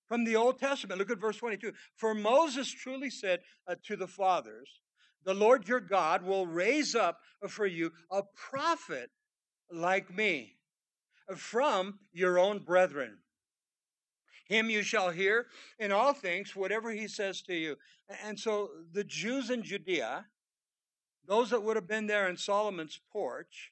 from 0.08 0.24
the 0.24 0.36
Old 0.36 0.60
Testament. 0.60 0.98
Look 0.98 1.12
at 1.12 1.22
verse 1.22 1.38
22. 1.38 1.74
For 1.96 2.16
Moses 2.16 2.72
truly 2.72 3.10
said 3.10 3.42
uh, 3.68 3.76
to 3.86 3.96
the 3.96 4.08
fathers, 4.08 4.82
The 5.24 5.34
Lord 5.34 5.68
your 5.68 5.80
God 5.80 6.24
will 6.24 6.48
raise 6.48 6.96
up 6.96 7.20
for 7.48 7.68
you 7.68 7.92
a 8.10 8.24
prophet 8.36 9.12
like 9.72 10.14
me 10.14 10.56
from 11.36 12.00
your 12.14 12.40
own 12.40 12.60
brethren. 12.60 13.18
Him 14.46 14.70
you 14.70 14.84
shall 14.84 15.12
hear 15.12 15.48
in 15.80 15.92
all 15.92 16.14
things, 16.14 16.56
whatever 16.56 16.92
he 16.92 17.08
says 17.08 17.42
to 17.44 17.56
you. 17.56 17.78
And 18.26 18.38
so 18.38 18.70
the 18.92 19.04
Jews 19.04 19.50
in 19.50 19.64
Judea, 19.64 20.26
those 21.26 21.52
that 21.52 21.64
would 21.64 21.78
have 21.78 21.88
been 21.88 22.08
there 22.08 22.28
in 22.28 22.36
Solomon's 22.36 23.00
porch, 23.12 23.72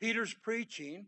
Peter's 0.00 0.32
preaching, 0.32 1.06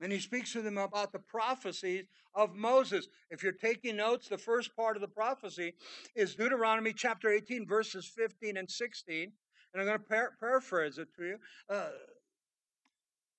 and 0.00 0.12
he 0.12 0.18
speaks 0.18 0.52
to 0.52 0.60
them 0.60 0.76
about 0.76 1.12
the 1.12 1.18
prophecies 1.18 2.04
of 2.34 2.54
Moses. 2.54 3.08
If 3.30 3.42
you're 3.42 3.52
taking 3.52 3.96
notes, 3.96 4.28
the 4.28 4.36
first 4.36 4.76
part 4.76 4.96
of 4.96 5.00
the 5.00 5.08
prophecy 5.08 5.72
is 6.14 6.34
Deuteronomy 6.34 6.92
chapter 6.92 7.30
18, 7.30 7.66
verses 7.66 8.06
15 8.06 8.58
and 8.58 8.70
16. 8.70 9.32
And 9.72 9.80
I'm 9.80 9.86
going 9.86 9.98
to 9.98 10.04
par- 10.04 10.32
paraphrase 10.38 10.98
it 10.98 11.08
to 11.16 11.24
you. 11.24 11.38
Uh, 11.70 11.88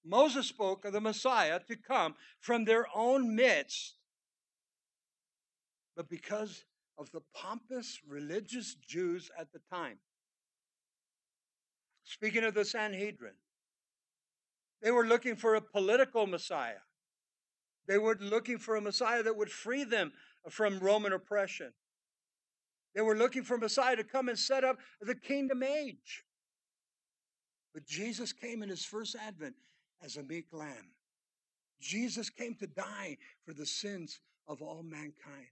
Moses 0.05 0.47
spoke 0.47 0.85
of 0.85 0.93
the 0.93 1.01
Messiah 1.01 1.59
to 1.67 1.75
come 1.75 2.15
from 2.39 2.65
their 2.65 2.85
own 2.95 3.35
midst. 3.35 3.95
But 5.95 6.09
because 6.09 6.65
of 6.97 7.11
the 7.11 7.21
pompous 7.33 7.99
religious 8.07 8.75
Jews 8.75 9.31
at 9.37 9.51
the 9.51 9.59
time, 9.71 9.97
speaking 12.03 12.43
of 12.43 12.53
the 12.53 12.65
Sanhedrin, 12.65 13.33
they 14.81 14.91
were 14.91 15.05
looking 15.05 15.35
for 15.35 15.55
a 15.55 15.61
political 15.61 16.27
Messiah. 16.27 16.83
They 17.87 17.97
were 17.97 18.17
looking 18.19 18.59
for 18.59 18.75
a 18.75 18.81
Messiah 18.81 19.23
that 19.23 19.37
would 19.37 19.49
free 19.49 19.83
them 19.83 20.11
from 20.49 20.79
Roman 20.79 21.13
oppression. 21.13 21.73
They 22.93 23.01
were 23.01 23.15
looking 23.15 23.43
for 23.43 23.55
a 23.55 23.59
Messiah 23.59 23.95
to 23.95 24.03
come 24.03 24.29
and 24.29 24.37
set 24.37 24.63
up 24.63 24.77
the 25.01 25.15
kingdom 25.15 25.63
age. 25.63 26.23
But 27.73 27.85
Jesus 27.85 28.31
came 28.31 28.63
in 28.63 28.69
his 28.69 28.85
first 28.85 29.15
advent 29.15 29.55
as 30.05 30.17
a 30.17 30.23
meek 30.23 30.45
lamb. 30.51 30.91
Jesus 31.81 32.29
came 32.29 32.55
to 32.55 32.67
die 32.67 33.17
for 33.43 33.53
the 33.53 33.65
sins 33.65 34.19
of 34.47 34.61
all 34.61 34.83
mankind. 34.83 35.47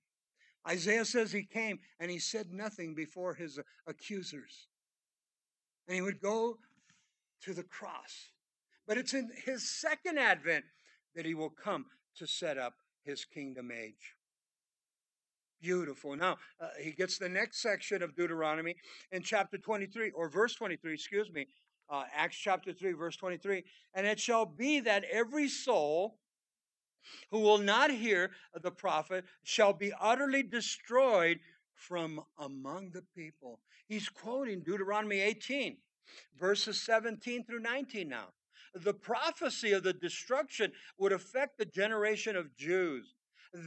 Isaiah 0.67 1.05
says 1.05 1.31
he 1.31 1.43
came 1.43 1.79
and 1.99 2.09
he 2.09 2.19
said 2.19 2.51
nothing 2.51 2.95
before 2.95 3.33
his 3.33 3.59
accusers. 3.87 4.67
And 5.87 5.95
he 5.95 6.01
would 6.01 6.21
go 6.21 6.57
to 7.41 7.53
the 7.53 7.63
cross. 7.63 8.29
But 8.87 8.97
it's 8.97 9.13
in 9.13 9.29
his 9.45 9.69
second 9.69 10.17
advent 10.17 10.63
that 11.15 11.25
he 11.25 11.33
will 11.33 11.49
come 11.49 11.85
to 12.17 12.27
set 12.27 12.57
up 12.57 12.73
his 13.03 13.25
kingdom 13.25 13.71
age. 13.71 14.15
Beautiful. 15.61 16.15
Now, 16.15 16.37
uh, 16.59 16.67
he 16.81 16.91
gets 16.91 17.17
the 17.17 17.29
next 17.29 17.61
section 17.61 18.03
of 18.03 18.15
Deuteronomy 18.15 18.75
in 19.11 19.21
chapter 19.21 19.57
23, 19.57 20.11
or 20.11 20.29
verse 20.29 20.55
23, 20.55 20.93
excuse 20.93 21.31
me, 21.31 21.47
uh, 21.93 22.05
Acts 22.15 22.37
chapter 22.37 22.73
3, 22.73 22.93
verse 22.93 23.15
23. 23.15 23.63
And 23.93 24.07
it 24.07 24.19
shall 24.19 24.45
be 24.45 24.79
that 24.79 25.03
every 25.11 25.47
soul 25.47 26.17
who 27.29 27.39
will 27.39 27.59
not 27.59 27.91
hear 27.91 28.31
the 28.61 28.71
prophet 28.71 29.25
shall 29.43 29.73
be 29.73 29.93
utterly 30.01 30.41
destroyed 30.41 31.39
from 31.75 32.21
among 32.39 32.91
the 32.91 33.03
people. 33.15 33.59
He's 33.87 34.09
quoting 34.09 34.61
Deuteronomy 34.61 35.19
18, 35.19 35.77
verses 36.39 36.81
17 36.81 37.45
through 37.45 37.59
19 37.59 38.09
now. 38.09 38.29
The 38.73 38.93
prophecy 38.93 39.73
of 39.73 39.83
the 39.83 39.93
destruction 39.93 40.71
would 40.97 41.11
affect 41.11 41.59
the 41.59 41.65
generation 41.65 42.35
of 42.35 42.55
Jews. 42.55 43.13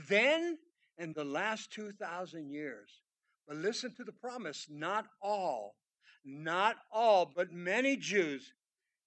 Then, 0.09 0.59
in 0.99 1.13
the 1.13 1.25
last 1.25 1.71
2,000 1.73 2.51
years, 2.51 3.03
but 3.47 3.59
listen 3.59 3.95
to 3.95 4.03
the 4.03 4.11
promise 4.11 4.67
not 4.69 5.07
all 5.23 5.77
not 6.27 6.77
all, 6.93 7.33
but 7.35 7.53
many 7.53 7.97
Jews 7.97 8.53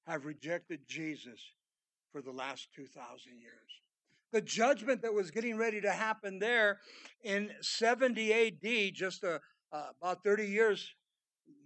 have 0.08 0.26
rejected 0.26 0.88
Jesus 0.88 1.40
for 2.12 2.22
the 2.22 2.32
last 2.32 2.70
2,000 2.76 3.40
years. 3.40 3.54
The 4.32 4.42
judgment 4.42 5.02
that 5.02 5.14
was 5.14 5.30
getting 5.30 5.58
ready 5.58 5.82
to 5.82 5.92
happen 5.92 6.40
there 6.40 6.80
in 7.24 7.52
70 7.62 8.34
AD, 8.34 8.94
just 8.94 9.24
a, 9.24 9.42
uh, 9.72 9.88
about 10.02 10.24
30 10.24 10.46
years, 10.46 10.94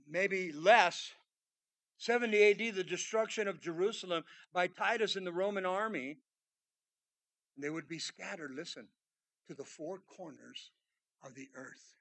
maybe 0.10 0.52
less, 0.52 1.12
70 1.98 2.44
AD, 2.44 2.76
the 2.76 2.84
destruction 2.84 3.48
of 3.48 3.62
Jerusalem 3.62 4.24
by 4.54 4.68
Titus 4.68 5.16
and 5.16 5.28
the 5.28 5.32
Roman 5.32 5.66
army, 5.66 6.18
they 7.58 7.70
would 7.70 7.88
be 7.88 8.00
scattered, 8.00 8.52
listen, 8.56 8.88
to 9.48 9.54
the 9.54 9.64
four 9.64 10.00
corners 10.00 10.72
of 11.24 11.36
the 11.36 11.50
earth. 11.56 11.96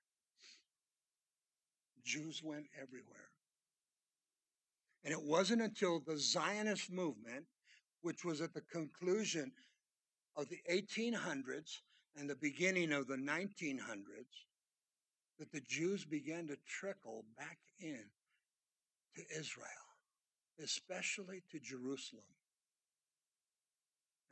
Jews 2.05 2.43
went 2.43 2.67
everywhere. 2.81 3.32
And 5.05 5.13
it 5.13 5.23
wasn't 5.23 5.63
until 5.63 6.01
the 6.01 6.19
Zionist 6.19 6.91
movement, 6.91 7.45
which 8.03 8.25
was 8.25 8.41
at 8.41 8.55
the 8.55 8.61
conclusion 8.61 9.53
of 10.37 10.49
the 10.49 10.61
1800s 10.71 11.81
and 12.17 12.29
the 12.29 12.37
beginning 12.37 12.93
of 12.93 13.09
the 13.09 13.17
1900s, 13.17 13.81
that 15.39 15.51
the 15.51 15.61
Jews 15.61 16.05
began 16.05 16.47
to 16.49 16.57
trickle 16.67 17.25
back 17.37 17.59
in 17.81 18.05
to 19.17 19.23
Israel, 19.37 19.67
especially 20.63 21.43
to 21.51 21.59
Jerusalem. 21.59 22.25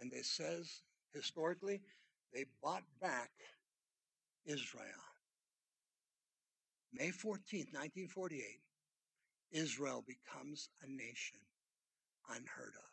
And 0.01 0.13
it 0.13 0.25
says 0.25 0.83
historically, 1.13 1.83
they 2.33 2.45
bought 2.63 2.85
back 3.01 3.31
Israel. 4.47 4.85
May 6.93 7.09
14th, 7.09 7.73
1948, 7.73 8.61
Israel 9.53 10.05
becomes 10.07 10.69
a 10.83 10.91
nation 10.91 11.39
unheard 12.29 12.75
of. 12.77 12.91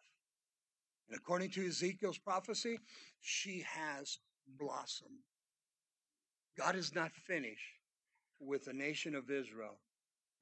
And 1.09 1.17
according 1.17 1.51
to 1.51 1.67
Ezekiel's 1.67 2.17
prophecy, 2.17 2.79
she 3.21 3.63
has 3.67 4.19
blossomed. 4.59 5.23
God 6.57 6.75
is 6.75 6.93
not 6.93 7.11
finished 7.13 7.79
with 8.39 8.65
the 8.65 8.73
nation 8.73 9.15
of 9.15 9.29
Israel 9.29 9.79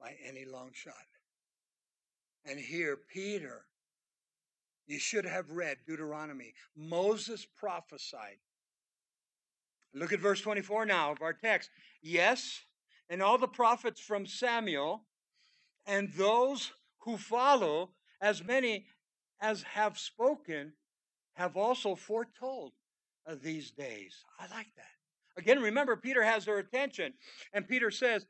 by 0.00 0.14
any 0.26 0.44
long 0.44 0.70
shot. 0.72 0.94
And 2.44 2.58
here, 2.58 2.96
Peter, 3.12 3.64
you 4.86 4.98
should 4.98 5.24
have 5.24 5.50
read 5.50 5.78
Deuteronomy. 5.86 6.54
Moses 6.76 7.46
prophesied. 7.56 8.38
Look 9.94 10.12
at 10.12 10.20
verse 10.20 10.40
24 10.40 10.86
now 10.86 11.12
of 11.12 11.22
our 11.22 11.32
text. 11.32 11.70
Yes, 12.02 12.60
and 13.08 13.22
all 13.22 13.38
the 13.38 13.48
prophets 13.48 14.00
from 14.00 14.26
Samuel 14.26 15.04
and 15.86 16.12
those 16.12 16.72
who 17.00 17.16
follow, 17.16 17.90
as 18.20 18.42
many 18.42 18.86
as 19.40 19.62
have 19.62 19.98
spoken, 19.98 20.72
have 21.34 21.56
also 21.56 21.94
foretold 21.94 22.72
of 23.26 23.42
these 23.42 23.70
days. 23.70 24.24
I 24.38 24.44
like 24.54 24.74
that. 24.76 24.86
Again, 25.36 25.60
remember, 25.60 25.96
Peter 25.96 26.22
has 26.22 26.46
their 26.46 26.58
attention, 26.58 27.12
and 27.52 27.68
Peter 27.68 27.90
says, 27.90 28.26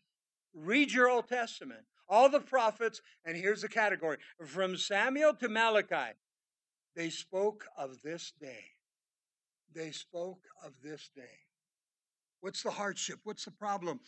Read 0.55 0.93
your 0.93 1.09
Old 1.09 1.29
Testament, 1.29 1.83
all 2.09 2.29
the 2.29 2.41
prophets, 2.41 3.01
and 3.25 3.37
here's 3.37 3.63
the 3.63 3.69
category 3.69 4.17
from 4.45 4.77
Samuel 4.77 5.35
to 5.35 5.49
Malachi. 5.49 6.15
They 6.97 7.11
spoke 7.11 7.67
of 7.77 8.03
this 8.03 8.33
day. 8.41 8.65
They 9.75 9.91
spoke 9.91 10.41
of 10.65 10.73
this 10.83 11.11
day. 11.15 11.45
What's 12.41 12.63
the 12.63 12.71
hardship? 12.71 13.21
What's 13.25 13.45
the 13.45 13.51
problem? 13.51 14.01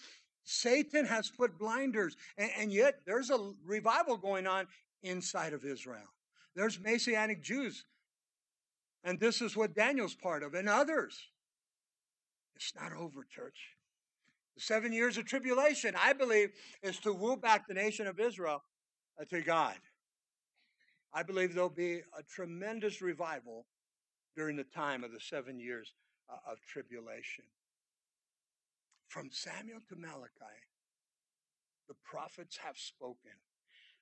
Satan 0.51 1.05
has 1.05 1.31
put 1.31 1.59
blinders, 1.59 2.17
and, 2.39 2.51
and 2.59 2.73
yet 2.73 3.01
there's 3.05 3.29
a 3.29 3.53
revival 3.67 4.17
going 4.17 4.47
on 4.47 4.67
inside 5.03 5.53
of 5.53 5.63
Israel. 5.63 6.09
There's 6.57 6.81
Messianic 6.81 7.43
Jews, 7.43 7.85
and 9.05 9.21
this 9.21 9.43
is 9.43 9.55
what 9.55 9.75
Daniel's 9.75 10.15
part 10.15 10.43
of, 10.43 10.55
and 10.55 10.67
others. 10.67 11.21
It's 12.57 12.73
not 12.75 12.95
over, 12.95 13.27
church. 13.31 13.77
The 14.57 14.63
seven 14.63 14.91
years 14.91 15.19
of 15.19 15.27
tribulation, 15.27 15.95
I 16.01 16.15
believe, 16.15 16.49
is 16.83 16.99
to 17.01 17.13
woo 17.13 17.37
back 17.37 17.69
the 17.69 17.75
nation 17.75 18.07
of 18.07 18.19
Israel 18.19 18.63
uh, 19.21 19.27
to 19.27 19.43
God. 19.43 19.77
I 21.13 21.25
believe 21.25 21.53
there'll 21.53 21.69
be 21.69 22.01
a 22.19 22.23
tremendous 22.23 23.03
revival 23.03 23.67
during 24.35 24.57
the 24.57 24.65
time 24.65 25.05
of 25.05 25.13
the 25.13 25.21
seven 25.21 25.61
years 25.61 25.93
uh, 26.31 26.51
of 26.51 26.59
tribulation. 26.63 27.45
From 29.09 29.31
Samuel 29.33 29.81
to 29.89 29.97
Malachi, 29.97 30.59
the 31.89 31.95
prophets 32.05 32.59
have 32.59 32.77
spoken. 32.77 33.33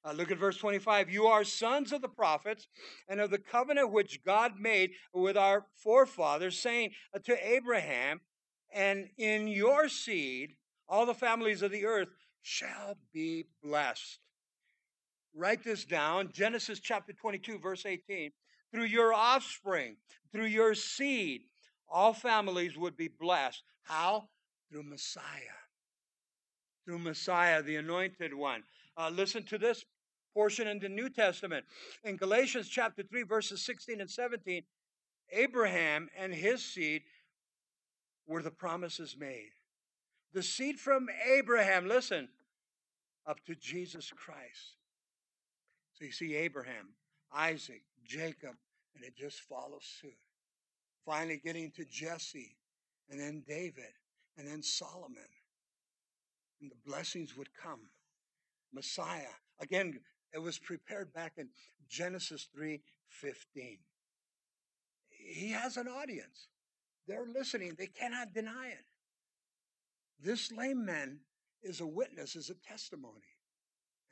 Uh, 0.04 0.12
look 0.12 0.30
at 0.30 0.38
verse 0.38 0.56
25. 0.58 1.10
You 1.10 1.26
are 1.26 1.44
sons 1.44 1.92
of 1.92 2.02
the 2.02 2.08
prophets 2.08 2.68
and 3.08 3.20
of 3.20 3.30
the 3.30 3.38
covenant 3.38 3.92
which 3.92 4.24
God 4.24 4.60
made 4.60 4.90
with 5.12 5.36
our 5.36 5.66
forefathers, 5.74 6.58
saying 6.58 6.90
to 7.24 7.48
Abraham, 7.48 8.20
And 8.72 9.08
in 9.16 9.48
your 9.48 9.88
seed 9.88 10.54
all 10.88 11.06
the 11.06 11.14
families 11.14 11.62
of 11.62 11.70
the 11.70 11.86
earth 11.86 12.08
shall 12.42 12.96
be 13.12 13.46
blessed. 13.62 14.20
Write 15.34 15.64
this 15.64 15.84
down 15.84 16.30
Genesis 16.32 16.80
chapter 16.80 17.12
22, 17.12 17.58
verse 17.58 17.84
18. 17.84 18.30
Through 18.72 18.84
your 18.84 19.12
offspring, 19.12 19.96
through 20.32 20.46
your 20.46 20.74
seed, 20.74 21.42
all 21.88 22.12
families 22.12 22.76
would 22.76 22.96
be 22.96 23.08
blessed. 23.08 23.62
How? 23.82 24.28
Through 24.70 24.84
Messiah. 24.84 25.56
Through 26.84 26.98
Messiah, 26.98 27.62
the 27.62 27.76
anointed 27.76 28.34
one. 28.34 28.62
Uh, 28.96 29.10
listen 29.10 29.42
to 29.44 29.58
this 29.58 29.84
portion 30.34 30.68
in 30.68 30.78
the 30.78 30.88
New 30.88 31.08
Testament. 31.08 31.64
In 32.04 32.16
Galatians 32.16 32.68
chapter 32.68 33.02
3, 33.02 33.22
verses 33.22 33.62
16 33.62 34.00
and 34.00 34.10
17, 34.10 34.62
Abraham 35.32 36.08
and 36.16 36.32
his 36.32 36.64
seed 36.64 37.02
were 38.26 38.42
the 38.42 38.50
promises 38.50 39.16
made. 39.18 39.50
The 40.32 40.42
seed 40.42 40.78
from 40.78 41.08
Abraham, 41.26 41.88
listen, 41.88 42.28
up 43.26 43.44
to 43.46 43.54
Jesus 43.54 44.12
Christ. 44.14 44.76
So 45.94 46.04
you 46.04 46.12
see 46.12 46.34
Abraham, 46.34 46.90
Isaac, 47.34 47.82
Jacob, 48.04 48.54
and 48.94 49.04
it 49.04 49.16
just 49.16 49.40
follows 49.40 49.84
suit. 50.00 50.16
Finally 51.04 51.40
getting 51.42 51.70
to 51.72 51.84
Jesse, 51.84 52.56
and 53.08 53.18
then 53.18 53.42
David, 53.46 53.92
and 54.36 54.46
then 54.46 54.62
Solomon. 54.62 55.28
And 56.60 56.70
the 56.70 56.76
blessings 56.86 57.36
would 57.36 57.48
come. 57.54 57.90
Messiah. 58.72 59.34
Again, 59.60 60.00
it 60.32 60.38
was 60.38 60.58
prepared 60.58 61.12
back 61.12 61.34
in 61.36 61.48
Genesis 61.88 62.48
3:15. 62.54 63.78
He 65.08 65.50
has 65.50 65.76
an 65.76 65.88
audience. 65.88 66.48
They're 67.06 67.26
listening. 67.26 67.74
They 67.74 67.86
cannot 67.86 68.34
deny 68.34 68.68
it. 68.68 68.84
This 70.18 70.50
lame 70.50 70.84
man 70.84 71.20
is 71.62 71.80
a 71.80 71.86
witness, 71.86 72.36
is 72.36 72.50
a 72.50 72.54
testimony 72.54 73.36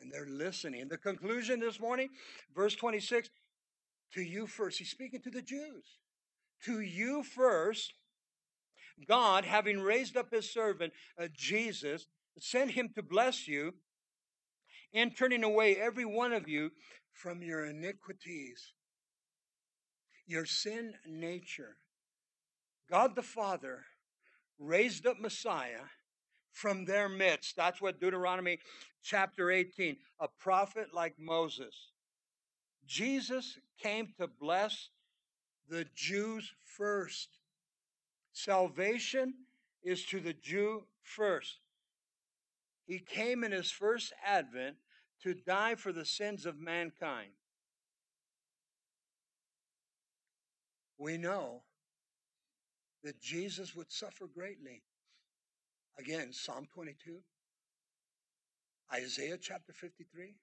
and 0.01 0.13
they're 0.13 0.27
listening. 0.27 0.89
The 0.89 0.99
conclusion 0.99 1.61
this 1.61 1.81
morning, 1.81 2.11
verse 2.55 2.75
26 2.75 3.31
to 4.13 4.23
you 4.23 4.47
first. 4.47 4.79
He's 4.79 4.91
speaking 4.91 5.21
to 5.23 5.31
the 5.31 5.43
Jews. 5.43 5.99
To 6.65 6.81
you 6.81 7.23
first, 7.23 7.95
God, 9.09 9.45
having 9.45 9.81
raised 9.81 10.17
up 10.17 10.33
his 10.33 10.51
servant, 10.51 10.93
uh, 11.19 11.29
Jesus, 11.33 12.07
sent 12.39 12.73
him 12.73 12.91
to 12.95 13.03
bless 13.03 13.49
you 13.49 13.75
in 14.93 15.11
turning 15.11 15.45
away 15.45 15.77
every 15.77 16.05
one 16.05 16.33
of 16.33 16.49
you 16.49 16.71
from 17.13 17.43
your 17.43 17.65
iniquities, 17.65 18.73
your 20.27 20.47
sin 20.47 20.95
nature. 21.07 21.77
God 22.91 23.17
the 23.17 23.23
Father 23.23 23.85
raised 24.59 25.07
up 25.07 25.19
Messiah 25.21 25.87
from 26.53 26.85
their 26.85 27.09
midst. 27.09 27.57
That's 27.57 27.81
what 27.81 28.01
Deuteronomy 28.01 28.59
chapter 29.03 29.51
18, 29.51 29.97
a 30.21 30.29
prophet 30.39 30.89
like 30.95 31.15
Moses. 31.19 31.75
Jesus 32.87 33.59
came 33.79 34.09
to 34.19 34.29
bless 34.29 34.91
the 35.69 35.87
Jews 35.95 36.53
first. 36.77 37.29
Salvation 38.35 39.35
is 39.85 40.05
to 40.07 40.19
the 40.19 40.33
Jew 40.33 40.83
first. 41.03 41.61
He 42.85 42.99
came 42.99 43.45
in 43.45 43.53
his 43.53 43.71
first 43.71 44.13
advent 44.27 44.77
to 45.23 45.35
die 45.35 45.77
for 45.77 45.93
the 45.93 46.05
sins 46.05 46.45
of 46.45 46.59
mankind. 46.59 47.31
We 50.99 51.17
know 51.17 51.63
that 53.05 53.21
Jesus 53.21 53.75
would 53.77 53.93
suffer 53.93 54.27
greatly. 54.27 54.83
Again, 55.99 56.33
Psalm 56.33 56.67
22, 56.75 57.21
Isaiah 58.93 59.39
chapter 59.41 59.73
53. 59.73 60.35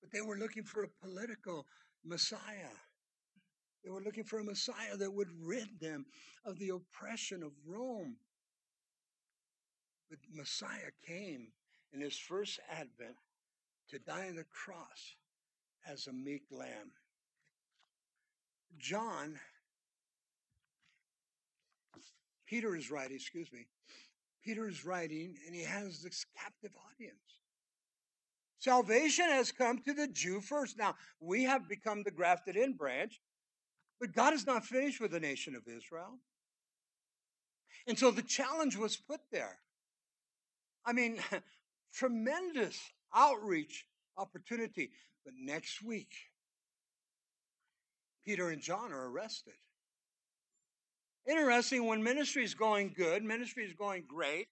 But 0.00 0.10
they 0.10 0.22
were 0.22 0.36
looking 0.36 0.64
for 0.64 0.84
a 0.84 1.06
political 1.06 1.66
Messiah. 2.02 2.72
They 3.84 3.90
were 3.90 4.00
looking 4.00 4.24
for 4.24 4.38
a 4.38 4.44
Messiah 4.44 4.96
that 4.96 5.12
would 5.12 5.30
rid 5.40 5.80
them 5.80 6.06
of 6.44 6.58
the 6.58 6.70
oppression 6.70 7.42
of 7.42 7.52
Rome. 7.66 8.16
But 10.08 10.18
Messiah 10.32 10.90
came 11.06 11.48
in 11.92 12.00
his 12.00 12.16
first 12.16 12.60
advent 12.70 13.16
to 13.90 13.98
die 13.98 14.28
on 14.28 14.36
the 14.36 14.44
cross 14.44 15.16
as 15.86 16.06
a 16.06 16.12
meek 16.12 16.42
lamb. 16.50 16.92
John, 18.78 19.38
Peter 22.46 22.76
is 22.76 22.90
writing, 22.90 23.16
excuse 23.16 23.52
me, 23.52 23.66
Peter 24.44 24.68
is 24.68 24.84
writing, 24.84 25.36
and 25.46 25.54
he 25.54 25.62
has 25.62 26.02
this 26.02 26.24
captive 26.38 26.72
audience. 26.90 27.16
Salvation 28.58 29.24
has 29.24 29.50
come 29.50 29.78
to 29.82 29.92
the 29.92 30.08
Jew 30.08 30.40
first. 30.40 30.78
Now, 30.78 30.94
we 31.20 31.44
have 31.44 31.68
become 31.68 32.02
the 32.02 32.10
grafted 32.10 32.56
in 32.56 32.74
branch, 32.74 33.20
but 34.02 34.12
God 34.12 34.34
is 34.34 34.48
not 34.48 34.64
finished 34.64 35.00
with 35.00 35.12
the 35.12 35.20
nation 35.20 35.54
of 35.54 35.62
Israel. 35.68 36.18
And 37.86 37.96
so 37.96 38.10
the 38.10 38.20
challenge 38.20 38.76
was 38.76 38.96
put 38.96 39.20
there. 39.30 39.60
I 40.84 40.92
mean, 40.92 41.18
tremendous 41.94 42.80
outreach 43.14 43.86
opportunity. 44.16 44.90
But 45.24 45.34
next 45.40 45.84
week, 45.84 46.12
Peter 48.24 48.50
and 48.50 48.60
John 48.60 48.92
are 48.92 49.08
arrested. 49.08 49.54
Interesting, 51.24 51.86
when 51.86 52.02
ministry 52.02 52.42
is 52.42 52.54
going 52.54 52.94
good, 52.96 53.22
ministry 53.22 53.62
is 53.62 53.72
going 53.72 54.02
great, 54.08 54.48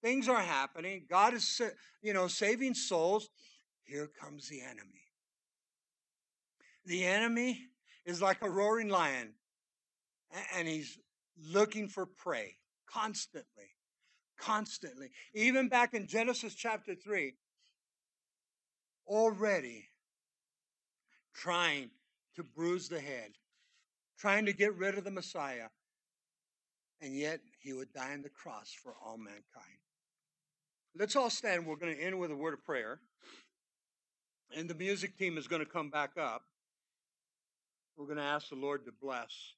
things 0.00 0.28
are 0.28 0.40
happening, 0.40 1.06
God 1.10 1.34
is, 1.34 1.60
you 2.02 2.12
know, 2.12 2.28
saving 2.28 2.74
souls, 2.74 3.30
here 3.82 4.08
comes 4.20 4.48
the 4.48 4.60
enemy. 4.60 5.08
The 6.84 7.04
enemy 7.04 7.66
is 8.06 8.22
like 8.22 8.40
a 8.42 8.48
roaring 8.48 8.88
lion, 8.88 9.34
and 10.54 10.66
he's 10.66 10.98
looking 11.52 11.88
for 11.88 12.06
prey 12.06 12.56
constantly, 12.90 13.74
constantly. 14.38 15.10
Even 15.34 15.68
back 15.68 15.92
in 15.92 16.06
Genesis 16.06 16.54
chapter 16.54 16.94
3, 16.94 17.34
already 19.06 19.88
trying 21.34 21.90
to 22.36 22.42
bruise 22.42 22.88
the 22.88 23.00
head, 23.00 23.32
trying 24.18 24.46
to 24.46 24.52
get 24.52 24.74
rid 24.76 24.96
of 24.96 25.04
the 25.04 25.10
Messiah, 25.10 25.68
and 27.02 27.14
yet 27.14 27.40
he 27.60 27.72
would 27.72 27.92
die 27.92 28.12
on 28.12 28.22
the 28.22 28.30
cross 28.30 28.72
for 28.82 28.94
all 29.04 29.18
mankind. 29.18 29.78
Let's 30.98 31.16
all 31.16 31.28
stand. 31.28 31.66
We're 31.66 31.76
going 31.76 31.94
to 31.94 32.02
end 32.02 32.18
with 32.18 32.30
a 32.30 32.36
word 32.36 32.54
of 32.54 32.64
prayer. 32.64 33.00
And 34.56 34.70
the 34.70 34.74
music 34.74 35.18
team 35.18 35.36
is 35.36 35.46
going 35.46 35.62
to 35.62 35.70
come 35.70 35.90
back 35.90 36.12
up. 36.16 36.42
We're 37.96 38.06
going 38.06 38.18
to 38.18 38.22
ask 38.22 38.50
the 38.50 38.56
Lord 38.56 38.84
to 38.84 38.92
bless. 39.00 39.54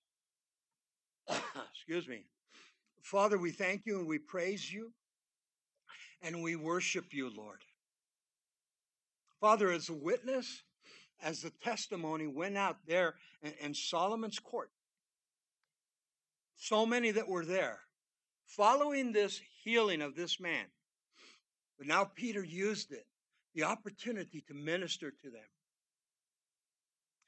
Excuse 1.75 2.07
me. 2.07 2.25
Father, 3.03 3.37
we 3.37 3.51
thank 3.51 3.85
you 3.85 3.99
and 3.99 4.07
we 4.07 4.19
praise 4.19 4.73
you 4.73 4.93
and 6.23 6.43
we 6.43 6.55
worship 6.55 7.07
you, 7.13 7.31
Lord. 7.35 7.59
Father, 9.41 9.71
as 9.71 9.89
a 9.89 9.95
witness, 9.95 10.63
as 11.23 11.43
the 11.43 11.51
testimony 11.51 12.27
went 12.27 12.57
out 12.57 12.79
there 12.87 13.15
in, 13.43 13.53
in 13.61 13.75
Solomon's 13.75 14.39
court, 14.39 14.71
so 16.57 16.87
many 16.87 17.11
that 17.13 17.29
were 17.29 17.45
there, 17.45 17.81
following 18.45 19.13
this 19.13 19.41
healing 19.65 20.03
of 20.03 20.17
this 20.17 20.41
man. 20.41 20.67
But 21.77 21.87
now 21.87 22.05
Peter 22.05 22.45
used 22.45 22.93
it, 22.93 23.07
the 23.55 23.65
opportunity 23.65 24.45
to 24.49 24.55
minister 24.55 25.11
to 25.11 25.31
them. 25.31 25.43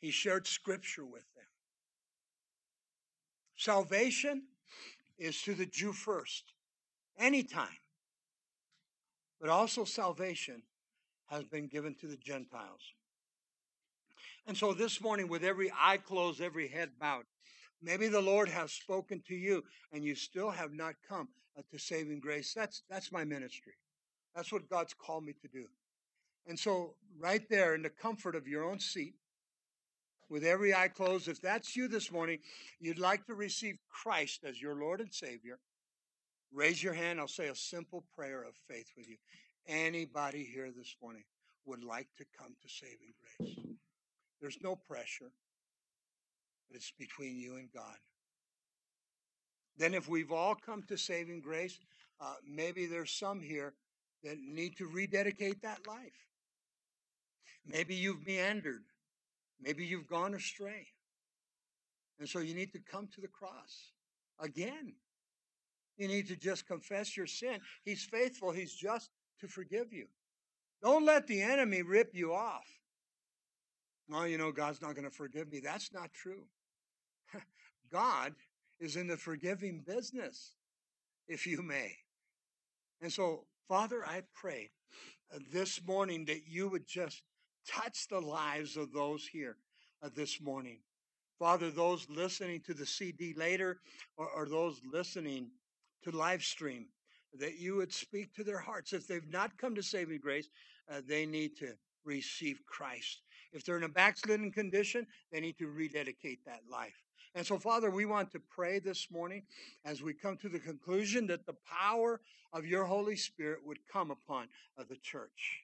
He 0.01 0.11
shared 0.11 0.47
scripture 0.47 1.05
with 1.05 1.25
them. 1.35 1.45
Salvation 3.57 4.45
is 5.19 5.43
to 5.43 5.55
the 5.55 5.67
Jew 5.67 5.93
first, 5.93 6.55
anytime. 7.19 7.77
But 9.41 9.51
also, 9.51 9.85
salvation 9.85 10.63
has 11.27 11.45
been 11.45 11.69
given 11.69 11.95
to 12.01 12.07
the 12.07 12.17
Gentiles. 12.17 12.81
And 14.47 14.57
so, 14.57 14.73
this 14.73 15.01
morning, 15.01 15.29
with 15.29 15.45
every 15.45 15.71
eye 15.79 15.99
closed, 15.99 16.41
every 16.41 16.69
head 16.69 16.91
bowed, 16.99 17.25
maybe 17.83 18.09
the 18.09 18.21
Lord 18.21 18.49
has 18.49 18.73
spoken 18.73 19.23
to 19.29 19.35
you 19.35 19.63
and 19.93 20.05
you 20.05 20.15
still 20.15 20.51
have 20.51 20.73
not 20.73 20.95
come 21.07 21.29
uh, 21.59 21.63
to 21.71 21.79
saving 21.79 22.21
grace. 22.21 22.55
That's, 22.55 22.83
that's 22.89 23.13
my 23.13 23.25
ministry. 23.25 23.75
That's 24.35 24.53
what 24.53 24.69
God's 24.69 24.95
called 24.95 25.25
me 25.25 25.35
to 25.43 25.49
do. 25.49 25.67
And 26.47 26.59
so, 26.59 26.95
right 27.19 27.47
there 27.51 27.75
in 27.75 27.83
the 27.83 27.91
comfort 27.91 28.35
of 28.35 28.49
your 28.49 28.65
own 28.65 28.81
seat, 28.81 29.15
with 30.31 30.45
every 30.45 30.73
eye 30.73 30.89
closed, 30.89 31.29
if 31.29 31.43
that's 31.43 31.77
you 31.77 31.89
this 31.89 32.13
morning, 32.13 32.39
you'd 32.79 33.01
like 33.01 33.27
to 33.27 33.35
receive 33.35 33.77
Christ 33.91 34.45
as 34.45 34.63
your 34.63 34.77
Lord 34.77 35.01
and 35.01 35.13
Savior, 35.13 35.59
raise 36.53 36.83
your 36.83 36.95
hand. 36.95 37.21
I'll 37.21 37.29
say 37.29 37.49
a 37.49 37.55
simple 37.55 38.05
prayer 38.17 38.43
of 38.43 38.55
faith 38.69 38.87
with 38.97 39.09
you. 39.09 39.17
Anybody 39.67 40.45
here 40.45 40.71
this 40.75 40.97
morning 41.03 41.25
would 41.67 41.85
like 41.85 42.09
to 42.19 42.25
come 42.39 42.55
to 42.63 42.69
saving 42.69 43.13
grace? 43.39 43.67
There's 44.41 44.59
no 44.63 44.77
pressure, 44.77 45.33
but 46.69 46.77
it's 46.77 46.93
between 46.99 47.37
you 47.37 47.57
and 47.57 47.69
God. 47.73 47.97
Then, 49.77 49.95
if 49.95 50.09
we've 50.09 50.33
all 50.33 50.55
come 50.55 50.83
to 50.85 50.97
saving 50.97 51.41
grace, 51.41 51.79
uh, 52.21 52.35
maybe 52.47 52.87
there's 52.87 53.11
some 53.11 53.41
here 53.41 53.75
that 54.25 54.39
need 54.39 54.77
to 54.77 54.87
rededicate 54.87 55.63
that 55.63 55.87
life. 55.87 56.27
Maybe 57.67 57.95
you've 57.95 58.27
meandered. 58.27 58.83
Maybe 59.63 59.85
you've 59.85 60.07
gone 60.07 60.35
astray. 60.35 60.87
And 62.19 62.29
so 62.29 62.41
you 62.41 62.55
need 62.55 62.73
to 62.73 62.79
come 62.79 63.09
to 63.15 63.21
the 63.21 63.29
cross 63.29 63.93
again. 64.39 64.95
You 65.97 66.09
need 66.09 66.29
to 66.29 66.37
just 66.37 66.67
confess 66.67 67.17
your 67.17 67.27
sin. 67.27 67.61
He's 67.85 68.05
faithful, 68.05 68.53
He's 68.53 68.75
just 68.75 69.11
to 69.41 69.49
forgive 69.49 69.93
you. 69.93 70.07
Don't 70.83 71.05
let 71.05 71.27
the 71.27 71.43
enemy 71.43 71.83
rip 71.83 72.15
you 72.15 72.33
off. 72.33 72.67
Oh, 74.13 74.25
you 74.25 74.39
know, 74.39 74.51
God's 74.51 74.83
not 74.83 74.95
going 74.95 75.09
to 75.09 75.15
forgive 75.15 75.53
me. 75.53 75.61
That's 75.61 75.93
not 75.93 76.13
true. 76.13 76.45
God 77.93 78.35
is 78.81 78.97
in 78.97 79.07
the 79.07 79.17
forgiving 79.17 79.83
business, 79.87 80.55
if 81.29 81.47
you 81.47 81.63
may. 81.63 81.97
And 83.01 83.13
so, 83.13 83.45
Father, 83.69 84.05
I 84.05 84.23
pray 84.35 84.71
uh, 85.33 85.39
this 85.53 85.81
morning 85.87 86.25
that 86.27 86.49
you 86.49 86.69
would 86.69 86.87
just 86.87 87.23
touch 87.71 88.09
the 88.09 88.21
lives 88.21 88.77
of 88.77 88.93
those 88.93 89.27
here 89.27 89.57
uh, 90.03 90.09
this 90.15 90.41
morning. 90.41 90.79
Father, 91.39 91.71
those 91.71 92.07
listening 92.11 92.61
to 92.67 92.75
the 92.75 92.87
CD 92.87 93.35
later 93.37 93.81
or, 94.17 94.29
or 94.29 94.49
those 94.49 94.81
listening 94.93 95.51
to 96.03 96.11
live 96.11 96.43
stream, 96.43 96.87
that 97.39 97.59
you 97.59 97.77
would 97.77 97.93
speak 97.93 98.35
to 98.35 98.45
their 98.45 98.59
hearts. 98.59 98.93
If 98.93 99.07
they've 99.07 99.31
not 99.31 99.57
come 99.57 99.75
to 99.75 99.83
saving 99.83 100.19
grace, 100.19 100.49
uh, 100.91 101.01
they 101.07 101.25
need 101.27 101.57
to 101.59 101.75
receive 102.05 102.61
Christ. 102.67 103.23
If 103.53 103.65
they're 103.65 103.77
in 103.77 103.85
a 103.85 103.89
backslidden 103.89 104.53
condition, 104.53 105.07
they 105.33 105.41
need 105.41 105.59
to 105.59 105.67
rededicate 105.69 106.45
that 106.47 106.63
life. 106.71 107.05
And 107.35 107.47
so, 107.47 107.59
Father, 107.59 107.91
we 107.91 108.07
want 108.07 108.33
to 108.33 108.41
pray 108.41 108.81
this 108.81 109.09
morning 109.11 109.45
as 109.85 110.03
we 110.03 110.13
come 110.13 110.37
to 110.39 110.49
the 110.49 110.59
conclusion 110.59 111.27
that 111.29 111.47
the 111.47 111.55
power 111.65 112.21
of 112.53 112.67
your 112.67 112.85
Holy 112.85 113.17
Spirit 113.17 113.61
would 113.65 113.79
come 113.91 114.11
upon 114.11 114.49
uh, 114.77 114.85
the 114.89 114.97
church. 114.97 115.63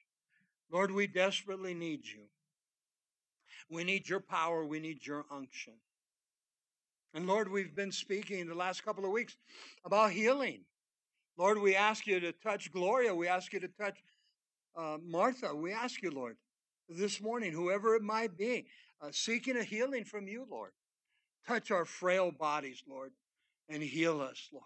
Lord, 0.71 0.91
we 0.91 1.07
desperately 1.07 1.73
need 1.73 2.05
you. 2.05 2.25
We 3.69 3.83
need 3.83 4.07
your 4.07 4.19
power. 4.19 4.65
We 4.65 4.79
need 4.79 5.05
your 5.05 5.25
unction. 5.31 5.73
And 7.13 7.25
Lord, 7.25 7.49
we've 7.49 7.75
been 7.75 7.91
speaking 7.91 8.47
the 8.47 8.55
last 8.55 8.83
couple 8.83 9.05
of 9.05 9.11
weeks 9.11 9.37
about 9.85 10.11
healing. 10.11 10.61
Lord, 11.37 11.59
we 11.59 11.75
ask 11.75 12.05
you 12.07 12.19
to 12.19 12.31
touch 12.31 12.71
Gloria. 12.71 13.13
We 13.13 13.27
ask 13.27 13.53
you 13.53 13.59
to 13.59 13.67
touch 13.67 13.97
uh, 14.75 14.97
Martha. 15.03 15.55
We 15.55 15.71
ask 15.71 16.01
you, 16.01 16.11
Lord, 16.11 16.37
this 16.89 17.21
morning, 17.21 17.51
whoever 17.51 17.95
it 17.95 18.01
might 18.01 18.37
be, 18.37 18.65
uh, 19.01 19.09
seeking 19.11 19.57
a 19.57 19.63
healing 19.63 20.03
from 20.03 20.27
you, 20.27 20.45
Lord. 20.49 20.71
Touch 21.47 21.71
our 21.71 21.85
frail 21.85 22.31
bodies, 22.31 22.83
Lord, 22.89 23.11
and 23.69 23.81
heal 23.81 24.21
us, 24.21 24.49
Lord. 24.51 24.65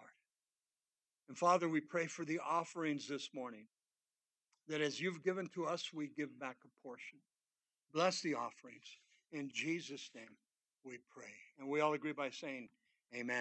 And 1.28 1.38
Father, 1.38 1.68
we 1.68 1.80
pray 1.80 2.06
for 2.06 2.24
the 2.24 2.40
offerings 2.40 3.06
this 3.06 3.30
morning 3.34 3.66
that 4.68 4.80
as 4.80 5.00
you've 5.00 5.24
given 5.24 5.48
to 5.54 5.66
us, 5.66 5.90
we 5.92 6.08
give 6.16 6.38
back 6.38 6.56
a 6.64 6.86
portion. 6.86 7.18
Bless 7.92 8.20
the 8.20 8.34
offerings. 8.34 8.84
In 9.32 9.50
Jesus' 9.52 10.10
name 10.14 10.36
we 10.84 10.98
pray. 11.14 11.32
And 11.58 11.68
we 11.68 11.80
all 11.80 11.94
agree 11.94 12.12
by 12.12 12.30
saying, 12.30 12.68
Amen. 13.14 13.40